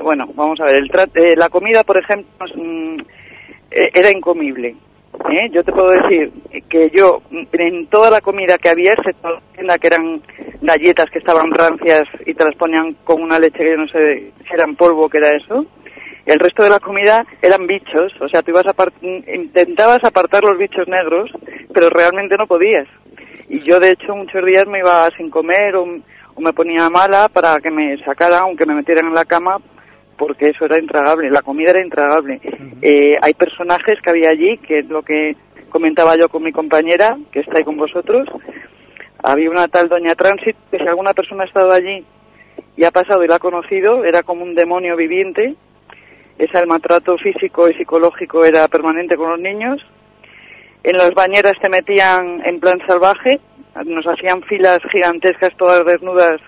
bueno, 0.03 0.27
vamos 0.35 0.59
a 0.59 0.65
ver, 0.65 0.75
el 0.75 0.91
eh, 1.15 1.35
la 1.37 1.47
comida, 1.47 1.85
por 1.85 1.97
ejemplo, 1.97 2.45
mm, 2.57 2.99
eh, 3.71 3.89
era 3.93 4.11
incomible. 4.11 4.75
¿Eh? 5.31 5.49
Yo 5.51 5.63
te 5.63 5.71
puedo 5.71 5.89
decir 5.91 6.31
que 6.69 6.89
yo, 6.93 7.21
en 7.31 7.87
toda 7.87 8.09
la 8.09 8.21
comida 8.21 8.57
que 8.57 8.69
había, 8.69 8.93
excepto 8.93 9.29
la 9.29 9.41
tienda 9.53 9.77
que 9.77 9.87
eran 9.87 10.21
galletas 10.61 11.09
que 11.09 11.19
estaban 11.19 11.51
rancias 11.51 12.03
y 12.25 12.33
te 12.33 12.45
las 12.45 12.55
ponían 12.55 12.93
con 13.03 13.21
una 13.21 13.39
leche 13.39 13.59
que 13.59 13.71
yo 13.71 13.77
no 13.77 13.87
sé 13.87 14.31
si 14.47 14.53
era 14.53 14.63
en 14.65 14.75
polvo 14.75 15.05
o 15.05 15.09
qué 15.09 15.17
era 15.17 15.35
eso, 15.35 15.65
el 16.25 16.39
resto 16.39 16.63
de 16.63 16.69
la 16.69 16.79
comida 16.79 17.25
eran 17.41 17.65
bichos, 17.65 18.13
o 18.21 18.29
sea, 18.29 18.41
tú 18.43 18.51
ibas 18.51 18.67
a 18.67 18.73
apart- 18.75 18.93
intentabas 19.01 20.03
apartar 20.03 20.43
los 20.43 20.57
bichos 20.57 20.87
negros, 20.87 21.31
pero 21.73 21.89
realmente 21.89 22.37
no 22.37 22.45
podías. 22.45 22.87
Y 23.49 23.61
yo, 23.63 23.79
de 23.79 23.91
hecho, 23.91 24.15
muchos 24.15 24.45
días 24.45 24.67
me 24.67 24.79
iba 24.79 25.09
sin 25.17 25.29
comer 25.31 25.75
o, 25.75 25.83
o 26.35 26.41
me 26.41 26.53
ponía 26.53 26.89
mala 26.89 27.27
para 27.27 27.59
que 27.59 27.71
me 27.71 27.97
sacaran, 28.05 28.43
aunque 28.43 28.65
me 28.67 28.75
metieran 28.75 29.07
en 29.07 29.15
la 29.15 29.25
cama, 29.25 29.57
porque 30.21 30.49
eso 30.49 30.65
era 30.65 30.77
intragable, 30.77 31.31
la 31.31 31.41
comida 31.41 31.71
era 31.71 31.81
intragable. 31.81 32.39
Eh, 32.79 33.17
hay 33.19 33.33
personajes 33.33 33.99
que 34.03 34.09
había 34.11 34.29
allí, 34.29 34.59
que 34.59 34.77
es 34.77 34.85
lo 34.85 35.01
que 35.01 35.35
comentaba 35.69 36.15
yo 36.15 36.29
con 36.29 36.43
mi 36.43 36.51
compañera, 36.51 37.17
que 37.31 37.39
está 37.39 37.57
ahí 37.57 37.63
con 37.63 37.75
vosotros. 37.75 38.29
Había 39.23 39.49
una 39.49 39.67
tal 39.67 39.89
Doña 39.89 40.13
Transit, 40.13 40.55
que 40.69 40.77
si 40.77 40.87
alguna 40.87 41.15
persona 41.15 41.41
ha 41.41 41.47
estado 41.47 41.71
allí 41.71 42.05
y 42.77 42.83
ha 42.83 42.91
pasado 42.91 43.23
y 43.23 43.27
la 43.27 43.37
ha 43.37 43.39
conocido, 43.39 44.05
era 44.05 44.21
como 44.21 44.43
un 44.43 44.53
demonio 44.53 44.95
viviente. 44.95 45.55
Ese 46.37 46.59
el 46.59 46.67
maltrato 46.67 47.17
físico 47.17 47.67
y 47.67 47.73
psicológico 47.73 48.45
era 48.45 48.67
permanente 48.67 49.15
con 49.15 49.31
los 49.31 49.39
niños. 49.39 49.81
En 50.83 50.97
las 50.97 51.15
bañeras 51.15 51.53
te 51.59 51.67
metían 51.67 52.45
en 52.45 52.59
plan 52.59 52.77
salvaje, 52.85 53.39
nos 53.85 54.05
hacían 54.05 54.43
filas 54.43 54.81
gigantescas 54.91 55.57
todas 55.57 55.83
desnudas 55.83 56.39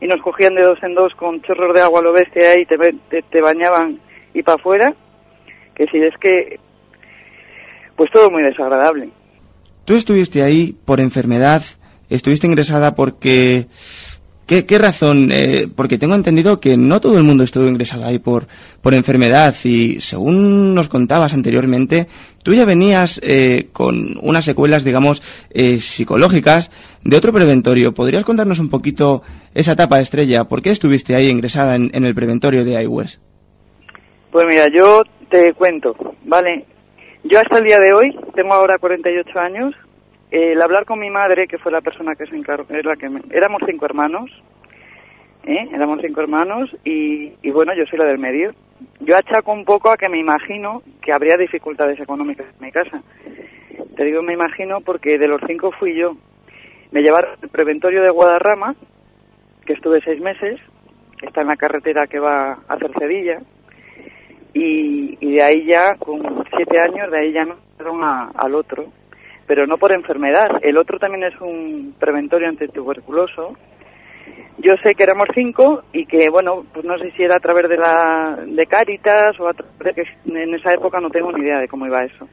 y 0.00 0.06
nos 0.06 0.20
cogían 0.20 0.54
de 0.54 0.62
dos 0.62 0.78
en 0.82 0.94
dos 0.94 1.14
con 1.14 1.42
chorros 1.42 1.74
de 1.74 1.80
agua 1.80 2.02
lo 2.02 2.12
bestia 2.12 2.58
y 2.60 2.66
te, 2.66 2.76
te, 3.08 3.22
te 3.22 3.40
bañaban 3.40 4.00
y 4.34 4.42
para 4.42 4.56
afuera. 4.56 4.94
Que 5.74 5.86
si 5.86 5.98
es 5.98 6.14
que, 6.18 6.58
pues 7.96 8.10
todo 8.10 8.30
muy 8.30 8.42
desagradable. 8.42 9.10
Tú 9.84 9.94
estuviste 9.94 10.42
ahí 10.42 10.76
por 10.84 11.00
enfermedad, 11.00 11.62
estuviste 12.10 12.46
ingresada 12.46 12.94
porque... 12.94 13.66
¿Qué, 14.46 14.64
qué 14.64 14.78
razón? 14.78 15.30
Eh, 15.32 15.66
porque 15.74 15.98
tengo 15.98 16.14
entendido 16.14 16.60
que 16.60 16.76
no 16.76 17.00
todo 17.00 17.18
el 17.18 17.24
mundo 17.24 17.42
estuvo 17.42 17.66
ingresado 17.66 18.04
ahí 18.04 18.20
por, 18.20 18.46
por 18.80 18.94
enfermedad 18.94 19.52
y 19.64 19.98
según 19.98 20.72
nos 20.72 20.86
contabas 20.86 21.34
anteriormente, 21.34 22.06
tú 22.46 22.54
ya 22.54 22.64
venías 22.64 23.20
eh, 23.24 23.70
con 23.72 24.20
unas 24.22 24.44
secuelas, 24.44 24.84
digamos, 24.84 25.20
eh, 25.50 25.80
psicológicas 25.80 26.70
de 27.02 27.16
otro 27.16 27.32
preventorio. 27.32 27.92
¿Podrías 27.92 28.24
contarnos 28.24 28.60
un 28.60 28.70
poquito 28.70 29.22
esa 29.52 29.72
etapa 29.72 29.98
estrella? 29.98 30.44
¿Por 30.44 30.62
qué 30.62 30.70
estuviste 30.70 31.16
ahí 31.16 31.28
ingresada 31.28 31.74
en, 31.74 31.90
el 31.92 32.14
preventorio 32.14 32.64
de 32.64 32.80
iWest? 32.84 33.20
Pues 34.30 34.46
mira, 34.46 34.68
yo 34.68 35.02
te 35.28 35.54
cuento, 35.54 35.96
¿vale? 36.22 36.66
Yo 37.24 37.40
hasta 37.40 37.58
el 37.58 37.64
día 37.64 37.80
de 37.80 37.92
hoy, 37.92 38.16
tengo 38.36 38.54
ahora 38.54 38.78
48 38.78 39.40
años, 39.40 39.74
el 40.30 40.62
hablar 40.62 40.84
con 40.84 41.00
mi 41.00 41.10
madre, 41.10 41.48
que 41.48 41.58
fue 41.58 41.72
la 41.72 41.80
persona 41.80 42.14
que 42.14 42.26
se 42.26 42.36
encargó, 42.36 42.64
la 42.70 42.94
que 42.94 43.10
éramos 43.32 43.60
cinco 43.66 43.86
hermanos, 43.86 44.30
¿eh? 45.46 45.68
éramos 45.72 46.00
cinco 46.02 46.20
hermanos 46.20 46.70
y, 46.84 47.32
y 47.42 47.50
bueno, 47.50 47.72
yo 47.74 47.84
soy 47.86 47.98
la 47.98 48.04
del 48.06 48.18
medio. 48.18 48.52
Yo 49.00 49.16
achaco 49.16 49.52
un 49.52 49.64
poco 49.64 49.90
a 49.90 49.96
que 49.96 50.08
me 50.08 50.18
imagino 50.18 50.82
que 51.00 51.12
habría 51.12 51.36
dificultades 51.36 51.98
económicas 52.00 52.46
en 52.58 52.66
mi 52.66 52.72
casa. 52.72 53.02
Te 53.96 54.04
digo 54.04 54.22
me 54.22 54.34
imagino 54.34 54.80
porque 54.80 55.18
de 55.18 55.28
los 55.28 55.40
cinco 55.46 55.72
fui 55.72 55.94
yo. 55.94 56.16
Me 56.90 57.02
llevaron 57.02 57.30
al 57.42 57.48
preventorio 57.48 58.02
de 58.02 58.10
Guadarrama, 58.10 58.74
que 59.64 59.72
estuve 59.72 60.00
seis 60.02 60.20
meses, 60.20 60.60
está 61.22 61.40
en 61.40 61.48
la 61.48 61.56
carretera 61.56 62.06
que 62.06 62.18
va 62.18 62.58
a 62.68 62.78
Cercedilla, 62.78 63.40
y, 64.54 65.16
de 65.34 65.42
ahí 65.42 65.66
ya, 65.66 65.96
con 65.96 66.22
siete 66.56 66.78
años, 66.80 67.10
de 67.10 67.18
ahí 67.18 67.32
ya 67.32 67.44
me 67.44 67.54
fueron 67.76 68.02
a- 68.02 68.30
al 68.34 68.54
otro, 68.54 68.86
pero 69.46 69.66
no 69.66 69.76
por 69.76 69.92
enfermedad. 69.92 70.48
El 70.62 70.78
otro 70.78 70.98
también 70.98 71.24
es 71.24 71.38
un 71.40 71.94
preventorio 71.98 72.48
antituberculoso. 72.48 73.56
Yo 74.58 74.72
sé 74.82 74.94
que 74.94 75.02
éramos 75.02 75.28
cinco 75.34 75.82
y 75.92 76.06
que, 76.06 76.30
bueno, 76.30 76.64
pues 76.72 76.84
no 76.84 76.96
sé 76.98 77.10
si 77.12 77.22
era 77.22 77.36
a 77.36 77.40
través 77.40 77.68
de 77.68 77.76
la 77.76 78.38
de 78.46 78.66
Cáritas 78.66 79.38
o 79.38 79.48
a 79.48 79.52
través 79.52 79.94
de 79.96 80.04
que 80.04 80.32
en 80.32 80.54
esa 80.54 80.72
época 80.72 80.98
no 80.98 81.10
tengo 81.10 81.30
ni 81.32 81.44
idea 81.44 81.58
de 81.58 81.68
cómo 81.68 81.86
iba 81.86 82.04
eso. 82.04 82.26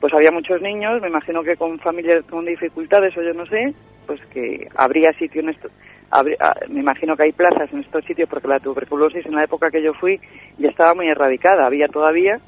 Pues 0.00 0.14
había 0.14 0.30
muchos 0.30 0.60
niños, 0.62 1.00
me 1.00 1.08
imagino 1.08 1.42
que 1.42 1.56
con 1.56 1.78
familias 1.80 2.24
con 2.30 2.44
dificultades 2.44 3.16
o 3.16 3.22
yo 3.22 3.34
no 3.34 3.46
sé, 3.46 3.74
pues 4.06 4.20
que 4.26 4.68
habría 4.76 5.12
sitio 5.14 5.40
en 5.42 5.50
esto. 5.50 5.68
ah, 6.12 6.22
me 6.68 6.80
imagino 6.80 7.16
que 7.16 7.24
hay 7.24 7.32
plazas 7.32 7.72
en 7.72 7.80
estos 7.80 8.04
sitios 8.04 8.28
porque 8.28 8.48
la 8.48 8.60
tuberculosis 8.60 9.26
en 9.26 9.34
la 9.34 9.44
época 9.44 9.70
que 9.70 9.82
yo 9.82 9.94
fui 9.94 10.20
ya 10.58 10.68
estaba 10.68 10.94
muy 10.94 11.08
erradicada. 11.08 11.66
Había 11.66 11.88
todavía 11.88 12.40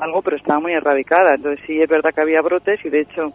algo, 0.00 0.22
pero 0.22 0.36
estaba 0.36 0.60
muy 0.60 0.72
erradicada. 0.72 1.34
Entonces 1.34 1.64
sí 1.66 1.80
es 1.80 1.88
verdad 1.88 2.14
que 2.14 2.20
había 2.20 2.42
brotes 2.42 2.78
y 2.84 2.90
de 2.90 3.00
hecho 3.00 3.32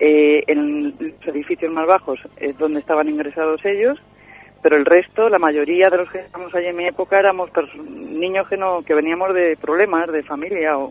eh, 0.00 0.42
en 0.48 0.96
los 0.98 1.28
edificios 1.28 1.72
más 1.72 1.86
bajos 1.86 2.18
es 2.36 2.58
donde 2.58 2.80
estaban 2.80 3.08
ingresados 3.08 3.64
ellos, 3.64 3.98
pero 4.64 4.78
el 4.78 4.86
resto, 4.86 5.28
la 5.28 5.38
mayoría 5.38 5.90
de 5.90 5.98
los 5.98 6.10
que 6.10 6.20
estábamos 6.20 6.54
allí 6.54 6.68
en 6.68 6.76
mi 6.76 6.86
época 6.86 7.18
éramos 7.18 7.50
niños 7.86 8.48
que 8.48 8.56
no 8.56 8.80
que 8.82 8.94
veníamos 8.94 9.34
de 9.34 9.58
problemas, 9.60 10.10
de 10.10 10.22
familia 10.22 10.78
o 10.78 10.90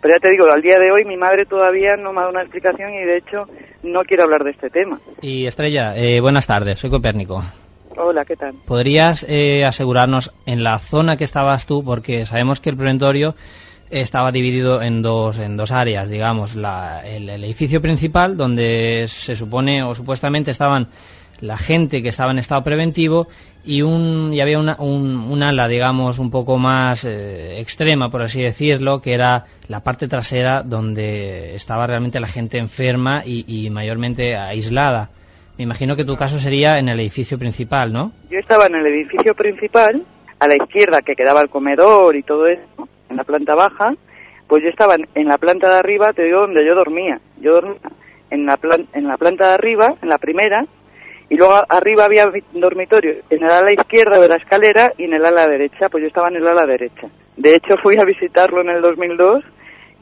pero 0.00 0.14
ya 0.14 0.18
te 0.20 0.30
digo, 0.30 0.50
al 0.50 0.60
día 0.62 0.80
de 0.80 0.90
hoy 0.90 1.04
mi 1.04 1.16
madre 1.16 1.46
todavía 1.46 1.96
no 1.96 2.12
me 2.12 2.18
ha 2.18 2.22
dado 2.22 2.32
una 2.32 2.42
explicación 2.42 2.92
y 2.92 3.04
de 3.04 3.18
hecho 3.18 3.44
no 3.84 4.00
quiere 4.02 4.24
hablar 4.24 4.42
de 4.42 4.50
este 4.50 4.68
tema. 4.68 4.98
Y 5.20 5.46
Estrella, 5.46 5.94
eh, 5.96 6.20
buenas 6.20 6.48
tardes, 6.48 6.80
soy 6.80 6.90
Copérnico. 6.90 7.40
Hola, 7.96 8.24
¿qué 8.24 8.34
tal? 8.34 8.54
¿Podrías 8.66 9.24
eh, 9.28 9.64
asegurarnos 9.64 10.32
en 10.44 10.64
la 10.64 10.78
zona 10.80 11.16
que 11.16 11.22
estabas 11.22 11.66
tú? 11.66 11.84
Porque 11.84 12.26
sabemos 12.26 12.58
que 12.60 12.70
el 12.70 12.76
preventorio 12.76 13.36
estaba 13.90 14.32
dividido 14.32 14.82
en 14.82 15.02
dos, 15.02 15.38
en 15.38 15.56
dos 15.56 15.70
áreas, 15.70 16.08
digamos, 16.10 16.56
la- 16.56 17.02
el, 17.06 17.28
el 17.28 17.44
edificio 17.44 17.80
principal, 17.80 18.36
donde 18.36 19.04
se 19.06 19.36
supone 19.36 19.84
o 19.84 19.94
supuestamente 19.94 20.50
estaban 20.50 20.88
la 21.42 21.58
gente 21.58 22.02
que 22.02 22.08
estaba 22.08 22.30
en 22.30 22.38
estado 22.38 22.64
preventivo 22.64 23.28
y, 23.64 23.82
un, 23.82 24.30
y 24.32 24.40
había 24.40 24.58
una, 24.58 24.76
un, 24.78 25.16
un 25.30 25.42
ala, 25.42 25.68
digamos, 25.68 26.18
un 26.18 26.30
poco 26.30 26.56
más 26.56 27.04
eh, 27.04 27.60
extrema, 27.60 28.08
por 28.08 28.22
así 28.22 28.40
decirlo, 28.40 29.00
que 29.00 29.12
era 29.12 29.44
la 29.68 29.80
parte 29.80 30.08
trasera 30.08 30.62
donde 30.62 31.54
estaba 31.54 31.86
realmente 31.86 32.18
la 32.20 32.26
gente 32.28 32.58
enferma 32.58 33.22
y, 33.26 33.44
y 33.46 33.68
mayormente 33.70 34.36
aislada. 34.36 35.10
Me 35.58 35.64
imagino 35.64 35.94
que 35.96 36.04
tu 36.04 36.16
caso 36.16 36.38
sería 36.38 36.78
en 36.78 36.88
el 36.88 36.98
edificio 36.98 37.38
principal, 37.38 37.92
¿no? 37.92 38.12
Yo 38.30 38.38
estaba 38.38 38.66
en 38.66 38.76
el 38.76 38.86
edificio 38.86 39.34
principal, 39.34 40.02
a 40.38 40.48
la 40.48 40.56
izquierda 40.56 41.02
que 41.02 41.14
quedaba 41.14 41.42
el 41.42 41.50
comedor 41.50 42.16
y 42.16 42.22
todo 42.22 42.46
eso, 42.46 42.88
en 43.10 43.16
la 43.16 43.24
planta 43.24 43.54
baja, 43.54 43.94
pues 44.48 44.62
yo 44.62 44.70
estaba 44.70 44.94
en, 45.14 45.28
la 45.28 45.38
planta 45.38 45.68
de 45.68 45.78
arriba, 45.78 46.12
te 46.12 46.24
digo, 46.24 46.40
donde 46.40 46.64
yo 46.66 46.74
dormía. 46.74 47.20
Yo 47.40 47.52
dormía 47.54 47.76
en 48.30 48.46
la, 48.46 48.56
plan- 48.56 48.86
en 48.94 49.06
la 49.08 49.16
planta 49.18 49.48
de 49.48 49.54
arriba, 49.54 49.94
en 50.02 50.08
la 50.08 50.18
primera, 50.18 50.66
y 51.32 51.36
luego 51.36 51.54
arriba 51.68 52.04
había 52.04 52.26
vi- 52.26 52.44
dormitorio 52.52 53.14
en 53.30 53.42
el 53.42 53.50
ala 53.50 53.72
izquierda 53.72 54.20
de 54.20 54.28
la 54.28 54.36
escalera 54.36 54.92
y 54.98 55.04
en 55.04 55.14
el 55.14 55.24
ala 55.24 55.48
derecha, 55.48 55.88
pues 55.88 56.02
yo 56.02 56.08
estaba 56.08 56.28
en 56.28 56.36
el 56.36 56.46
ala 56.46 56.66
derecha. 56.66 57.08
De 57.38 57.54
hecho 57.56 57.76
fui 57.82 57.96
a 57.98 58.04
visitarlo 58.04 58.60
en 58.60 58.68
el 58.68 58.82
2002 58.82 59.42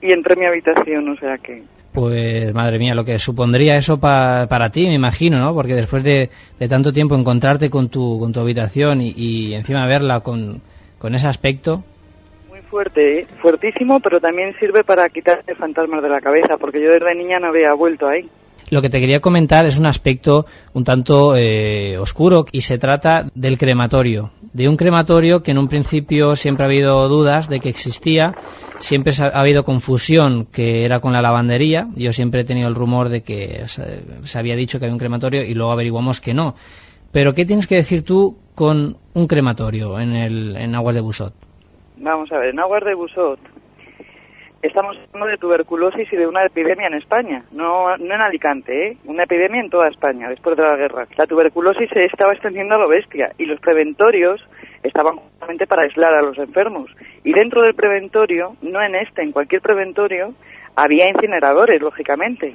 y 0.02 0.12
entré 0.12 0.34
en 0.34 0.40
mi 0.40 0.46
habitación, 0.46 1.08
o 1.08 1.16
sea 1.16 1.38
que... 1.38 1.62
Pues 1.92 2.52
madre 2.54 2.78
mía, 2.78 2.94
lo 2.94 3.04
que 3.04 3.18
supondría 3.18 3.76
eso 3.76 3.98
pa- 4.00 4.46
para 4.48 4.70
ti, 4.70 4.86
me 4.86 4.94
imagino, 4.94 5.38
¿no? 5.38 5.54
Porque 5.54 5.74
después 5.74 6.02
de, 6.02 6.30
de 6.58 6.68
tanto 6.68 6.92
tiempo 6.92 7.14
encontrarte 7.16 7.70
con 7.70 7.88
tu, 7.90 8.18
con 8.18 8.32
tu 8.32 8.40
habitación 8.40 9.00
y, 9.00 9.12
y 9.16 9.54
encima 9.54 9.86
verla 9.86 10.20
con, 10.20 10.60
con 10.98 11.14
ese 11.14 11.28
aspecto, 11.28 11.82
Muy 12.48 12.60
fuerte, 12.62 13.20
¿eh? 13.20 13.26
fuertísimo, 13.42 14.00
pero 14.00 14.20
también 14.20 14.54
sirve 14.58 14.82
para 14.84 15.08
quitarse 15.08 15.54
fantasmas 15.54 16.02
de 16.02 16.08
la 16.08 16.20
cabeza, 16.20 16.56
porque 16.58 16.80
yo 16.82 16.90
desde 16.92 17.14
niña 17.14 17.38
no 17.40 17.48
había 17.48 17.72
vuelto 17.74 18.08
ahí. 18.08 18.28
Lo 18.70 18.80
que 18.80 18.88
te 18.88 19.00
quería 19.00 19.20
comentar 19.20 19.66
es 19.66 19.78
un 19.78 19.86
aspecto 19.86 20.46
un 20.74 20.84
tanto 20.84 21.36
eh, 21.36 21.98
oscuro 21.98 22.44
y 22.52 22.60
se 22.60 22.78
trata 22.78 23.26
del 23.34 23.58
crematorio. 23.58 24.30
De 24.52 24.68
un 24.68 24.76
crematorio 24.76 25.42
que 25.42 25.50
en 25.50 25.58
un 25.58 25.68
principio 25.68 26.36
siempre 26.36 26.64
ha 26.64 26.68
habido 26.68 27.08
dudas 27.08 27.48
de 27.48 27.58
que 27.58 27.68
existía, 27.68 28.34
siempre 28.78 29.12
ha, 29.20 29.36
ha 29.36 29.40
habido 29.40 29.64
confusión 29.64 30.46
que 30.46 30.84
era 30.84 31.00
con 31.00 31.12
la 31.12 31.20
lavandería. 31.20 31.88
Yo 31.96 32.12
siempre 32.12 32.42
he 32.42 32.44
tenido 32.44 32.68
el 32.68 32.76
rumor 32.76 33.08
de 33.08 33.22
que 33.22 33.66
se, 33.66 34.02
se 34.22 34.38
había 34.38 34.54
dicho 34.54 34.78
que 34.78 34.84
había 34.84 34.94
un 34.94 35.00
crematorio 35.00 35.42
y 35.42 35.54
luego 35.54 35.72
averiguamos 35.72 36.20
que 36.20 36.32
no. 36.32 36.54
Pero 37.12 37.34
¿qué 37.34 37.44
tienes 37.44 37.66
que 37.66 37.74
decir 37.74 38.04
tú 38.04 38.38
con 38.54 38.96
un 39.14 39.26
crematorio 39.26 39.98
en, 39.98 40.14
el, 40.14 40.56
en 40.56 40.76
Aguas 40.76 40.94
de 40.94 41.00
Busot? 41.00 41.34
Vamos 41.96 42.30
a 42.30 42.38
ver, 42.38 42.50
en 42.50 42.60
Aguas 42.60 42.84
de 42.84 42.94
Busot 42.94 43.40
estamos 44.62 44.96
hablando 44.96 45.26
de 45.26 45.38
tuberculosis 45.38 46.12
y 46.12 46.16
de 46.16 46.26
una 46.26 46.44
epidemia 46.44 46.86
en 46.86 46.94
España, 46.94 47.44
no, 47.52 47.94
en 47.94 48.12
Alicante, 48.12 48.88
¿eh? 48.88 48.96
una 49.04 49.24
epidemia 49.24 49.60
en 49.60 49.70
toda 49.70 49.88
España 49.88 50.28
después 50.28 50.56
de 50.56 50.62
la 50.62 50.76
guerra. 50.76 51.06
La 51.16 51.26
tuberculosis 51.26 51.88
se 51.90 52.04
estaba 52.04 52.32
extendiendo 52.32 52.74
a 52.74 52.78
lo 52.78 52.88
bestia 52.88 53.32
y 53.38 53.46
los 53.46 53.60
preventorios 53.60 54.40
estaban 54.82 55.16
justamente 55.16 55.66
para 55.66 55.82
aislar 55.82 56.14
a 56.14 56.22
los 56.22 56.38
enfermos. 56.38 56.90
Y 57.24 57.32
dentro 57.32 57.62
del 57.62 57.74
preventorio, 57.74 58.56
no 58.62 58.82
en 58.82 58.94
este, 58.94 59.22
en 59.22 59.32
cualquier 59.32 59.62
preventorio, 59.62 60.34
había 60.76 61.08
incineradores, 61.08 61.80
lógicamente. 61.80 62.54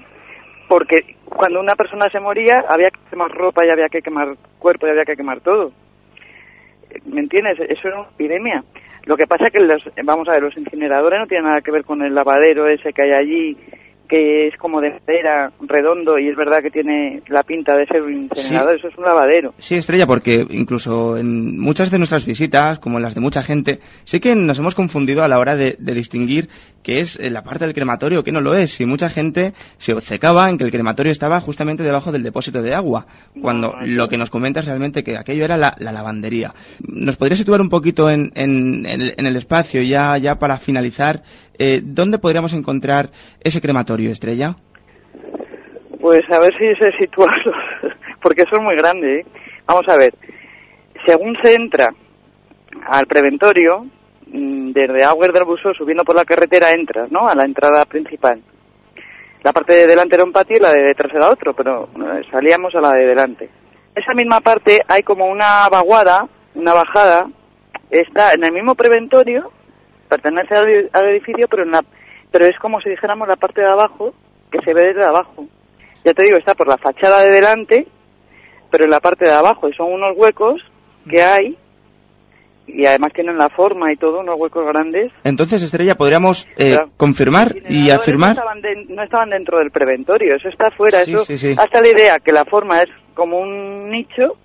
Porque 0.68 1.16
cuando 1.26 1.60
una 1.60 1.76
persona 1.76 2.10
se 2.10 2.20
moría 2.20 2.64
había 2.68 2.89
que 2.89 2.99
quemar 3.10 3.32
ropa 3.32 3.66
y 3.66 3.70
había 3.70 3.89
que 3.89 4.01
quemar 4.01 4.36
cuerpo 4.60 4.88
y 4.88 4.91
había 4.91 5.06
que 5.06 5.16
quemar 5.16 5.41
todo. 5.41 5.72
¿Me 7.06 7.22
entiendes? 7.22 7.60
Eso 7.60 7.88
era 7.88 7.99
una 7.99 8.10
epidemia. 8.10 8.64
Lo 9.06 9.16
que 9.16 9.28
pasa 9.28 9.45
es 9.45 9.51
que 9.51 9.60
los, 9.60 9.84
vamos 10.03 10.28
a 10.28 10.32
ver, 10.32 10.43
los 10.43 10.58
incineradores 10.58 11.20
no 11.20 11.28
tienen 11.28 11.45
nada 11.45 11.62
que 11.62 11.72
ver 11.72 11.84
con 11.84 12.01
el 12.01 12.14
lavadero 12.14 12.68
ese 12.68 12.91
que 12.91 13.03
hay 13.03 13.12
allí 13.12 13.58
que 14.08 14.47
es 14.47 14.58
como 14.58 14.82
de 14.82 14.91
madera, 14.91 15.51
redondo, 15.60 16.18
y 16.20 16.28
es 16.30 16.36
verdad 16.36 16.62
que 16.62 16.72
tiene 16.72 17.22
la 17.28 17.43
pinta 17.43 17.76
de 17.76 17.86
ser 17.86 18.01
un 18.01 18.14
incinerador, 18.14 18.76
eso 18.78 18.88
es 18.88 18.97
un 18.97 19.06
lavadero. 19.06 19.53
Sí, 19.58 19.76
Estrella, 19.76 20.08
porque 20.08 20.45
incluso 20.49 21.18
en 21.18 21.60
muchas 21.60 21.91
de 21.91 21.97
nuestras 21.97 22.26
visitas, 22.26 22.80
como 22.80 22.97
en 22.97 23.03
las 23.03 23.16
de 23.16 23.22
mucha 23.22 23.43
gente, 23.43 23.80
sí 24.03 24.20
que 24.20 24.36
nos 24.36 24.60
hemos 24.60 24.76
confundido 24.76 25.24
a 25.24 25.28
la 25.28 25.39
hora 25.39 25.56
de, 25.56 25.76
de 25.80 25.93
distinguir 25.93 26.49
qué 26.84 26.99
es 26.99 27.20
eh, 27.20 27.30
la 27.32 27.43
parte 27.43 27.66
del 27.66 27.74
crematorio, 27.74 28.24
qué 28.24 28.32
no 28.32 28.41
lo 28.41 28.53
es. 28.56 28.80
Y 28.80 28.86
mucha 28.86 29.10
gente 29.10 29.53
se 29.78 29.93
obcecaba 29.93 30.49
en 30.49 30.58
que 30.58 30.64
el 30.64 30.72
crematorio 30.72 31.12
estaba 31.12 31.39
justamente 31.41 31.84
debajo 31.84 32.12
del 32.12 32.24
depósito 32.24 32.62
de 32.62 32.76
agua, 32.76 33.08
cuando 33.41 33.74
No, 33.74 33.82
no, 33.82 33.88
lo 33.88 34.08
que 34.10 34.18
nos 34.18 34.30
comenta 34.30 34.60
es 34.60 34.66
realmente 34.68 35.03
que 35.03 35.18
aquello 35.18 35.45
era 35.45 35.58
la, 35.58 35.76
la 35.80 35.91
lavandería. 35.91 36.53
¿Nos 36.88 37.16
podría 37.16 37.38
situar 37.38 37.62
un 37.62 37.70
poquito 37.70 38.10
en, 38.10 38.32
en- 38.36 38.86
en 38.86 39.01
el, 39.01 39.14
en 39.18 39.26
el 39.26 39.36
espacio, 39.36 39.82
ya, 39.82 40.18
ya 40.18 40.38
para 40.38 40.58
finalizar? 40.60 41.24
Eh, 41.60 41.82
¿Dónde 41.84 42.20
podríamos 42.20 42.53
encontrar 42.53 43.10
ese 43.41 43.62
crematorio, 43.62 44.12
Estrella? 44.12 44.56
Pues 45.99 46.22
a 46.30 46.39
ver 46.39 46.53
si 46.58 46.76
se 46.76 46.91
situarlo, 46.97 47.51
porque 48.22 48.43
eso 48.43 48.58
es 48.58 48.62
muy 48.62 48.76
grande. 48.76 49.20
¿eh? 49.20 49.26
Vamos 49.66 49.88
a 49.88 49.97
ver, 49.97 50.14
según 51.06 51.36
se 51.41 51.56
entra 51.56 51.93
al 52.88 53.06
preventorio, 53.08 53.86
mm, 54.28 54.72
desde 54.72 55.03
Auger 55.03 55.32
del 55.32 55.45
Busó, 55.45 55.74
subiendo 55.74 56.03
por 56.03 56.16
la 56.16 56.26
carretera, 56.26 56.72
entras, 56.72 57.12
¿no? 57.12 57.28
A 57.28 57.36
la 57.36 57.43
entrada 57.43 57.86
principal. 57.86 58.41
La 59.43 59.53
parte 59.53 59.74
de 59.74 59.88
delante 59.88 60.16
era 60.16 60.24
un 60.24 60.32
patio 60.32 60.58
y 60.58 60.60
la 60.60 60.72
de 60.72 60.82
detrás 60.82 61.14
era 61.14 61.30
otro, 61.30 61.53
pero 61.53 61.89
eh, 61.95 62.22
salíamos 62.32 62.74
a 62.76 62.82
la 62.82 62.93
de 62.93 63.06
delante. 63.06 63.49
Esa 63.95 64.14
misma 64.14 64.41
parte 64.41 64.82
hay 64.88 65.03
como 65.03 65.28
una 65.28 65.70
vaguada, 65.70 66.28
una 66.56 66.74
bajada, 66.74 67.30
está 67.89 68.34
en 68.34 68.43
el 68.43 68.51
mismo 68.51 68.76
preventorio, 68.76 69.51
pertenece 70.10 70.56
al, 70.56 70.89
al 70.93 71.10
edificio, 71.10 71.47
pero, 71.47 71.64
en 71.64 71.72
la, 71.72 71.84
pero 72.32 72.45
es 72.45 72.58
como 72.60 72.80
si 72.82 72.89
dijéramos 72.89 73.28
la 73.28 73.36
parte 73.36 73.62
de 73.62 73.68
abajo, 73.68 74.14
que 74.51 74.60
se 74.62 74.74
ve 74.74 74.88
desde 74.93 75.03
abajo. 75.03 75.45
Ya 76.03 76.14
te 76.14 76.24
digo, 76.24 76.38
está 76.38 76.53
por 76.56 76.68
la 76.68 76.78
fachada 76.78 77.22
de 77.22 77.32
delante, 77.32 77.88
pero 78.72 78.84
en 78.86 78.91
la 78.91 78.99
parte 78.99 79.26
de 79.26 79.32
abajo, 79.34 79.68
y 79.70 79.74
son 79.74 79.91
unos 79.91 80.16
huecos 80.16 80.62
que 81.10 81.22
hay, 81.22 81.58
y 82.68 82.86
además 82.88 83.14
tienen 83.14 83.38
la 83.38 83.49
forma 83.49 83.91
y 83.93 83.95
todo, 83.95 84.20
unos 84.22 84.39
huecos 84.39 84.66
grandes. 84.66 85.12
Entonces, 85.24 85.62
Estrella, 85.62 85.95
podríamos 85.95 86.47
eh, 86.58 86.72
Claro. 86.72 86.89
confirmar 86.97 87.56
y 87.56 87.62
Generadores 87.62 87.88
No 87.93 87.95
afirmar. 88.01 88.30
estaban, 88.32 88.62
de- 88.62 88.86
no 88.89 89.03
estaban 89.03 89.30
dentro 89.30 89.60
del 89.60 89.72
preventorio, 89.72 90.36
eso 90.36 90.49
está 90.49 90.72
fuera. 90.72 91.03
Sí, 91.06 91.14
eso, 91.14 91.26
sí, 91.26 91.38
sí. 91.38 91.56
Hasta 91.58 91.82
la 91.82 91.88
idea 91.89 92.20
que 92.20 92.32
la 92.32 92.43
forma 92.45 92.82
es 92.82 92.89
como 93.14 93.38
un 93.39 93.89
nicho, 93.91 94.38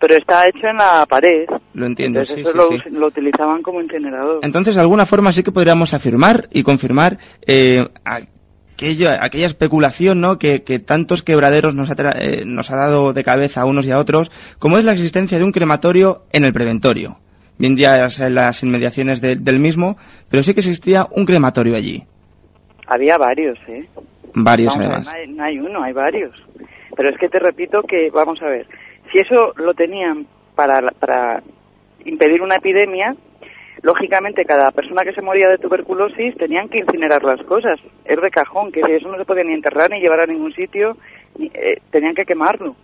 pero 0.00 0.16
está 0.16 0.48
hecho 0.48 0.66
en 0.66 0.76
la 0.78 1.06
pared. 1.06 1.46
Lo 1.74 1.86
entiendo, 1.86 2.20
Entonces 2.20 2.34
sí, 2.36 2.40
eso 2.40 2.52
sí, 2.52 2.56
lo, 2.56 2.82
sí. 2.82 2.90
lo 2.90 3.06
utilizaban 3.06 3.62
como 3.62 3.80
incinerador. 3.80 4.40
Entonces, 4.42 4.74
de 4.74 4.80
alguna 4.80 5.06
forma 5.06 5.30
sí 5.32 5.42
que 5.42 5.52
podríamos 5.52 5.92
afirmar 5.94 6.48
y 6.50 6.62
confirmar 6.62 7.18
eh, 7.46 7.86
aquello, 8.04 9.10
aquella 9.20 9.46
especulación 9.46 10.20
¿no? 10.20 10.38
que, 10.38 10.62
que 10.62 10.78
tantos 10.78 11.22
quebraderos 11.22 11.74
nos 11.74 11.90
ha, 11.90 11.96
tra- 11.96 12.16
eh, 12.18 12.42
nos 12.46 12.70
ha 12.70 12.76
dado 12.76 13.12
de 13.12 13.24
cabeza 13.24 13.60
a 13.60 13.66
unos 13.66 13.86
y 13.86 13.90
a 13.90 13.98
otros, 13.98 14.30
como 14.58 14.78
es 14.78 14.84
la 14.84 14.92
existencia 14.92 15.38
de 15.38 15.44
un 15.44 15.52
crematorio 15.52 16.24
en 16.32 16.44
el 16.44 16.52
preventorio. 16.52 17.18
Bien 17.58 17.76
ya 17.76 18.08
en 18.08 18.34
las 18.34 18.62
inmediaciones 18.62 19.20
de- 19.20 19.36
del 19.36 19.58
mismo, 19.58 19.98
pero 20.30 20.42
sí 20.42 20.54
que 20.54 20.60
existía 20.60 21.06
un 21.10 21.26
crematorio 21.26 21.76
allí. 21.76 22.04
Había 22.86 23.18
varios, 23.18 23.58
¿eh? 23.68 23.86
Varios 24.32 24.74
Vamos 24.78 24.86
a 24.86 24.88
ver, 24.88 24.96
además. 24.96 25.14
no, 25.14 25.20
hay, 25.20 25.28
no 25.28 25.44
hay 25.44 25.58
uno, 25.58 25.82
hay 25.82 25.92
varios. 25.92 26.32
Pero 26.96 27.10
es 27.10 27.18
que 27.18 27.28
te 27.28 27.38
repito 27.38 27.82
que, 27.82 28.10
vamos 28.10 28.40
a 28.42 28.46
ver, 28.46 28.66
si 29.12 29.18
eso 29.18 29.52
lo 29.56 29.74
tenían 29.74 30.26
para, 30.54 30.90
para 30.92 31.42
impedir 32.04 32.42
una 32.42 32.56
epidemia, 32.56 33.14
lógicamente 33.82 34.44
cada 34.44 34.70
persona 34.70 35.02
que 35.02 35.12
se 35.12 35.22
moría 35.22 35.48
de 35.48 35.58
tuberculosis 35.58 36.36
tenían 36.36 36.68
que 36.68 36.78
incinerar 36.78 37.22
las 37.22 37.42
cosas. 37.44 37.78
Es 38.04 38.20
de 38.20 38.30
cajón, 38.30 38.72
que 38.72 38.80
eso 38.80 39.08
no 39.08 39.18
se 39.18 39.24
podía 39.24 39.44
ni 39.44 39.54
enterrar 39.54 39.90
ni 39.90 40.00
llevar 40.00 40.20
a 40.20 40.26
ningún 40.26 40.52
sitio, 40.52 40.96
eh, 41.38 41.80
tenían 41.90 42.14
que 42.14 42.24
quemarlo. 42.24 42.76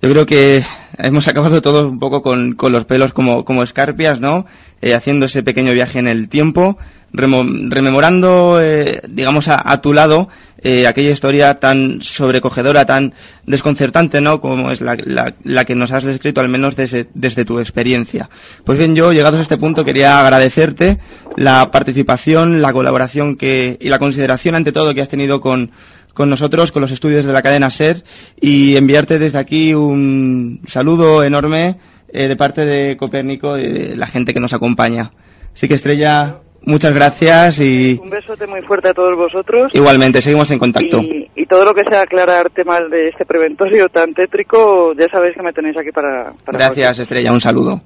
Yo 0.00 0.10
creo 0.10 0.26
que 0.26 0.60
hemos 0.98 1.26
acabado 1.26 1.60
todos 1.60 1.84
un 1.84 1.98
poco 1.98 2.22
con, 2.22 2.54
con 2.54 2.70
los 2.70 2.84
pelos 2.84 3.12
como, 3.12 3.44
como 3.44 3.64
escarpias, 3.64 4.20
¿no? 4.20 4.46
Eh, 4.80 4.94
haciendo 4.94 5.26
ese 5.26 5.42
pequeño 5.42 5.72
viaje 5.72 5.98
en 5.98 6.06
el 6.06 6.28
tiempo, 6.28 6.78
rememorando, 7.12 8.58
eh, 8.60 9.00
digamos, 9.08 9.48
a, 9.48 9.60
a 9.70 9.80
tu 9.80 9.92
lado 9.92 10.28
eh, 10.62 10.86
aquella 10.86 11.10
historia 11.12 11.54
tan 11.60 12.02
sobrecogedora, 12.02 12.84
tan 12.84 13.14
desconcertante, 13.46 14.20
¿no? 14.20 14.40
Como 14.40 14.70
es 14.70 14.80
la, 14.80 14.96
la- 15.44 15.64
que 15.64 15.74
nos 15.74 15.92
has 15.92 16.04
descrito, 16.04 16.40
al 16.40 16.48
menos 16.48 16.74
desde, 16.76 17.08
desde 17.14 17.44
tu 17.44 17.60
experiencia. 17.60 18.28
Pues 18.64 18.78
bien, 18.78 18.94
yo, 18.96 19.12
llegados 19.12 19.38
a 19.38 19.42
este 19.42 19.56
punto, 19.56 19.84
quería 19.84 20.18
agradecerte 20.20 20.98
la 21.36 21.70
participación, 21.70 22.60
la 22.60 22.72
colaboración 22.72 23.36
que, 23.36 23.76
y 23.80 23.88
la 23.88 23.98
consideración, 23.98 24.54
ante 24.54 24.72
todo, 24.72 24.94
que 24.94 25.02
has 25.02 25.08
tenido 25.08 25.40
con, 25.40 25.70
con 26.14 26.28
nosotros, 26.28 26.72
con 26.72 26.82
los 26.82 26.90
estudios 26.90 27.24
de 27.24 27.32
la 27.32 27.42
cadena 27.42 27.70
SER, 27.70 28.02
y 28.40 28.76
enviarte 28.76 29.18
desde 29.20 29.38
aquí 29.38 29.74
un 29.74 30.60
saludo 30.66 31.22
enorme 31.22 31.76
eh, 32.12 32.26
de 32.26 32.36
parte 32.36 32.64
de 32.64 32.96
Copérnico 32.96 33.56
y 33.58 33.68
de 33.72 33.96
la 33.96 34.06
gente 34.08 34.34
que 34.34 34.40
nos 34.40 34.52
acompaña. 34.54 35.12
Así 35.54 35.68
que 35.68 35.74
Estrella, 35.74 36.38
muchas 36.68 36.92
gracias 36.94 37.58
y 37.60 37.98
Un 38.02 38.10
besote 38.10 38.46
muy 38.46 38.62
fuerte 38.62 38.88
a 38.90 38.94
todos 38.94 39.16
vosotros. 39.16 39.74
igualmente 39.74 40.20
seguimos 40.22 40.50
en 40.52 40.58
contacto. 40.58 41.00
Y, 41.00 41.28
y 41.34 41.46
todo 41.46 41.64
lo 41.64 41.74
que 41.74 41.82
sea 41.82 42.02
aclarar 42.02 42.50
temas 42.50 42.80
de 42.90 43.08
este 43.08 43.24
preventorio 43.26 43.88
tan 43.88 44.14
tétrico, 44.14 44.92
ya 44.94 45.08
sabéis 45.08 45.34
que 45.36 45.42
me 45.42 45.52
tenéis 45.52 45.76
aquí 45.76 45.90
para... 45.90 46.32
para 46.44 46.58
Gracias 46.58 46.98
Estrella, 47.00 47.32
un 47.32 47.40
saludo. 47.40 47.80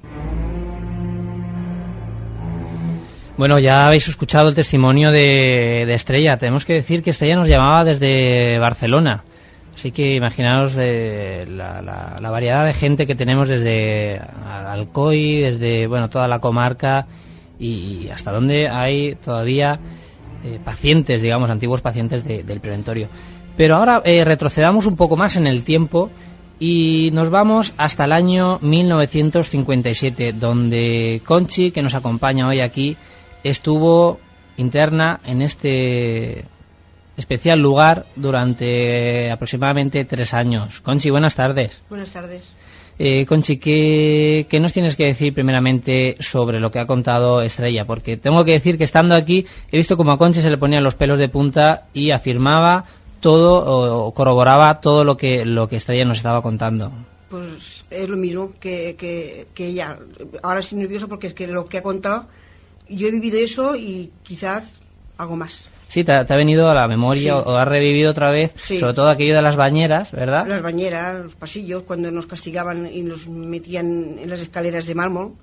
Bueno, 3.35 3.57
ya 3.57 3.87
habéis 3.87 4.07
escuchado 4.07 4.47
el 4.49 4.55
testimonio 4.55 5.09
de, 5.11 5.85
de 5.87 5.93
Estrella. 5.95 6.37
Tenemos 6.37 6.65
que 6.65 6.73
decir 6.73 7.01
que 7.01 7.09
Estrella 7.09 7.35
nos 7.35 7.47
llamaba 7.47 7.83
desde 7.83 8.59
Barcelona. 8.59 9.23
Así 9.73 9.91
que 9.91 10.15
imaginaos 10.15 10.77
eh, 10.79 11.45
la, 11.49 11.81
la- 11.81 12.17
la 12.21 12.29
variedad 12.29 12.63
de 12.63 12.73
gente 12.73 13.07
que 13.07 13.15
tenemos 13.15 13.49
desde 13.49 14.21
Alcoy, 14.69 15.41
desde 15.41 15.87
bueno 15.87 16.09
toda 16.09 16.27
la 16.27 16.37
comarca 16.39 17.07
y, 17.65 18.09
hasta 18.09 18.31
donde 18.31 18.67
hay 18.69 19.15
todavía 19.15 19.79
eh, 20.43 20.59
pacientes, 20.63 21.21
digamos, 21.21 21.49
antiguos 21.49 21.81
pacientes 21.81 22.23
de- 22.25 22.43
del 22.43 22.59
preventorio. 22.59 23.07
Pero 23.55 23.75
ahora 23.77 24.01
eh, 24.03 24.25
retrocedamos 24.25 24.85
un 24.87 24.95
poco 24.95 25.15
más 25.15 25.35
en 25.37 25.47
el 25.47 25.63
tiempo 25.63 26.09
y 26.59 27.09
nos 27.13 27.29
vamos 27.29 27.73
hasta 27.77 28.05
el 28.05 28.11
año 28.11 28.59
1957, 28.61 30.33
donde 30.33 31.21
Conchi, 31.25 31.71
que 31.71 31.81
nos 31.81 31.93
acompaña 31.95 32.47
hoy 32.47 32.59
aquí, 32.61 32.95
estuvo 33.43 34.19
interna 34.57 35.19
en 35.25 35.41
este 35.41 36.45
especial 37.17 37.59
lugar 37.59 38.05
durante 38.15 39.31
aproximadamente 39.31 40.03
tres 40.05 40.33
años. 40.33 40.79
Conchi, 40.81 41.09
buenas 41.09 41.35
tardes. 41.35 41.81
Buenas 41.89 42.11
tardes. 42.11 42.43
Eh, 42.99 43.25
Conchi, 43.25 43.57
¿qué, 43.57 44.45
qué 44.49 44.59
nos 44.59 44.73
tienes 44.73 44.95
que 44.95 45.05
decir 45.05 45.33
primeramente 45.33 46.15
sobre 46.19 46.59
lo 46.59 46.69
que 46.71 46.79
ha 46.79 46.85
contado 46.85 47.41
Estrella? 47.41 47.85
Porque 47.85 48.17
tengo 48.17 48.45
que 48.45 48.51
decir 48.51 48.77
que 48.77 48.83
estando 48.83 49.15
aquí 49.15 49.45
he 49.71 49.77
visto 49.77 49.97
como 49.97 50.11
a 50.11 50.17
Conchi 50.17 50.41
se 50.41 50.49
le 50.49 50.57
ponían 50.57 50.83
los 50.83 50.95
pelos 50.95 51.17
de 51.17 51.29
punta 51.29 51.87
y 51.93 52.11
afirmaba 52.11 52.83
todo 53.19 54.05
o, 54.05 54.13
corroboraba 54.13 54.79
todo 54.79 55.03
lo 55.03 55.17
que, 55.17 55.45
lo 55.45 55.67
que 55.67 55.77
Estrella 55.77 56.05
nos 56.05 56.17
estaba 56.17 56.41
contando. 56.41 56.91
Pues 57.29 57.83
es 57.89 58.09
lo 58.09 58.17
mismo 58.17 58.51
que, 58.59 58.95
que, 58.97 59.47
que 59.55 59.67
ella. 59.67 59.97
Ahora 60.43 60.59
estoy 60.59 60.77
nerviosa 60.77 61.07
porque 61.07 61.27
es 61.27 61.33
que 61.33 61.47
lo 61.47 61.65
que 61.65 61.79
ha 61.79 61.83
contado, 61.83 62.27
yo 62.89 63.07
he 63.07 63.11
vivido 63.11 63.39
eso 63.39 63.75
y 63.75 64.11
quizás 64.21 64.71
algo 65.17 65.35
más. 65.35 65.72
Sí, 65.93 66.03
te, 66.03 66.11
ha- 66.11 66.25
te 66.25 66.33
ha 66.33 66.37
venido 66.37 66.67
a 66.69 66.73
la 66.73 66.87
memoria 66.87 67.21
Sí. 67.21 67.29
o, 67.29 67.37
o 67.51 67.55
has 67.55 67.67
revivido 67.67 68.09
otra 68.09 68.31
vez, 68.31 68.51
Sí. 68.57 68.79
sobre 68.79 68.93
todo 68.95 69.09
aquello 69.09 69.35
de 69.35 69.41
las 69.43 69.55
bañeras, 69.55 70.11
¿verdad? 70.11 70.47
Las 70.47 70.61
bañeras, 70.63 71.23
los 71.23 71.35
pasillos, 71.35 71.83
cuando 71.83 72.09
nos 72.11 72.25
castigaban 72.25 72.89
y 72.91 73.01
nos 73.03 73.27
metían 73.27 74.17
en 74.17 74.27
las 74.29 74.39
escaleras 74.39 74.87
de 74.87 74.95
mármol. 74.95 75.33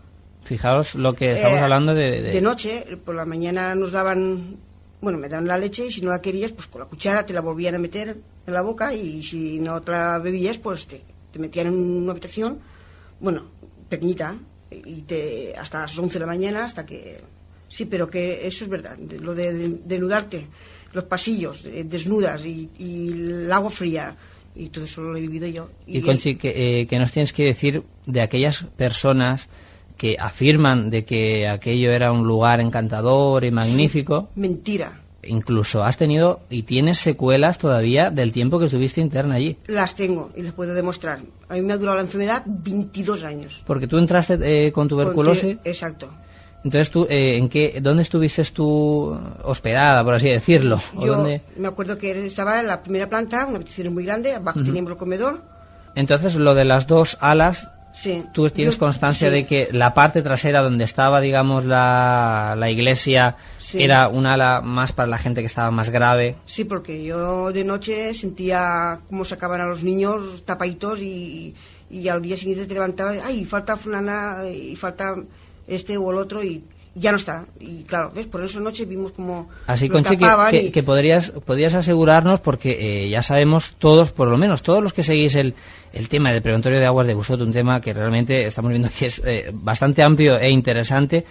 Fijaos 0.42 0.94
lo 0.96 1.12
que 1.12 1.32
estamos 1.32 1.58
Eh, 1.58 1.62
hablando 1.62 1.94
de, 1.94 2.22
de- 2.22 2.32
De 2.32 2.40
noche, 2.40 2.84
por 3.04 3.14
la 3.14 3.24
mañana 3.26 3.74
nos 3.76 3.92
daban, 3.92 4.56
bueno, 5.00 5.18
me 5.18 5.28
daban 5.28 5.46
la 5.46 5.56
leche 5.58 5.86
y 5.86 5.90
si 5.92 6.00
no 6.00 6.10
la 6.10 6.20
querías, 6.20 6.50
pues 6.50 6.66
con 6.66 6.80
la 6.80 6.86
cuchara 6.86 7.24
te 7.24 7.32
la 7.32 7.40
volvían 7.42 7.76
a 7.76 7.78
meter 7.78 8.16
en 8.46 8.52
la 8.52 8.62
boca 8.62 8.92
y 8.92 9.22
si 9.22 9.60
no 9.60 9.80
te 9.82 9.92
la 9.92 10.18
bebías, 10.18 10.58
pues 10.58 10.86
te, 10.88 11.00
te 11.30 11.38
metían 11.38 11.68
en 11.68 11.74
una 11.74 12.10
habitación, 12.12 12.58
bueno, 13.20 13.44
pequeñita, 13.88 14.34
y 14.72 15.02
te, 15.02 15.54
hasta 15.56 15.82
las 15.82 15.96
11 15.98 16.14
de 16.14 16.20
la 16.20 16.26
mañana, 16.26 16.64
hasta 16.64 16.84
que... 16.86 17.18
Sí, 17.70 17.84
pero 17.86 18.10
que 18.10 18.46
eso 18.46 18.64
es 18.64 18.70
verdad, 18.70 18.98
lo 18.98 19.32
de, 19.34 19.52
de- 19.54 19.78
denudarte, 19.84 20.46
los 20.92 21.04
pasillos, 21.04 21.64
eh, 21.64 21.84
desnudas 21.86 22.44
y, 22.44 22.68
y 22.76 23.08
el 23.12 23.52
agua 23.52 23.70
fría, 23.70 24.16
y 24.56 24.68
todo 24.70 24.84
eso 24.86 25.00
lo 25.02 25.16
he 25.16 25.20
vivido 25.20 25.46
yo. 25.46 25.70
Y, 25.86 25.98
el- 25.98 26.04
Conchi, 26.04 26.34
que, 26.34 26.80
eh, 26.90 26.98
nos 26.98 27.12
tienes 27.12 27.32
que 27.32 27.44
decir 27.44 27.84
de 28.06 28.20
aquellas 28.22 28.64
personas 28.76 29.48
que 29.96 30.16
afirman 30.18 30.90
de 30.90 31.04
que 31.04 31.46
aquello 31.46 31.92
era 31.92 32.10
un 32.10 32.26
lugar 32.26 32.60
encantador 32.60 33.44
y 33.44 33.52
magnífico, 33.52 34.30
Mentira. 34.34 35.00
incluso 35.22 35.84
has 35.84 35.96
tenido 35.96 36.40
y 36.50 36.62
tienes 36.64 36.98
secuelas 36.98 37.58
todavía 37.58 38.10
del 38.10 38.32
tiempo 38.32 38.58
que 38.58 38.64
estuviste 38.64 39.00
interna 39.00 39.34
allí. 39.36 39.58
Las 39.68 39.94
tengo 39.94 40.32
y 40.34 40.42
les 40.42 40.52
puedo 40.52 40.74
demostrar. 40.74 41.20
A 41.48 41.54
mí 41.54 41.60
me 41.62 41.72
ha 41.74 41.76
durado 41.76 41.96
la 41.98 42.02
enfermedad 42.02 42.42
22 42.46 43.22
años. 43.22 43.60
Porque 43.64 43.86
tú 43.86 43.98
entraste 43.98 44.38
eh, 44.42 44.72
con 44.72 44.88
tuberculosis 44.88 45.56
Conti- 45.56 45.68
Exacto. 45.68 46.10
Entonces, 46.62 46.90
tú, 46.90 47.06
eh, 47.08 47.36
¿en 47.38 47.48
qué, 47.48 47.78
¿dónde 47.80 48.02
estuviste 48.02 48.44
tú 48.44 49.18
hospedada, 49.44 50.04
por 50.04 50.14
así 50.14 50.28
decirlo? 50.28 50.78
¿O 50.94 51.06
Yo 51.06 51.14
dónde? 51.16 51.40
me 51.56 51.68
acuerdo 51.68 51.96
que 51.96 52.26
estaba 52.26 52.60
en 52.60 52.66
la 52.66 52.82
primera 52.82 53.08
planta, 53.08 53.46
una 53.46 53.56
habitación 53.56 53.94
muy 53.94 54.04
grande, 54.04 54.34
abajo 54.34 54.62
teníamos 54.62 54.90
el 54.92 54.96
comedor. 54.98 55.40
Entonces, 55.94 56.34
lo 56.36 56.54
de 56.54 56.64
las 56.66 56.86
dos 56.86 57.16
alas, 57.20 57.68
Sí. 57.92 58.24
tú 58.32 58.48
tienes 58.50 58.74
Yo- 58.74 58.80
constancia 58.80 59.28
sí. 59.28 59.34
de 59.34 59.46
que 59.46 59.68
la 59.72 59.94
parte 59.94 60.22
trasera 60.22 60.62
donde 60.62 60.84
estaba, 60.84 61.20
digamos, 61.20 61.64
la, 61.64 62.54
la 62.56 62.70
iglesia 62.70 63.36
Sí. 63.58 63.82
era 63.82 64.08
un 64.08 64.26
ala 64.26 64.60
más 64.60 64.92
para 64.92 65.08
la 65.08 65.18
gente 65.18 65.40
que 65.40 65.46
estaba 65.46 65.70
más 65.72 65.88
grave. 65.90 66.36
Sí, 66.44 66.64
porque 66.64 67.02
yo 67.02 67.50
de 67.52 67.64
noche 67.64 68.14
sentía 68.14 69.00
cómo 69.08 69.24
sacaban 69.24 69.60
a 69.60 69.66
los 69.66 69.82
niños 69.82 70.44
tapaditos 70.44 71.00
y, 71.00 71.54
y 71.90 72.08
al 72.08 72.22
día 72.22 72.36
siguiente 72.36 72.66
te 72.66 72.74
levantabas, 72.74 73.18
ay, 73.24 73.44
falta 73.44 73.76
fulana 73.76 74.44
y 74.48 74.76
falta 74.76 75.16
este 75.70 75.96
o 75.96 76.10
el 76.10 76.18
otro 76.18 76.42
y 76.44 76.62
ya 76.96 77.12
no 77.12 77.18
está. 77.18 77.46
Y 77.60 77.84
claro, 77.84 78.10
¿ves? 78.14 78.26
Por 78.26 78.44
eso 78.44 78.58
anoche 78.58 78.84
vimos 78.84 79.12
como 79.12 79.48
Así, 79.68 79.88
Conchi, 79.88 80.16
que- 80.16 80.24
y- 80.66 80.70
que 80.72 80.82
podrías, 80.82 81.30
podrías 81.30 81.74
asegurarnos, 81.76 82.40
porque 82.40 83.04
eh, 83.04 83.08
ya 83.08 83.22
sabemos 83.22 83.74
todos, 83.78 84.10
por 84.10 84.26
lo 84.28 84.36
menos 84.36 84.62
todos 84.62 84.82
los 84.82 84.92
que 84.92 85.04
seguís 85.04 85.36
el, 85.36 85.54
el 85.92 86.08
tema 86.08 86.32
del 86.32 86.42
preventorio 86.42 86.80
de 86.80 86.86
aguas 86.86 87.06
de 87.06 87.14
Busot, 87.14 87.40
un 87.40 87.52
tema 87.52 87.80
que 87.80 87.94
realmente 87.94 88.44
estamos 88.44 88.70
viendo 88.70 88.88
que 88.98 89.06
es 89.06 89.22
eh, 89.24 89.50
bastante 89.52 90.02
amplio 90.02 90.36
e 90.38 90.50
interesante, 90.50 91.24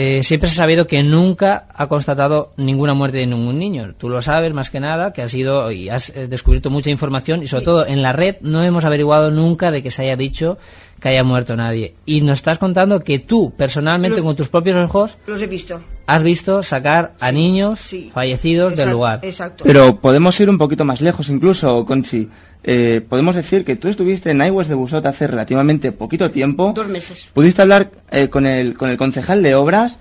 eh, 0.00 0.22
siempre 0.22 0.48
se 0.48 0.54
ha 0.54 0.58
sabido 0.62 0.86
que 0.86 1.02
nunca 1.02 1.66
ha 1.74 1.88
constatado 1.88 2.52
ninguna 2.56 2.94
muerte 2.94 3.18
de 3.18 3.26
ningún 3.26 3.58
niño. 3.58 3.94
Tú 3.98 4.08
lo 4.08 4.22
sabes 4.22 4.54
más 4.54 4.70
que 4.70 4.78
nada, 4.78 5.12
que 5.12 5.22
has 5.22 5.34
ido 5.34 5.72
y 5.72 5.88
has 5.88 6.10
eh, 6.10 6.28
descubierto 6.28 6.70
mucha 6.70 6.90
información 6.92 7.42
y 7.42 7.48
sobre 7.48 7.64
todo 7.64 7.84
en 7.84 8.00
la 8.00 8.12
red 8.12 8.36
no 8.40 8.62
hemos 8.62 8.84
averiguado 8.84 9.32
nunca 9.32 9.72
de 9.72 9.82
que 9.82 9.90
se 9.90 10.02
haya 10.02 10.14
dicho 10.14 10.56
que 11.00 11.08
haya 11.08 11.24
muerto 11.24 11.56
nadie. 11.56 11.94
Y 12.06 12.20
nos 12.20 12.38
estás 12.38 12.58
contando 12.58 13.00
que 13.00 13.18
tú, 13.18 13.52
personalmente, 13.56 14.22
con 14.22 14.36
tus 14.36 14.48
propios 14.48 14.76
ojos, 14.76 15.16
los 15.26 15.42
he 15.42 15.46
visto. 15.48 15.80
has 16.06 16.22
visto 16.22 16.62
sacar 16.62 17.14
a 17.20 17.32
niños 17.32 17.80
Sí. 17.80 18.10
fallecidos 18.14 18.76
del 18.76 18.90
lugar. 18.92 19.18
Exacto. 19.24 19.64
Pero 19.66 19.96
podemos 20.00 20.38
ir 20.38 20.48
un 20.48 20.58
poquito 20.58 20.84
más 20.84 21.00
lejos 21.00 21.28
incluso, 21.28 21.84
Conchi. 21.84 22.28
Eh, 22.64 23.00
podemos 23.08 23.36
decir 23.36 23.64
que 23.64 23.76
tú 23.76 23.88
estuviste 23.88 24.30
en 24.30 24.42
iWest 24.42 24.68
de 24.68 24.74
Busot 24.74 25.04
hace 25.06 25.26
relativamente 25.26 25.92
poquito 25.92 26.30
tiempo. 26.30 26.72
Dos 26.74 26.88
meses. 26.88 27.30
Pudiste 27.32 27.62
hablar 27.62 27.90
eh, 28.10 28.28
con, 28.28 28.46
el, 28.46 28.76
con 28.76 28.90
el 28.90 28.96
concejal 28.96 29.42
de 29.42 29.54
obras 29.54 29.98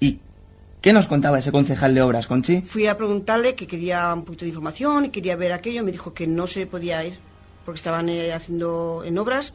y 0.00 0.18
¿qué 0.80 0.92
nos 0.92 1.06
contaba 1.06 1.38
ese 1.38 1.52
concejal 1.52 1.94
de 1.94 2.02
obras, 2.02 2.26
Conchi? 2.26 2.62
Fui 2.62 2.86
a 2.86 2.96
preguntarle 2.96 3.54
que 3.54 3.66
quería 3.66 4.12
un 4.12 4.24
poquito 4.24 4.44
de 4.44 4.48
información 4.50 5.06
y 5.06 5.10
quería 5.10 5.36
ver 5.36 5.52
aquello. 5.52 5.84
Me 5.84 5.92
dijo 5.92 6.12
que 6.12 6.26
no 6.26 6.46
se 6.46 6.66
podía 6.66 7.04
ir 7.04 7.14
porque 7.64 7.76
estaban 7.76 8.08
eh, 8.08 8.32
haciendo 8.32 9.02
en 9.04 9.16
obras 9.18 9.52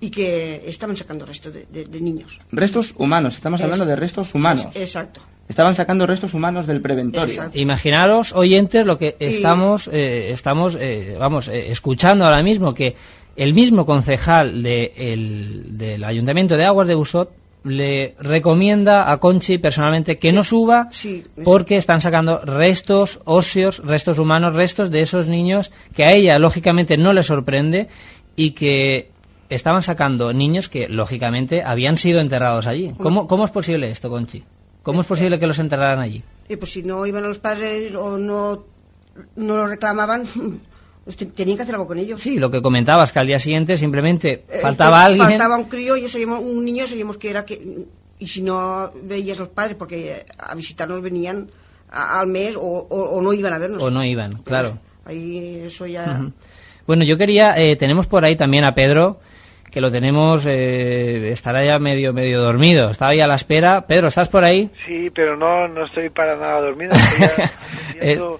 y 0.00 0.10
que 0.10 0.62
estaban 0.66 0.96
sacando 0.96 1.26
restos 1.26 1.52
de, 1.52 1.66
de- 1.70 1.84
de 1.84 2.00
niños. 2.00 2.38
Restos 2.52 2.94
humanos, 2.96 3.36
estamos 3.36 3.60
hablando 3.60 3.84
de 3.86 3.96
restos 3.96 4.34
humanos. 4.34 4.68
Exacto. 4.74 5.20
Estaban 5.48 5.74
sacando 5.74 6.06
restos 6.06 6.32
humanos 6.32 6.66
del 6.66 6.80
preventorio. 6.80 7.26
Exacto. 7.34 7.58
Imaginaros, 7.58 8.32
oyentes, 8.32 8.86
lo 8.86 8.96
que 8.98 9.16
estamos, 9.18 9.88
eh, 9.92 10.30
estamos 10.30 10.76
eh, 10.80 11.16
vamos, 11.18 11.48
eh, 11.48 11.70
escuchando 11.70 12.24
ahora 12.24 12.42
mismo, 12.42 12.72
que 12.72 12.94
el 13.36 13.52
mismo 13.52 13.84
concejal 13.84 14.62
de 14.62 14.92
el- 14.96 15.76
del 15.76 16.04
Ayuntamiento 16.04 16.56
de 16.56 16.64
Aguas 16.66 16.86
de 16.88 16.94
Busot 16.94 17.30
le 17.64 18.14
recomienda 18.20 19.10
a 19.12 19.18
Conchi 19.18 19.58
personalmente 19.58 20.18
que 20.18 20.32
no 20.32 20.42
suba 20.44 20.88
Sí, 20.92 21.24
porque 21.44 21.76
están 21.76 22.00
sacando 22.00 22.38
restos 22.42 23.20
óseos, 23.26 23.82
restos 23.84 24.18
humanos, 24.18 24.54
restos 24.54 24.90
de 24.90 25.02
esos 25.02 25.26
niños 25.26 25.70
que 25.94 26.04
a 26.04 26.12
ella 26.12 26.38
lógicamente 26.38 26.96
no 26.96 27.12
le 27.12 27.22
sorprende 27.22 27.88
y 28.34 28.52
que 28.52 29.10
estaban 29.50 29.82
sacando 29.82 30.32
niños 30.32 30.68
que 30.68 30.88
lógicamente 30.88 31.62
habían 31.62 31.98
sido 31.98 32.20
enterrados 32.20 32.66
allí. 32.66 32.94
¿Cómo, 32.98 33.26
cómo 33.26 33.44
es 33.44 33.50
posible 33.50 33.90
esto, 33.90 34.08
Conchi? 34.10 34.42
¿Cómo 34.82 35.02
es 35.02 35.06
posible 35.06 35.38
que 35.38 35.46
los 35.46 35.58
enterraran 35.58 35.98
allí? 36.00 36.22
Y 36.48 36.56
pues 36.56 36.70
si 36.72 36.82
no 36.82 37.04
iban 37.06 37.24
a 37.24 37.28
los 37.28 37.38
padres 37.38 37.94
o 37.94 38.16
no, 38.18 38.64
no 39.36 39.56
lo 39.56 39.66
reclamaban, 39.66 40.24
pues 41.04 41.16
te- 41.16 41.26
tenían 41.26 41.56
que 41.58 41.62
hacer 41.64 41.74
algo 41.74 41.86
con 41.86 41.98
ellos. 41.98 42.22
Sí, 42.22 42.38
lo 42.38 42.50
que 42.50 42.62
comentabas, 42.62 43.12
que 43.12 43.18
al 43.18 43.26
día 43.26 43.38
siguiente 43.38 43.76
simplemente 43.76 44.44
Eh, 44.48 44.58
faltaba 44.62 45.02
eh, 45.02 45.04
alguien. 45.06 45.28
Faltaba 45.28 45.56
un 45.56 45.64
crío 45.64 45.96
y 45.96 46.08
sabíamos, 46.08 46.42
un 46.42 46.64
niño 46.64 46.86
sabíamos 46.86 47.16
que 47.18 47.30
era 47.30 47.44
que... 47.44 47.86
Y 48.18 48.28
si 48.28 48.42
no 48.42 48.90
veías 49.02 49.38
a 49.38 49.42
los 49.42 49.48
padres, 49.50 49.76
porque 49.78 50.26
a 50.38 50.54
visitarnos 50.54 51.00
venían 51.02 51.48
a- 51.90 52.20
al 52.20 52.26
mes 52.26 52.54
o, 52.56 52.60
o- 52.60 53.10
o 53.16 53.20
no 53.22 53.32
iban 53.32 53.52
a 53.52 53.58
vernos. 53.58 53.82
O 53.82 53.90
no 53.90 54.04
iban, 54.04 54.42
claro. 54.42 54.78
Ahí 55.04 55.62
eso 55.66 55.86
ya... 55.86 56.18
Ujú. 56.20 56.32
Bueno, 56.86 57.04
yo 57.04 57.16
quería, 57.16 57.52
eh, 57.56 57.76
tenemos 57.76 58.06
por 58.06 58.24
ahí 58.24 58.36
también 58.36 58.64
a 58.64 58.74
Pedro, 58.74 59.20
que 59.70 59.80
lo 59.80 59.90
tenemos, 59.90 60.46
eh, 60.46 61.30
estará 61.30 61.64
ya 61.64 61.78
medio 61.78 62.12
medio 62.12 62.40
dormido, 62.40 62.90
estaba 62.90 63.12
ahí 63.12 63.20
a 63.20 63.26
la 63.26 63.36
espera. 63.36 63.86
Pedro, 63.86 64.08
¿estás 64.08 64.28
por 64.28 64.44
ahí? 64.44 64.70
Sí, 64.86 65.10
pero 65.14 65.36
no, 65.36 65.68
no 65.68 65.86
estoy 65.86 66.10
para 66.10 66.36
nada 66.36 66.60
dormido. 66.60 66.92
Estoy 68.00 68.38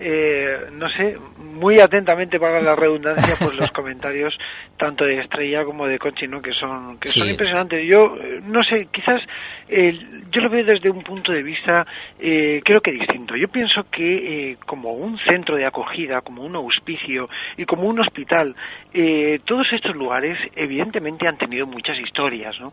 eh, 0.00 0.68
no 0.74 0.88
sé, 0.90 1.16
muy 1.38 1.80
atentamente 1.80 2.38
para 2.38 2.62
la 2.62 2.76
redundancia, 2.76 3.34
pues 3.36 3.58
los 3.58 3.72
comentarios 3.72 4.32
tanto 4.76 5.04
de 5.04 5.18
Estrella 5.18 5.64
como 5.64 5.88
de 5.88 5.98
Conchi, 5.98 6.28
¿no? 6.28 6.40
Que 6.40 6.52
son, 6.52 6.98
que 6.98 7.08
son 7.08 7.28
impresionantes. 7.28 7.84
Yo, 7.84 8.16
eh, 8.16 8.40
no 8.44 8.62
sé, 8.62 8.86
quizás 8.92 9.20
eh, 9.68 9.98
yo 10.30 10.40
lo 10.40 10.50
veo 10.50 10.64
desde 10.64 10.90
un 10.90 11.02
punto 11.02 11.32
de 11.32 11.42
vista, 11.42 11.86
eh, 12.18 12.60
creo 12.64 12.80
que 12.80 12.92
distinto. 12.92 13.36
Yo 13.36 13.48
pienso 13.48 13.84
que 13.90 14.50
eh, 14.50 14.56
como 14.66 14.92
un 14.92 15.18
centro 15.18 15.56
de 15.56 15.66
acogida, 15.66 16.20
como 16.20 16.42
un 16.44 16.56
auspicio 16.56 17.28
y 17.56 17.64
como 17.64 17.84
un 17.84 18.00
hospital, 18.00 18.54
eh, 18.92 19.40
todos 19.44 19.66
estos 19.72 19.94
lugares 19.96 20.38
evidentemente 20.56 21.26
han 21.26 21.38
tenido 21.38 21.66
muchas 21.66 21.98
historias, 21.98 22.58
¿no? 22.60 22.72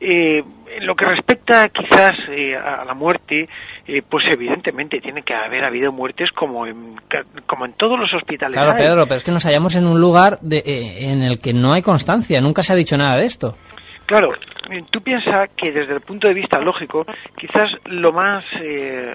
Eh, 0.00 0.42
en 0.76 0.86
lo 0.86 0.94
que 0.94 1.06
respecta 1.06 1.68
quizás 1.68 2.14
eh, 2.30 2.56
a 2.56 2.84
la 2.84 2.94
muerte, 2.94 3.48
eh, 3.86 4.02
pues 4.08 4.24
evidentemente 4.30 5.00
tiene 5.00 5.22
que 5.22 5.34
haber 5.34 5.64
habido 5.64 5.92
muertes 5.92 6.30
como 6.32 6.66
en, 6.66 6.96
como 7.46 7.66
en 7.66 7.74
todos 7.74 7.98
los 7.98 8.12
hospitales. 8.14 8.56
Claro. 8.56 8.76
Pedro, 8.76 9.04
pero 9.04 9.16
es 9.16 9.24
que 9.24 9.32
nos 9.32 9.44
hallamos 9.44 9.76
en 9.76 9.86
un 9.86 10.00
lugar 10.00 10.38
de, 10.40 10.58
eh, 10.58 11.10
en 11.10 11.22
el 11.22 11.38
que 11.38 11.52
no 11.52 11.72
hay 11.72 11.82
constancia, 11.82 12.40
nunca 12.40 12.62
se 12.62 12.72
ha 12.72 12.76
dicho 12.76 12.96
nada 12.96 13.16
de 13.16 13.26
esto. 13.26 13.56
Claro, 14.14 14.32
eh, 14.70 14.84
tú 14.92 15.02
piensas 15.02 15.50
que 15.56 15.72
desde 15.72 15.94
el 15.94 16.00
punto 16.00 16.28
de 16.28 16.34
vista 16.34 16.60
lógico, 16.60 17.04
quizás 17.36 17.68
lo 17.86 18.12
más 18.12 18.44
eh, 18.60 19.12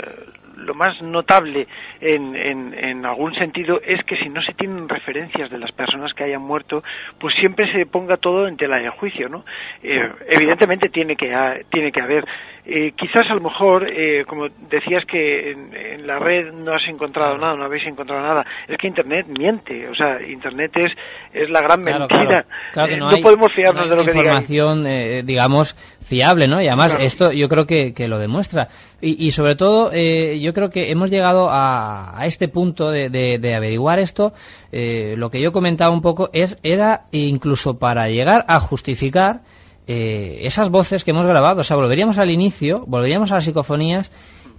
lo 0.60 0.74
más 0.74 1.02
notable 1.02 1.68
en, 2.02 2.36
en, 2.36 2.74
en 2.74 3.06
algún 3.06 3.34
sentido 3.36 3.80
es 3.86 4.04
que 4.06 4.18
si 4.18 4.30
no 4.30 4.42
se 4.42 4.54
tienen 4.54 4.88
referencias 4.90 5.50
de 5.50 5.58
las 5.58 5.72
personas 5.72 6.14
que 6.14 6.24
hayan 6.24 6.42
muerto, 6.42 6.84
pues 7.20 7.34
siempre 7.40 7.72
se 7.72 7.86
ponga 7.86 8.18
todo 8.18 8.48
en 8.48 8.58
tela 8.58 8.78
de 8.80 8.90
juicio, 8.90 9.30
¿no? 9.30 9.46
Eh, 9.84 10.10
evidentemente 10.30 10.90
tiene 10.90 11.16
que 11.16 11.34
ha- 11.34 11.60
tiene 11.72 11.92
que 11.92 12.02
haber. 12.02 12.26
Eh, 12.66 12.92
quizás 12.96 13.24
a 13.32 13.34
lo 13.34 13.42
mejor, 13.42 13.88
eh, 13.90 14.26
como 14.28 14.48
decías 14.70 15.04
que 15.06 15.52
en, 15.52 15.76
en 15.76 16.06
la 16.06 16.20
red 16.20 16.52
no 16.54 16.74
has 16.74 16.88
encontrado 16.88 17.36
nada, 17.38 17.56
no 17.56 17.64
habéis 17.66 17.88
encontrado 17.88 18.22
nada, 18.22 18.46
es 18.68 18.78
que 18.78 18.86
Internet 18.88 19.26
miente, 19.28 19.88
o 19.88 19.96
sea, 19.96 20.22
Internet 20.22 20.72
es, 20.76 20.92
es 21.34 21.50
la 21.50 21.62
gran 21.62 21.82
Claro, 21.82 22.00
mentira. 22.02 22.26
claro. 22.28 22.48
Claro 22.74 22.90
que 22.90 22.98
no, 22.98 23.10
hay- 23.10 23.24
podemos 23.24 23.52
fiarnos 23.54 23.86
no 23.86 23.90
de 23.90 23.96
lo 23.96 24.06
que 24.06 24.12
diga 24.12 24.24
información, 24.26 24.86
eh, 24.86 25.24
digamos, 25.24 25.74
fiable, 26.10 26.48
¿no? 26.48 26.62
Y 26.62 26.68
además 26.68 26.92
Claro. 26.92 27.06
esto 27.06 27.32
yo 27.32 27.48
creo 27.48 27.66
que, 27.66 27.94
que 27.94 28.08
lo 28.10 28.20
demuestra. 28.20 28.68
Y, 29.00 29.26
y 29.28 29.32
sobre 29.32 29.56
todo, 29.56 29.92
eh, 29.94 30.40
yo 30.42 30.54
creo 30.54 30.70
que 30.70 30.92
hemos 30.92 31.10
llegado 31.10 31.50
a, 31.50 32.20
a 32.20 32.26
este 32.26 32.50
punto 32.50 32.92
de, 32.92 33.10
de- 33.10 33.38
de 33.40 33.56
averiguar 33.56 34.00
esto. 34.00 34.34
eh, 34.74 35.14
lo 35.18 35.30
que 35.30 35.40
yo 35.40 35.52
comentaba 35.54 35.94
un 35.94 36.02
poco 36.02 36.30
es 36.34 36.58
era 36.64 37.06
incluso 37.12 37.78
para 37.80 38.10
llegar 38.10 38.44
a 38.50 38.60
justificar 38.60 39.42
eh, 39.88 40.42
esas 40.44 40.70
voces 40.70 41.04
que 41.04 41.12
hemos 41.12 41.26
grabado. 41.26 41.62
O 41.62 41.64
sea, 41.64 41.78
volveríamos 41.78 42.18
al 42.18 42.30
inicio, 42.32 42.84
volveríamos 42.88 43.32
a 43.32 43.36
las 43.36 43.46
psicofonías. 43.46 44.12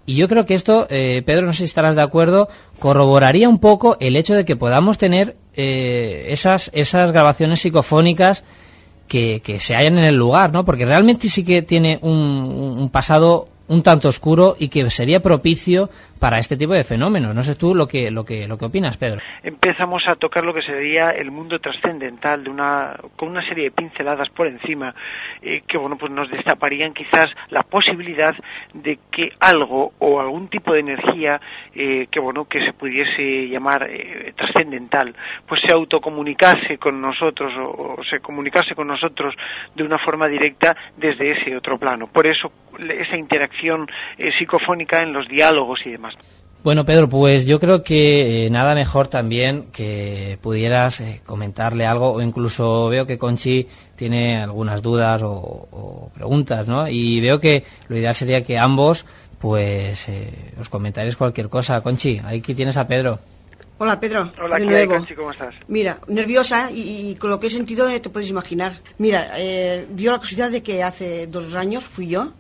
Y 0.07 0.15
yo 0.17 0.27
creo 0.29 0.47
que 0.47 0.55
esto, 0.55 0.87
eh, 0.91 1.23
Pedro, 1.27 1.47
no 1.47 1.53
sé 1.53 1.59
si 1.59 1.65
estarás 1.67 1.95
de 1.95 2.03
acuerdo, 2.03 2.49
corroboraría 2.79 3.49
un 3.49 3.59
poco 3.59 3.97
el 4.01 4.17
hecho 4.17 4.35
de 4.35 4.45
que 4.45 4.57
podamos 4.57 4.97
tener 4.99 5.37
eh, 5.55 6.27
esas, 6.31 6.71
esas 6.73 7.13
grabaciones 7.13 7.61
psicofónicas 7.61 8.43
que, 9.11 9.41
que 9.41 9.59
se 9.59 9.75
hallan 9.75 9.99
en 9.99 10.05
el 10.05 10.15
lugar, 10.15 10.53
¿no? 10.53 10.65
Porque 10.65 10.87
realmente 10.87 11.29
sí 11.29 11.45
que 11.45 11.63
tiene 11.63 11.99
un, 12.01 12.77
un 12.79 12.89
pasado 12.91 13.49
un 13.67 13.83
tanto 13.83 14.09
oscuro 14.09 14.57
y 14.59 14.69
que 14.69 14.89
sería 14.89 15.21
propicio 15.21 15.91
para 16.21 16.39
este 16.39 16.57
tipo 16.57 16.75
de 16.75 16.85
fenómenos. 16.85 17.35
No 17.35 17.43
sé 17.43 17.57
tú 17.57 17.75
lo 17.75 17.87
que, 17.87 18.11
lo 18.11 18.25
que, 18.25 18.47
lo 18.47 18.59
que 18.59 18.67
opinas, 18.67 18.99
Pedro. 18.99 19.21
empezamos 19.43 20.03
a 20.07 20.15
tocar 20.17 20.45
lo 20.45 20.53
que 20.55 20.63
sería 20.63 21.11
el 21.11 21.31
mundo 21.31 21.59
trascendental 21.59 22.45
de 22.45 22.51
una 22.51 22.95
con 23.17 23.29
una 23.31 23.47
serie 23.49 23.65
de 23.65 23.71
pinceladas 23.71 24.29
por 24.29 24.47
encima 24.47 24.95
eh, 25.41 25.63
que 25.67 25.79
bueno 25.79 25.97
pues 25.97 26.13
nos 26.13 26.31
destaparían 26.31 26.93
quizás 26.93 27.27
la 27.49 27.63
posibilidad 27.63 28.35
de 28.75 28.99
que 29.11 29.31
algo 29.41 29.93
o 29.99 30.21
algún 30.21 30.49
tipo 30.49 30.73
de 30.73 30.81
energía 30.81 31.41
eh, 31.75 32.07
que 32.11 32.21
bueno 32.21 32.45
que 32.45 32.65
se 32.65 32.73
pudiese 32.75 33.49
llamar 33.49 33.89
eh, 33.91 34.33
trascendental 34.37 35.15
pues 35.47 35.61
se 35.67 35.73
autocomunicase 35.73 36.79
con 36.79 37.01
nosotros 37.01 37.53
o, 37.57 37.97
o 37.99 38.05
se 38.05 38.21
comunicase 38.21 38.75
con 38.75 38.89
nosotros 38.89 39.35
de 39.75 39.83
una 39.83 39.99
forma 39.99 40.29
directa 40.29 40.77
desde 40.97 41.33
ese 41.33 41.57
otro 41.57 41.79
plano 41.79 42.09
por 42.09 42.27
eso 42.27 42.53
esa 42.79 43.17
interacción 43.17 43.87
eh, 44.19 44.31
psicofónica 44.39 44.99
en 44.99 45.13
los 45.13 45.29
diálogos 45.29 45.81
y 45.85 45.91
demás 45.91 46.10
Bueno, 46.63 46.85
Pedro, 46.85 47.09
pues 47.09 47.47
yo 47.47 47.59
creo 47.59 47.83
que 47.83 48.45
eh, 48.47 48.51
nada 48.51 48.75
mejor 48.75 49.09
también 49.09 49.69
que 49.73 50.37
pudieras 50.43 51.01
eh, 51.01 51.23
comentarle 51.25 51.87
algo 51.87 52.13
o 52.13 52.21
incluso 52.21 52.89
veo 52.91 53.07
que 53.07 53.17
Conchi 53.17 53.67
tiene 53.97 54.37
algunas 54.43 54.83
dudas 54.83 55.23
o, 55.23 55.31
o 55.31 56.11
preguntas, 56.15 56.69
¿no? 56.69 56.87
Y 56.87 57.19
veo 57.21 57.41
que 57.41 57.65
lo 57.89 57.97
ideal 57.97 58.15
sería 58.15 58.45
que 58.45 58.59
ambos, 58.59 59.07
pues, 59.39 60.07
eh, 60.11 60.31
os 60.61 60.69
comentaréis 60.69 61.17
cualquier 61.17 61.49
cosa. 61.49 61.81
Conchi, 61.81 62.19
aquí 62.23 62.55
tienes 62.55 62.77
a 62.77 62.87
Pedro. 62.87 63.19
Hola, 63.79 63.99
Pedro. 63.99 64.31
Hola, 64.43 64.57
de 64.57 64.63
¿qué 64.67 64.69
hay, 64.69 64.87
nuevo. 64.87 64.95
Conchi? 64.97 65.15
¿Cómo 65.15 65.31
estás? 65.31 65.55
Mira, 65.67 65.99
nerviosa 66.09 66.71
y, 66.71 67.11
y 67.11 67.15
con 67.15 67.31
lo 67.31 67.41
que 67.41 67.47
he 67.47 67.51
sentido 67.51 67.89
eh, 67.89 68.01
te 68.01 68.11
puedes 68.11 68.29
imaginar. 68.29 68.75
Mira, 68.99 69.31
eh, 69.39 69.87
dio 69.95 70.13
la 70.13 70.19
casualidad 70.19 70.51
de 70.51 70.63
que 70.63 70.83
hace 70.83 71.27
dos 71.27 71.55
años 71.55 71.85
fui 71.85 72.09
yo 72.09 72.33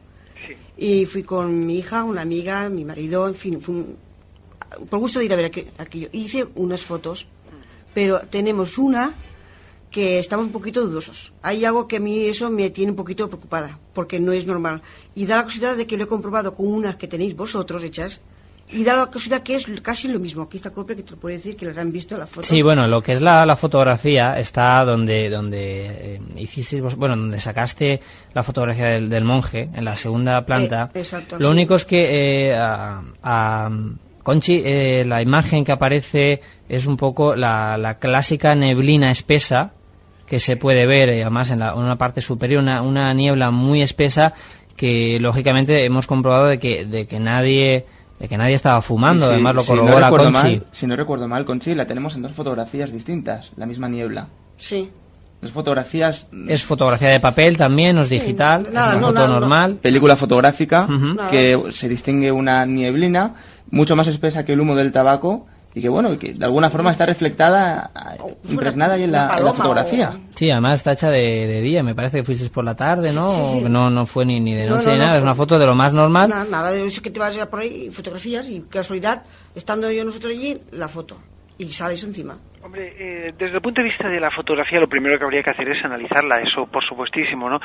Sí. 0.47 0.57
y 0.77 1.07
fui 1.07 1.23
con 1.23 1.65
mi 1.67 1.79
hija, 1.79 2.05
una 2.05 2.21
amiga, 2.23 2.69
mi 2.69 2.85
marido, 2.85 3.27
en 3.29 3.35
fin, 3.35 3.61
fue 3.63 3.75
un- 3.77 4.10
por 4.89 4.99
gusto 5.01 5.19
de 5.19 5.25
ir 5.27 5.33
a 5.33 5.37
ver 5.37 5.51
aqu- 5.53 5.67
aquello. 5.79 6.09
Hice 6.13 6.47
unas 6.55 6.83
fotos, 6.83 7.27
pero 7.95 8.21
tenemos 8.31 8.79
una 8.79 9.13
que 9.91 10.21
estamos 10.21 10.47
un 10.47 10.53
poquito 10.53 10.87
dudosos. 10.87 11.33
Hay 11.43 11.65
algo 11.65 11.89
que 11.89 11.97
a 11.97 12.01
mí 12.01 12.25
eso 12.27 12.49
me 12.51 12.71
tiene 12.71 12.93
un 12.93 12.97
poquito 12.97 13.27
preocupada, 13.29 13.79
porque 13.93 14.21
no 14.21 14.33
es 14.33 14.47
normal. 14.47 14.83
Y 15.17 15.27
da 15.27 15.37
la 15.37 15.45
casualidad 15.45 15.77
de 15.77 15.87
que 15.87 15.97
lo 15.97 16.05
he 16.05 16.07
comprobado 16.07 16.55
con 16.55 16.67
unas 16.69 16.95
que 16.97 17.09
tenéis 17.09 17.35
vosotros 17.35 17.83
hechas, 17.83 18.21
y 18.73 18.85
da 18.85 18.95
la 18.95 19.11
casualidad 19.11 19.43
que 19.43 19.57
es 19.57 19.67
casi 19.83 20.07
lo 20.07 20.21
mismo. 20.21 20.45
Aquí 20.45 20.57
está 20.59 20.71
Copre 20.71 20.95
que 20.95 21.03
te 21.03 21.17
puede 21.17 21.39
decir 21.39 21.57
que 21.57 21.67
las 21.67 21.77
han 21.77 21.91
visto 21.91 22.17
las 22.17 22.31
fotos. 22.31 22.47
Sí, 22.47 22.63
bueno, 22.63 22.87
lo 22.87 23.03
que 23.03 23.15
es 23.15 23.21
la, 23.21 23.45
la 23.45 23.57
fotografía 23.57 24.39
está 24.39 24.85
donde 24.85 25.29
donde 25.29 25.87
eh, 25.87 26.21
hicisteis 26.37 26.81
vos- 26.81 26.95
bueno, 26.95 27.17
donde 27.17 27.41
sacaste 27.41 27.99
la 28.33 28.45
fotografía 28.45 28.87
del, 28.87 29.09
del 29.09 29.25
monje 29.25 29.69
en 29.75 29.85
la 29.85 29.97
segunda 29.97 30.47
planta. 30.47 30.89
Eh, 30.95 31.01
exacto, 31.01 31.37
lo 31.41 31.47
sí. 31.49 31.53
único 31.53 31.75
es 31.75 31.85
que 31.85 32.51
eh, 32.51 32.55
a, 32.57 33.03
a- 33.25 33.71
Conchi, 34.23 34.61
eh, 34.65 35.05
la 35.07 35.23
imagen 35.23 35.65
que 35.65 35.73
aparece 35.73 36.41
es 36.69 36.87
un 36.87 36.97
poco 36.97 37.35
la, 37.35 37.77
la 37.79 37.99
clásica 37.99 38.55
neblina 38.55 39.11
espesa 39.11 39.73
que 40.27 40.39
se 40.39 40.57
puede 40.57 40.87
ver, 40.87 41.09
eh, 41.09 41.23
además 41.23 41.51
en, 41.51 41.59
la, 41.61 41.73
en 41.73 41.79
una 41.79 41.97
parte 41.97 42.21
superior, 42.21 42.63
una, 42.63 42.83
una 42.83 43.13
niebla 43.15 43.51
muy 43.51 43.83
espesa 43.83 44.35
que 44.77 45.19
lógicamente 45.21 45.85
hemos 45.85 46.07
comprobado 46.07 46.47
de 46.47 46.59
que, 46.59 46.85
de 46.87 47.07
que 47.07 47.19
nadie 47.21 47.87
de 48.19 48.29
que 48.29 48.37
nadie 48.37 48.55
estaba 48.55 48.83
fumando, 48.83 49.25
además 49.27 49.55
lo 49.55 49.63
si 49.63 49.73
no 49.73 49.79
corrobora 49.81 50.07
recuerdo 50.11 50.33
Conchi. 50.33 50.49
mal- 50.59 50.63
si 50.73 50.87
no 50.87 50.95
recuerdo 50.97 51.27
mal, 51.27 51.45
Conchi, 51.47 51.75
la 51.75 51.87
tenemos 51.87 52.15
en 52.17 52.23
dos 52.23 52.33
fotografías 52.33 52.93
distintas, 52.93 53.51
la 53.57 53.65
misma 53.65 53.89
niebla. 53.89 54.27
Sí. 54.59 54.91
Dos 55.41 55.53
fotografías, 55.53 56.27
Es 56.49 56.65
fotografía 56.65 57.09
de 57.09 57.19
papel 57.19 57.57
también, 57.57 57.97
no 57.97 58.03
es 58.03 58.11
digital, 58.11 58.69
nada, 58.73 58.91
es 58.91 58.99
una 58.99 59.01
no, 59.01 59.07
foto 59.09 59.15
nada, 59.15 59.29
no. 59.29 59.41
normal. 59.41 59.75
película 59.77 60.17
fotográfica, 60.17 60.87
que 61.31 61.59
se 61.73 61.89
distingue 61.89 62.31
una 62.31 62.67
nieblina 62.67 63.37
mucho 63.71 63.97
más 63.97 64.07
espesa 64.09 64.45
que 64.45 64.53
el 64.53 64.61
humo 64.61 64.75
del 64.77 64.93
tabaco 64.93 65.47
y 65.75 65.81
que, 65.81 65.89
bueno, 65.89 66.19
que 66.19 66.35
de 66.35 66.45
alguna 66.45 66.69
forma 66.69 66.91
está 66.91 67.07
reflectada, 67.07 67.91
impregnada 68.49 68.95
ahí 68.95 69.05
en 69.05 69.13
la, 69.13 69.39
en 69.39 69.55
fotografía. 69.55 70.19
Sí, 70.35 70.51
además 70.51 70.75
está 70.75 70.93
hecha 70.93 71.09
de, 71.09 71.47
de 71.47 71.61
día, 71.63 71.83
me 71.83 71.95
parece 71.95 72.19
que 72.19 72.25
fuisteis 72.25 72.51
por 72.51 72.65
la 72.65 72.75
tarde, 72.75 73.13
¿no? 73.13 73.29
Sí, 73.29 73.43
sí, 73.53 73.59
sí. 73.61 73.67
No, 73.69 73.89
no 73.89 74.05
fue 74.05 74.27
ni, 74.27 74.41
ni 74.41 74.55
de 74.55 74.67
No, 74.67 74.77
noche 74.77 74.89
no, 74.89 74.93
ni 74.93 74.99
no, 74.99 75.05
nada, 75.07 75.17
es 75.19 75.23
una 75.23 75.35
foto 75.35 75.59
de 75.59 75.65
lo 75.67 75.75
más 75.75 75.93
normal. 75.93 76.29
Nada, 76.29 76.45
nada 76.45 76.71
de 76.73 76.85
eso 76.85 77.01
que 77.01 77.11
te 77.11 77.21
vas 77.21 77.35
a 77.39 77.49
por 77.49 77.61
ahí, 77.61 77.91
fotografías 77.93 78.51
y 78.51 78.61
casualidad, 78.69 79.23
estando 79.55 79.91
yo 79.91 80.05
nosotros 80.05 80.33
allí, 80.33 80.59
la 80.73 80.89
foto. 80.89 81.17
Y 81.57 81.73
sale 81.73 81.95
eso 81.95 82.07
encima. 82.07 82.37
Hombre, 82.63 82.93
eh, 82.99 83.33
desde 83.39 83.55
el 83.57 83.63
punto 83.63 83.81
de 83.81 83.89
vista 83.89 84.07
de 84.07 84.21
la 84.21 84.31
fotografía, 84.31 84.79
lo 84.79 84.87
primero 84.87 85.19
que 85.19 85.25
habría 85.25 85.43
que 85.43 85.49
hacer 85.49 85.67
es 85.71 85.83
analizarla, 85.83 86.43
eso 86.43 86.67
por 86.67 86.85
supuestísimo, 86.85 87.49
¿no? 87.49 87.59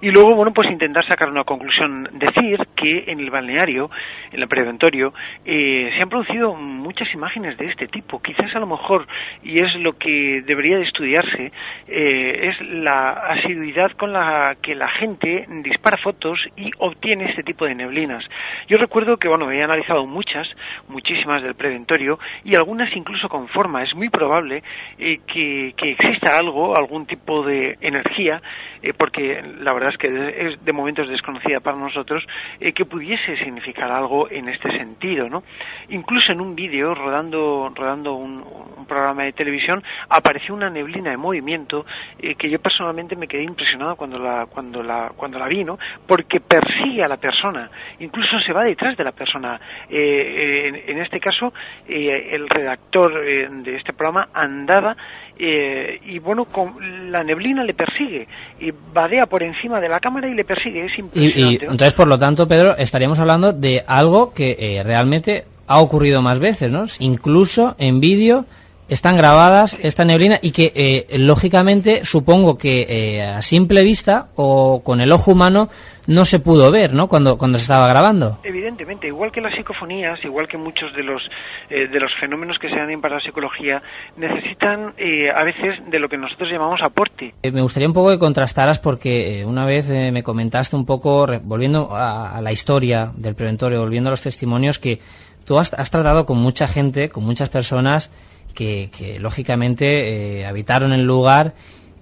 Y 0.00 0.10
luego, 0.10 0.34
bueno, 0.34 0.52
pues 0.52 0.68
intentar 0.68 1.06
sacar 1.06 1.30
una 1.30 1.44
conclusión. 1.44 2.08
Decir 2.14 2.58
que 2.74 3.04
en 3.06 3.20
el 3.20 3.30
balneario, 3.30 3.88
en 4.32 4.42
el 4.42 4.48
preventorio, 4.48 5.14
eh, 5.44 5.92
se 5.96 6.02
han 6.02 6.08
producido 6.08 6.56
muchas 6.56 7.14
imágenes 7.14 7.56
de 7.58 7.66
este 7.66 7.86
tipo. 7.86 8.20
Quizás 8.20 8.52
a 8.56 8.58
lo 8.58 8.66
mejor, 8.66 9.06
y 9.44 9.60
es 9.60 9.72
lo 9.76 9.96
que 9.96 10.42
debería 10.44 10.78
de 10.78 10.84
estudiarse, 10.84 11.52
eh, 11.86 12.48
es 12.48 12.60
la 12.68 13.10
asiduidad 13.10 13.92
con 13.92 14.12
la 14.12 14.56
que 14.60 14.74
la 14.74 14.88
gente 14.88 15.46
dispara 15.62 15.96
fotos 15.98 16.40
y 16.56 16.72
obtiene 16.78 17.30
este 17.30 17.44
tipo 17.44 17.66
de 17.66 17.76
neblinas. 17.76 18.24
Yo 18.66 18.78
recuerdo 18.78 19.16
que, 19.16 19.28
bueno, 19.28 19.52
he 19.52 19.62
analizado 19.62 20.06
muchas, 20.06 20.48
muchísimas 20.88 21.40
del 21.40 21.54
preventorio, 21.54 22.18
y 22.42 22.56
algunas 22.56 22.90
incluso 22.96 23.28
con 23.28 23.46
forma. 23.46 23.84
Es 23.84 23.94
muy 23.94 24.08
probable 24.08 24.39
eh, 24.48 25.20
que, 25.26 25.74
que 25.76 25.90
exista 25.92 26.38
algo, 26.38 26.76
algún 26.76 27.06
tipo 27.06 27.42
de 27.44 27.76
energía, 27.80 28.42
eh, 28.82 28.92
porque 28.96 29.42
la 29.60 29.72
verdad 29.72 29.90
es 29.90 29.98
que 29.98 30.10
de- 30.10 30.48
es 30.48 30.64
de 30.64 30.72
momentos 30.72 31.08
desconocida 31.08 31.60
para 31.60 31.76
nosotros, 31.76 32.24
eh, 32.60 32.72
que 32.72 32.84
pudiese 32.84 33.36
significar 33.38 33.90
algo 33.90 34.30
en 34.30 34.48
este 34.48 34.70
sentido, 34.76 35.28
¿no? 35.28 35.42
Incluso 35.90 36.32
en 36.32 36.40
un 36.40 36.54
vídeo, 36.54 36.94
rodando, 36.94 37.70
rodando 37.74 38.14
un, 38.14 38.42
un 38.76 38.86
programa 38.86 39.24
de 39.24 39.32
televisión, 39.32 39.82
apareció 40.08 40.54
una 40.54 40.70
neblina 40.70 41.10
de 41.10 41.16
movimiento 41.16 41.84
eh, 42.18 42.34
que 42.34 42.48
yo 42.48 42.58
personalmente 42.60 43.16
me 43.16 43.28
quedé 43.28 43.42
impresionado 43.42 43.96
cuando 43.96 44.18
la, 44.18 44.46
cuando 44.46 44.82
la, 44.82 45.12
cuando 45.16 45.38
la 45.38 45.46
vi, 45.48 45.64
¿no? 45.64 45.78
Porque 46.06 46.40
persigue 46.40 47.02
a 47.04 47.08
la 47.08 47.16
persona, 47.18 47.70
incluso 47.98 48.38
se 48.40 48.52
va 48.52 48.64
detrás 48.64 48.96
de 48.96 49.04
la 49.04 49.12
persona. 49.12 49.60
En, 49.88 50.98
este 50.98 51.20
caso, 51.20 51.52
el 51.86 52.48
redactor 52.48 53.12
de 53.24 53.76
este 53.76 53.92
programa 53.92 54.28
andaba 54.34 54.96
eh, 55.38 55.98
y 56.04 56.18
bueno, 56.18 56.44
con, 56.44 57.10
la 57.10 57.24
neblina 57.24 57.64
le 57.64 57.72
persigue 57.72 58.28
y 58.60 58.70
vadea 58.92 59.24
por 59.26 59.42
encima 59.42 59.80
de 59.80 59.88
la 59.88 59.98
cámara 59.98 60.28
y 60.28 60.34
le 60.34 60.44
persigue, 60.44 60.84
es 60.84 60.92
Y, 60.92 61.00
y 61.00 61.00
impresionante. 61.00 61.64
entonces, 61.64 61.94
por 61.94 62.08
lo 62.08 62.18
tanto, 62.18 62.46
Pedro, 62.46 62.76
estaríamos 62.76 63.18
hablando 63.20 63.52
de 63.52 63.82
algo 63.86 64.34
que 64.34 64.56
eh, 64.58 64.82
realmente 64.82 65.44
ha 65.66 65.80
ocurrido 65.80 66.20
más 66.20 66.40
veces, 66.40 66.70
¿no? 66.70 66.84
Incluso 66.98 67.74
en 67.78 68.00
vídeo 68.00 68.44
están 68.90 69.16
grabadas 69.16 69.78
esta 69.80 70.04
neblina 70.04 70.38
y 70.42 70.50
que, 70.50 70.72
eh, 70.74 71.18
lógicamente, 71.18 72.04
supongo 72.04 72.58
que 72.58 72.82
eh, 72.88 73.22
a 73.22 73.40
simple 73.40 73.82
vista 73.82 74.26
o 74.34 74.82
con 74.82 75.00
el 75.00 75.12
ojo 75.12 75.30
humano 75.30 75.68
no 76.10 76.24
se 76.24 76.40
pudo 76.40 76.70
ver, 76.72 76.92
¿no? 76.92 77.06
Cuando, 77.06 77.38
cuando 77.38 77.56
se 77.56 77.62
estaba 77.62 77.86
grabando. 77.86 78.38
Evidentemente, 78.42 79.06
igual 79.06 79.30
que 79.30 79.40
las 79.40 79.54
psicofonías, 79.54 80.18
igual 80.24 80.48
que 80.48 80.58
muchos 80.58 80.92
de 80.94 81.04
los 81.04 81.22
eh, 81.70 81.86
de 81.86 82.00
los 82.00 82.10
fenómenos 82.20 82.58
que 82.60 82.68
se 82.68 82.74
dan 82.76 83.00
para 83.00 83.14
la 83.16 83.20
psicología, 83.22 83.80
necesitan 84.16 84.92
eh, 84.98 85.30
a 85.30 85.44
veces 85.44 85.78
de 85.88 85.98
lo 86.00 86.08
que 86.08 86.18
nosotros 86.18 86.48
llamamos 86.50 86.80
aporte. 86.82 87.32
Eh, 87.42 87.52
me 87.52 87.62
gustaría 87.62 87.86
un 87.86 87.94
poco 87.94 88.10
que 88.10 88.18
contrastaras 88.18 88.80
porque 88.80 89.40
eh, 89.40 89.44
una 89.44 89.64
vez 89.64 89.88
me 89.88 90.22
comentaste 90.24 90.74
un 90.74 90.84
poco, 90.84 91.26
re- 91.26 91.40
volviendo 91.42 91.94
a, 91.94 92.36
a 92.36 92.42
la 92.42 92.50
historia 92.50 93.12
del 93.16 93.36
preventorio, 93.36 93.78
volviendo 93.80 94.10
a 94.10 94.12
los 94.12 94.20
testimonios, 94.22 94.80
que 94.80 94.98
tú 95.44 95.58
has, 95.58 95.72
has 95.74 95.90
tratado 95.90 96.26
con 96.26 96.38
mucha 96.38 96.66
gente, 96.66 97.08
con 97.08 97.24
muchas 97.24 97.48
personas 97.50 98.10
que, 98.54 98.90
que, 98.96 99.20
lógicamente 99.20 100.40
eh, 100.40 100.46
habitaron 100.46 100.92
el 100.92 101.02
lugar 101.02 101.52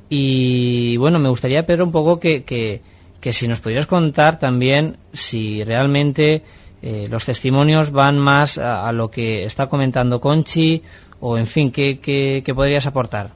y 0.08 0.96
bueno, 0.96 1.18
me 1.18 1.28
gustaría, 1.28 1.66
Pedro, 1.66 1.84
un 1.84 1.92
poco 1.92 2.18
que, 2.18 2.42
que, 2.44 2.80
que 3.20 3.32
si 3.32 3.48
nos 3.48 3.60
pudieras 3.60 3.86
contar 3.86 4.38
también 4.38 4.96
si 5.12 5.64
realmente 5.64 6.42
eh, 6.82 7.08
los 7.10 7.24
testimonios 7.24 7.90
van 7.90 8.18
más 8.18 8.58
a, 8.58 8.92
lo 8.92 9.10
que 9.10 9.44
está 9.44 9.68
comentando 9.68 10.20
Conchi 10.20 10.82
o 11.20 11.36
en 11.36 11.46
fin, 11.46 11.72
¿qué, 11.72 11.98
qué, 11.98 12.54
podrías 12.54 12.86
aportar? 12.86 13.30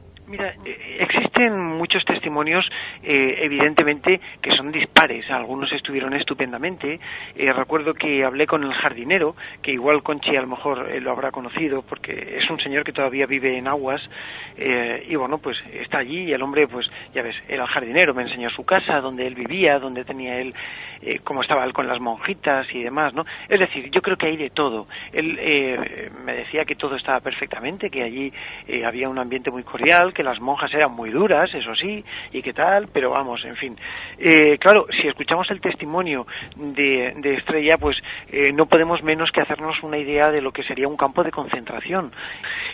Muchos 1.50 2.04
testimonios, 2.04 2.68
eh, 3.02 3.38
evidentemente, 3.40 4.20
que 4.40 4.52
son 4.52 4.72
dispares. 4.72 5.30
Algunos 5.30 5.72
estuvieron 5.72 6.14
estupendamente. 6.14 7.00
Eh, 7.34 7.52
recuerdo 7.52 7.94
que 7.94 8.24
hablé 8.24 8.46
con 8.46 8.64
el 8.64 8.72
jardinero, 8.72 9.34
que 9.62 9.72
igual 9.72 10.02
Conchi 10.02 10.36
a 10.36 10.42
lo 10.42 10.48
mejor 10.48 10.88
eh, 10.90 11.00
lo 11.00 11.10
habrá 11.10 11.30
conocido, 11.30 11.82
porque 11.82 12.38
es 12.38 12.48
un 12.50 12.60
señor 12.60 12.84
que 12.84 12.92
todavía 12.92 13.26
vive 13.26 13.56
en 13.56 13.68
Aguas. 13.68 14.02
eh, 14.56 15.06
y 15.08 15.16
bueno, 15.16 15.38
pues 15.38 15.56
está 15.72 15.98
allí 15.98 16.24
y 16.24 16.32
el 16.32 16.42
hombre, 16.42 16.68
pues 16.68 16.86
ya 17.14 17.22
ves, 17.22 17.36
era 17.48 17.64
el 17.64 17.68
jardinero, 17.68 18.14
me 18.14 18.22
enseñó 18.22 18.50
su 18.50 18.64
casa, 18.64 19.00
donde 19.00 19.26
él 19.26 19.34
vivía, 19.34 19.78
donde 19.78 20.04
tenía 20.04 20.38
él, 20.38 20.54
eh, 21.02 21.20
cómo 21.24 21.42
estaba 21.42 21.64
él 21.64 21.72
con 21.72 21.86
las 21.86 22.00
monjitas 22.00 22.66
y 22.74 22.82
demás, 22.82 23.12
¿no? 23.14 23.24
Es 23.48 23.60
decir, 23.60 23.90
yo 23.90 24.00
creo 24.00 24.16
que 24.16 24.26
hay 24.26 24.36
de 24.36 24.50
todo. 24.50 24.86
Él 25.12 25.36
eh, 25.40 26.10
me 26.24 26.34
decía 26.34 26.64
que 26.64 26.76
todo 26.76 26.96
estaba 26.96 27.20
perfectamente, 27.20 27.90
que 27.90 28.02
allí 28.02 28.32
eh, 28.68 28.84
había 28.84 29.08
un 29.08 29.18
ambiente 29.18 29.50
muy 29.50 29.62
cordial, 29.64 30.12
que 30.14 30.22
las 30.22 30.40
monjas 30.40 30.72
eran 30.74 30.92
muy 30.92 31.10
duras, 31.10 31.52
eso 31.54 31.74
sí, 31.74 32.04
y 32.32 32.42
que 32.42 32.52
tal, 32.52 32.88
pero 32.92 33.10
vamos, 33.10 33.44
en 33.44 33.56
fin. 33.56 33.76
Eh, 34.18 34.58
claro, 34.58 34.86
si 35.00 35.08
escuchamos 35.08 35.50
el 35.50 35.60
testimonio 35.60 36.26
de, 36.56 37.14
de 37.16 37.34
Estrella, 37.34 37.76
pues 37.78 37.96
eh, 38.30 38.52
no 38.52 38.66
podemos 38.66 39.02
menos 39.02 39.30
que 39.30 39.40
hacernos 39.40 39.82
una 39.82 39.98
idea 39.98 40.30
de 40.30 40.40
lo 40.40 40.52
que 40.52 40.62
sería 40.62 40.88
un 40.88 40.96
campo 40.96 41.22
de 41.24 41.30
concentración. 41.30 42.12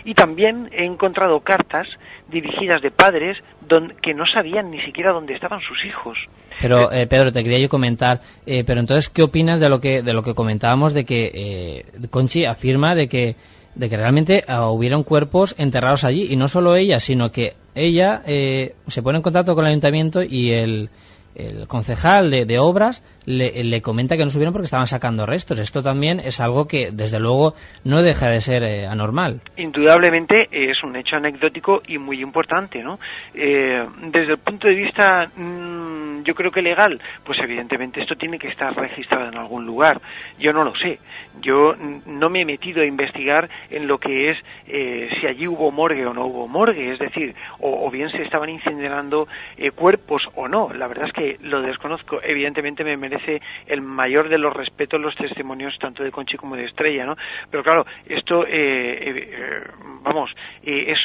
Y 0.05 0.13
también 0.13 0.69
he 0.71 0.85
encontrado 0.85 1.39
cartas 1.41 1.87
dirigidas 2.27 2.81
de 2.81 2.91
padres 2.91 3.37
don- 3.61 3.93
que 4.01 4.13
no 4.13 4.25
sabían 4.25 4.69
ni 4.71 4.81
siquiera 4.81 5.11
dónde 5.11 5.33
estaban 5.33 5.61
sus 5.61 5.83
hijos. 5.85 6.17
Pero 6.61 6.91
eh, 6.91 7.07
Pedro, 7.07 7.31
te 7.31 7.43
quería 7.43 7.59
yo 7.59 7.69
comentar, 7.69 8.21
eh, 8.45 8.63
pero 8.65 8.79
entonces, 8.79 9.09
¿qué 9.09 9.23
opinas 9.23 9.59
de 9.59 9.69
lo 9.69 9.79
que 9.79 10.01
de 10.01 10.13
lo 10.13 10.23
que 10.23 10.33
comentábamos 10.33 10.93
de 10.93 11.05
que 11.05 11.31
eh, 11.33 12.07
Conchi 12.09 12.45
afirma 12.45 12.95
de 12.95 13.07
que 13.07 13.35
de 13.75 13.89
que 13.89 13.97
realmente 13.97 14.43
ah, 14.47 14.69
hubieron 14.69 15.03
cuerpos 15.03 15.55
enterrados 15.57 16.03
allí 16.03 16.27
y 16.29 16.35
no 16.35 16.47
solo 16.47 16.75
ella, 16.75 16.99
sino 16.99 17.31
que 17.31 17.53
ella 17.75 18.21
eh, 18.25 18.75
se 18.87 19.01
pone 19.01 19.17
en 19.17 19.21
contacto 19.21 19.55
con 19.55 19.65
el 19.65 19.69
ayuntamiento 19.69 20.21
y 20.21 20.51
el 20.51 20.89
el 21.35 21.67
concejal 21.67 22.29
de, 22.31 22.59
obras 22.59 23.03
le, 23.25 23.81
comenta 23.81 24.17
que 24.17 24.23
no 24.23 24.29
subieron 24.29 24.53
porque 24.53 24.65
estaban 24.65 24.87
sacando 24.87 25.25
restos. 25.25 25.59
Esto 25.59 25.81
también 25.81 26.19
es 26.19 26.39
algo 26.39 26.67
que, 26.67 26.91
desde 26.91 27.19
luego, 27.19 27.53
no 27.83 28.01
deja 28.01 28.29
de 28.29 28.41
ser 28.41 28.63
eh, 28.63 28.87
anormal. 28.87 29.41
Indudablemente 29.57 30.47
es 30.51 30.83
un 30.83 30.95
hecho 30.95 31.15
anecdótico 31.15 31.81
y 31.87 31.97
muy 31.97 32.21
importante, 32.21 32.83
¿no? 32.83 32.99
Eh, 33.33 33.85
desde 34.11 34.33
el 34.33 34.39
punto 34.39 34.67
de 34.67 34.75
vista, 34.75 35.31
mmm, 35.35 36.23
yo 36.23 36.35
creo 36.35 36.51
que 36.51 36.61
legal, 36.61 37.01
pues 37.23 37.39
evidentemente 37.39 38.01
esto 38.01 38.15
tiene 38.15 38.39
que 38.39 38.49
estar 38.49 38.75
registrado 38.75 39.29
en 39.29 39.37
algún 39.37 39.65
lugar. 39.65 40.01
Yo 40.39 40.53
no 40.53 40.63
lo 40.63 40.75
sé. 40.75 40.99
Yo 41.41 41.75
no 42.05 42.29
me 42.29 42.41
he 42.41 42.45
metido 42.45 42.81
a 42.81 42.85
investigar 42.85 43.49
en 43.69 43.87
lo 43.87 43.97
que 43.97 44.31
es 44.31 44.37
eh, 44.67 45.09
si 45.19 45.27
allí 45.27 45.47
hubo 45.47 45.71
morgue 45.71 46.05
o 46.05 46.13
no 46.13 46.25
hubo 46.25 46.47
morgue, 46.47 46.93
es 46.93 46.99
decir, 46.99 47.35
o, 47.59 47.89
bien 47.89 48.09
se 48.09 48.23
estaban 48.23 48.49
incinerando 48.49 49.27
eh, 49.57 49.71
cuerpos 49.71 50.23
o 50.35 50.47
no. 50.47 50.73
La 50.73 50.87
verdad 50.87 51.07
es 51.07 51.13
que 51.13 51.28
lo 51.41 51.61
desconozco. 51.61 52.19
Evidentemente 52.21 52.83
me 52.83 52.97
merece 52.97 53.41
el 53.67 53.81
mayor 53.81 54.29
de 54.29 54.37
los 54.37 54.53
respetos 54.53 54.99
los 54.99 55.15
testimonios 55.15 55.77
tanto 55.79 56.03
de 56.03 56.11
Conchi 56.11 56.37
como 56.37 56.55
de 56.55 56.65
Estrella, 56.65 57.05
¿no? 57.05 57.15
Pero 57.49 57.63
claro, 57.63 57.85
esto, 58.05 58.45
eh, 58.47 59.63
vamos, 60.03 60.31
es 60.63 60.99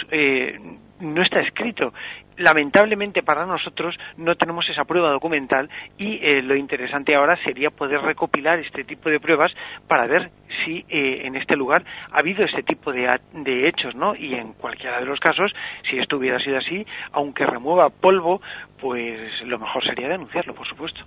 no 1.04 1.22
está 1.22 1.40
escrito. 1.40 1.92
Lamentablemente 2.36 3.22
para 3.22 3.46
nosotros 3.46 3.94
no 4.16 4.34
tenemos 4.34 4.68
esa 4.68 4.84
prueba 4.84 5.10
documental 5.10 5.70
y 5.98 6.18
eh, 6.20 6.42
lo 6.42 6.56
interesante 6.56 7.14
ahora 7.14 7.36
sería 7.44 7.70
poder 7.70 8.00
recopilar 8.00 8.58
este 8.58 8.82
tipo 8.82 9.08
de 9.08 9.20
pruebas 9.20 9.52
para 9.86 10.06
ver 10.06 10.30
si 10.64 10.84
eh, 10.88 11.26
en 11.26 11.36
este 11.36 11.56
lugar 11.56 11.84
ha 12.10 12.18
habido 12.18 12.44
este 12.44 12.62
tipo 12.62 12.92
de, 12.92 13.08
de 13.32 13.68
hechos, 13.68 13.94
¿no? 13.94 14.16
Y 14.16 14.34
en 14.34 14.52
cualquiera 14.54 14.98
de 14.98 15.06
los 15.06 15.20
casos, 15.20 15.52
si 15.88 15.98
esto 15.98 16.16
hubiera 16.16 16.40
sido 16.40 16.58
así, 16.58 16.84
aunque 17.12 17.46
remueva 17.46 17.90
polvo, 17.90 18.40
pues 18.80 19.30
lo 19.44 19.58
mejor 19.58 19.84
sería 19.84 20.08
denunciarlo, 20.08 20.54
por 20.54 20.66
supuesto. 20.66 21.00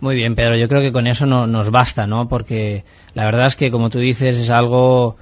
Muy 0.00 0.14
bien, 0.14 0.34
Pedro, 0.36 0.56
yo 0.56 0.68
creo 0.68 0.80
que 0.80 0.92
con 0.92 1.08
eso 1.08 1.26
no, 1.26 1.46
nos 1.46 1.70
basta, 1.70 2.06
¿no? 2.06 2.28
Porque 2.28 2.84
la 3.14 3.24
verdad 3.24 3.46
es 3.46 3.56
que, 3.56 3.70
como 3.70 3.90
tú 3.90 3.98
dices, 3.98 4.38
es 4.38 4.50
algo 4.50 5.16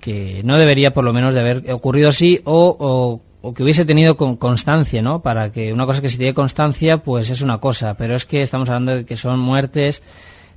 que 0.00 0.40
no 0.44 0.56
debería 0.58 0.92
por 0.92 1.04
lo 1.04 1.12
menos 1.12 1.34
de 1.34 1.40
haber 1.40 1.72
ocurrido 1.72 2.08
así 2.08 2.40
o, 2.44 2.76
o 2.78 3.20
o 3.42 3.54
que 3.54 3.62
hubiese 3.62 3.84
tenido 3.84 4.16
con 4.16 4.36
constancia, 4.36 5.02
¿no? 5.02 5.20
Para 5.20 5.50
que 5.50 5.72
una 5.72 5.86
cosa 5.86 6.00
que 6.00 6.08
si 6.08 6.18
tiene 6.18 6.34
constancia, 6.34 6.98
pues 6.98 7.30
es 7.30 7.40
una 7.40 7.58
cosa, 7.58 7.94
pero 7.94 8.14
es 8.14 8.26
que 8.26 8.42
estamos 8.42 8.68
hablando 8.68 8.96
de 8.96 9.04
que 9.04 9.16
son 9.16 9.40
muertes, 9.40 10.02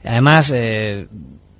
además, 0.04 0.52
eh, 0.54 1.08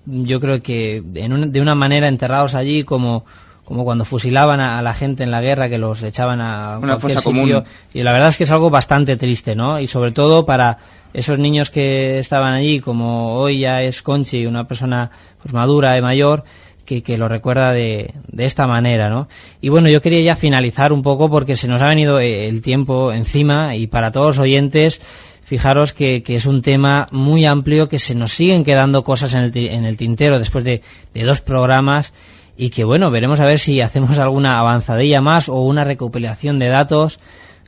yo 0.06 0.40
creo 0.40 0.62
que 0.62 1.02
de 1.04 1.62
una 1.62 1.76
manera 1.76 2.10
enterrados 2.10 2.56
allí 2.56 2.84
como 2.84 3.24
como 3.64 3.86
cuando 3.86 4.04
fusilaban 4.04 4.60
a, 4.60 4.82
la 4.82 4.94
gente 4.94 5.24
en 5.24 5.32
la 5.32 5.42
guerra 5.42 5.70
que 5.70 5.78
los 5.78 6.04
echaban 6.04 6.42
a 6.42 6.80
una 6.80 7.00
fosa 7.00 7.22
común. 7.22 7.64
Y 7.94 8.04
la 8.04 8.12
verdad 8.12 8.30
es 8.30 8.38
que 8.38 8.44
es 8.44 8.52
algo 8.52 8.70
bastante 8.70 9.16
triste 9.16 9.56
no 9.56 9.80
y 9.80 9.88
sobre 9.88 10.12
todo 10.12 10.46
para 10.46 10.80
esos 11.14 11.40
niños 11.40 11.70
que 11.70 12.20
estaban 12.20 12.54
allí 12.54 12.80
como 12.80 13.36
hoy 13.36 13.60
ya 13.60 13.82
es 13.82 14.02
Conchi 14.02 14.46
una 14.46 14.66
persona 14.66 15.12
pues 15.42 15.54
madura 15.54 15.98
y 15.98 16.02
mayor 16.02 16.44
que, 16.86 17.18
lo 17.18 17.28
recuerda 17.28 17.72
de, 17.72 18.14
de, 18.28 18.46
esta 18.46 18.68
manera, 18.68 19.10
¿no? 19.10 19.28
Y 19.62 19.70
bueno, 19.70 19.90
yo 19.90 20.02
quería 20.02 20.22
ya 20.22 20.36
finalizar 20.36 20.92
un 20.92 21.02
poco 21.02 21.30
porque 21.30 21.56
se 21.56 21.68
nos 21.68 21.82
ha 21.82 21.88
venido 21.88 22.20
eh, 22.20 22.48
el 22.48 22.62
tiempo 22.62 23.12
encima 23.12 23.76
y 23.76 23.88
para 23.88 24.12
todos 24.12 24.28
los 24.28 24.40
oyentes, 24.40 25.00
fijaros 25.44 25.94
que, 25.94 26.24
que 26.24 26.36
es 26.36 26.46
un 26.46 26.62
tema 26.62 27.08
muy 27.12 27.46
amplio, 27.46 27.88
que 27.88 28.00
se 28.00 28.16
nos 28.16 28.34
siguen 28.34 28.64
quedando 28.64 29.04
cosas 29.04 29.34
en 29.34 29.42
el, 29.42 29.58
en 29.58 29.86
el 29.86 29.98
tintero 29.98 30.40
después 30.40 30.64
de, 30.64 30.82
de, 31.14 31.24
dos 31.24 31.42
programas 31.42 32.14
y 32.58 32.70
que 32.70 32.84
bueno, 32.84 33.12
veremos 33.12 33.40
a 33.40 33.46
ver 33.46 33.60
si 33.60 33.82
hacemos 33.82 34.20
alguna 34.20 34.60
avanzadilla 34.60 35.22
más 35.22 35.50
o 35.50 35.62
una 35.62 35.84
recopilación 35.84 36.60
de 36.60 36.70
datos. 36.70 37.20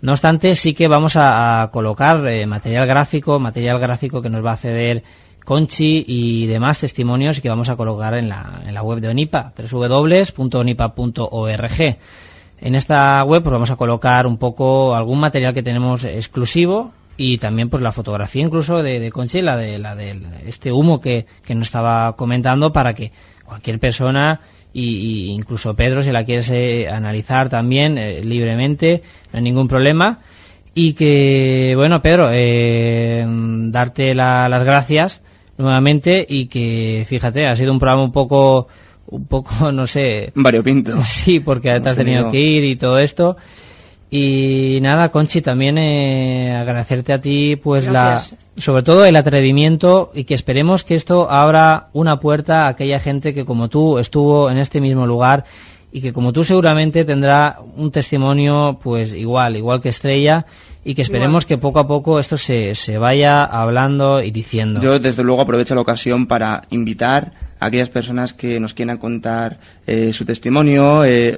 No 0.02 0.12
obstante, 0.12 0.56
sí 0.56 0.74
que 0.74 0.88
vamos 0.88 1.16
a, 1.16 1.70
colocar 1.72 2.28
eh, 2.28 2.46
material 2.46 2.86
gráfico, 2.86 3.40
material 3.40 3.80
gráfico 3.80 4.22
que 4.22 4.30
nos 4.30 4.46
va 4.46 4.52
a 4.52 4.58
ceder 4.58 5.04
Conchi 5.46 6.04
y 6.06 6.48
demás 6.48 6.80
testimonios 6.80 7.40
que 7.40 7.48
vamos 7.50 7.70
a 7.70 7.76
colocar 7.78 8.16
en 8.16 8.28
la, 8.28 8.64
la 8.70 8.82
web 8.82 9.00
de 9.00 9.08
ONIPA, 9.10 9.54
www.onipa.org. 9.72 10.38
En 12.62 12.74
esta 12.76 13.24
web 13.24 13.44
pues 13.44 13.54
vamos 13.54 13.70
a 13.70 13.76
colocar 13.76 14.26
un 14.28 14.38
poco 14.38 14.96
algún 14.96 15.20
material 15.20 15.54
que 15.54 15.62
tenemos 15.62 16.04
exclusivo 16.04 16.92
y 17.16 17.38
también 17.38 17.70
pues 17.70 17.84
la 17.84 17.92
fotografía 17.92 18.44
incluso 18.44 18.82
de, 18.82 19.12
Conchi, 19.12 19.42
la 19.42 19.56
de, 19.56 19.78
la 19.78 19.96
de 19.96 20.20
este 20.48 20.72
humo 20.72 21.00
que, 21.00 21.26
que 21.46 21.56
nos 21.56 21.68
estaba 21.68 22.16
comentando 22.16 22.72
para 22.72 22.94
que 22.94 23.12
cualquier 23.46 23.80
persona 23.80 24.42
y, 24.74 25.28
incluso 25.28 25.76
Pedro 25.76 26.02
si 26.02 26.12
la 26.12 26.26
quieres 26.26 26.52
analizar 26.92 27.50
también 27.50 27.98
eh, 27.98 28.22
libremente, 28.24 29.04
no 29.32 29.38
hay 29.38 29.44
ningún 29.44 29.68
problema 29.68 30.18
y 30.74 30.94
que 30.94 31.74
bueno 31.76 32.02
Pedro 32.02 32.30
eh, 32.34 33.24
darte 33.28 34.14
las 34.16 34.64
gracias 34.64 35.22
nuevamente 35.58 36.26
y 36.28 36.48
que, 36.48 37.06
fíjate, 37.08 37.48
ha 37.48 37.56
sido 37.56 37.72
un 37.72 37.80
programa 37.80 38.04
un 38.04 38.12
poco, 38.12 38.68
un 39.08 39.26
poco, 39.26 39.72
no 39.72 39.88
sé... 39.88 40.32
Variopinto. 40.36 41.02
Sí, 41.04 41.40
porque 41.40 41.80
te 41.80 41.90
has 41.90 41.98
tenido 41.98 42.32
que 42.32 42.40
ir 42.40 42.64
y 42.64 42.76
todo 42.76 43.00
esto. 43.00 43.38
Y 44.10 44.80
nada, 44.82 45.10
Conchi, 45.10 45.42
también 45.42 45.78
eh, 45.78 46.56
agradecerte 46.56 47.12
a 47.12 47.20
ti, 47.20 47.56
pues 47.56 47.88
la, 47.88 48.24
sobre 48.56 48.84
todo 48.84 49.04
el 49.06 49.16
atrevimiento 49.16 50.12
y 50.14 50.24
que 50.24 50.36
esperemos 50.36 50.84
que 50.84 50.96
esto 50.96 51.30
abra 51.30 51.88
una 51.92 52.20
puerta 52.20 52.64
a 52.64 52.70
aquella 52.70 53.00
gente 53.00 53.34
que 53.34 53.46
como 53.46 53.68
tú 53.68 53.98
estuvo 53.98 54.50
en 54.50 54.58
este 54.58 54.80
mismo 54.80 55.06
lugar 55.08 55.44
y 55.96 56.02
que 56.02 56.12
como 56.12 56.34
tú 56.34 56.44
seguramente 56.44 57.06
tendrá 57.06 57.62
un 57.78 57.90
testimonio 57.90 58.78
pues 58.84 59.14
igual, 59.14 59.56
igual 59.56 59.80
que 59.80 59.88
Estrella 59.88 60.46
y 60.84 60.94
que 60.94 61.02
esperemos 61.02 61.46
que 61.46 61.58
poco 61.58 61.80
a 61.80 61.88
poco 61.88 62.20
esto 62.20 62.38
se, 62.38 62.76
se 62.76 62.98
vaya 62.98 63.42
hablando 63.44 64.22
y 64.22 64.30
diciendo. 64.30 64.82
Yo 64.82 65.00
desde 65.00 65.24
luego 65.24 65.42
aprovecho 65.42 65.74
la 65.74 65.80
ocasión 65.80 66.28
para 66.28 66.64
invitar 66.70 67.32
aquellas 67.66 67.90
personas 67.90 68.34
que 68.34 68.60
nos 68.60 68.74
quieran 68.74 68.98
contar 68.98 69.58
eh, 69.88 70.14
su 70.14 70.26
testimonio, 70.26 71.04
eh, 71.04 71.38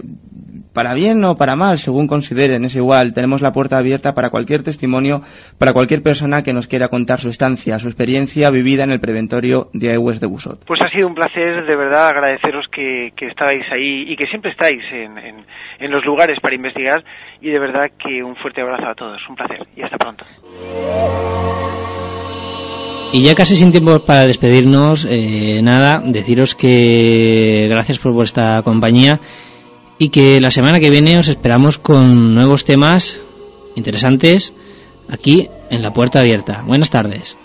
para 0.73 0.93
bien 0.93 1.23
o 1.23 1.38
para 1.38 1.55
mal, 1.55 1.80
según 1.80 2.07
consideren, 2.07 2.65
es 2.65 2.75
igual. 2.75 3.13
Tenemos 3.13 3.41
la 3.41 3.51
puerta 3.51 3.78
abierta 3.78 4.13
para 4.13 4.30
cualquier 4.30 4.63
testimonio, 4.63 5.21
para 5.57 5.73
cualquier 5.73 6.03
persona 6.03 6.43
que 6.43 6.53
nos 6.53 6.67
quiera 6.67 6.88
contar 6.89 7.19
su 7.19 7.30
estancia, 7.30 7.80
su 7.80 7.88
experiencia 7.88 8.49
vivida 8.51 8.84
en 8.84 8.91
el 8.91 8.99
preventorio 8.99 9.69
de 9.73 9.91
Aigües 9.91 10.19
de 10.19 10.28
Busot. 10.28 10.65
Pues 10.65 10.82
ha 10.82 10.89
sido 10.89 11.07
un 11.07 11.15
placer, 11.15 11.65
de 11.65 11.75
verdad, 11.75 12.09
agradeceros 12.09 12.67
que, 12.71 13.11
que 13.15 13.28
estabais 13.28 13.65
ahí 13.71 14.05
y 14.07 14.15
que 14.15 14.28
siempre 14.28 14.51
estáis 14.51 14.84
en 14.91 15.91
los 15.91 16.05
lugares 16.05 16.39
para 16.39 16.55
investigar 16.55 17.03
y 17.41 17.49
de 17.49 17.59
verdad 17.59 17.91
que 17.97 18.23
un 18.23 18.36
fuerte 18.36 18.61
abrazo 18.61 18.88
a 18.88 18.95
todos. 18.95 19.21
Un 19.30 19.36
placer 19.36 19.67
y 19.75 19.82
hasta 19.82 19.97
pronto. 19.97 20.25
Y 23.13 23.21
ya 23.21 23.35
casi 23.35 23.55
sin 23.55 23.71
tiempo 23.71 23.99
para 23.99 24.25
despedirnos, 24.25 25.07
eh, 25.09 25.61
nada, 25.63 26.01
deciros 26.03 26.55
que 26.55 27.67
gracias 27.69 27.99
por 27.99 28.11
vuestra 28.11 28.61
compañía 28.63 29.19
y 29.97 30.09
que 30.09 30.41
la 30.41 30.51
semana 30.51 30.79
que 30.79 30.89
viene 30.89 31.17
os 31.17 31.27
esperamos 31.27 31.77
con 31.77 32.35
nuevos 32.35 32.65
temas 32.65 33.21
interesantes 33.75 34.53
aquí 35.07 35.47
en 35.69 35.81
la 35.81 35.93
puerta 35.93 36.19
abierta. 36.19 36.63
Buenas 36.67 36.89
tardes. 36.89 37.37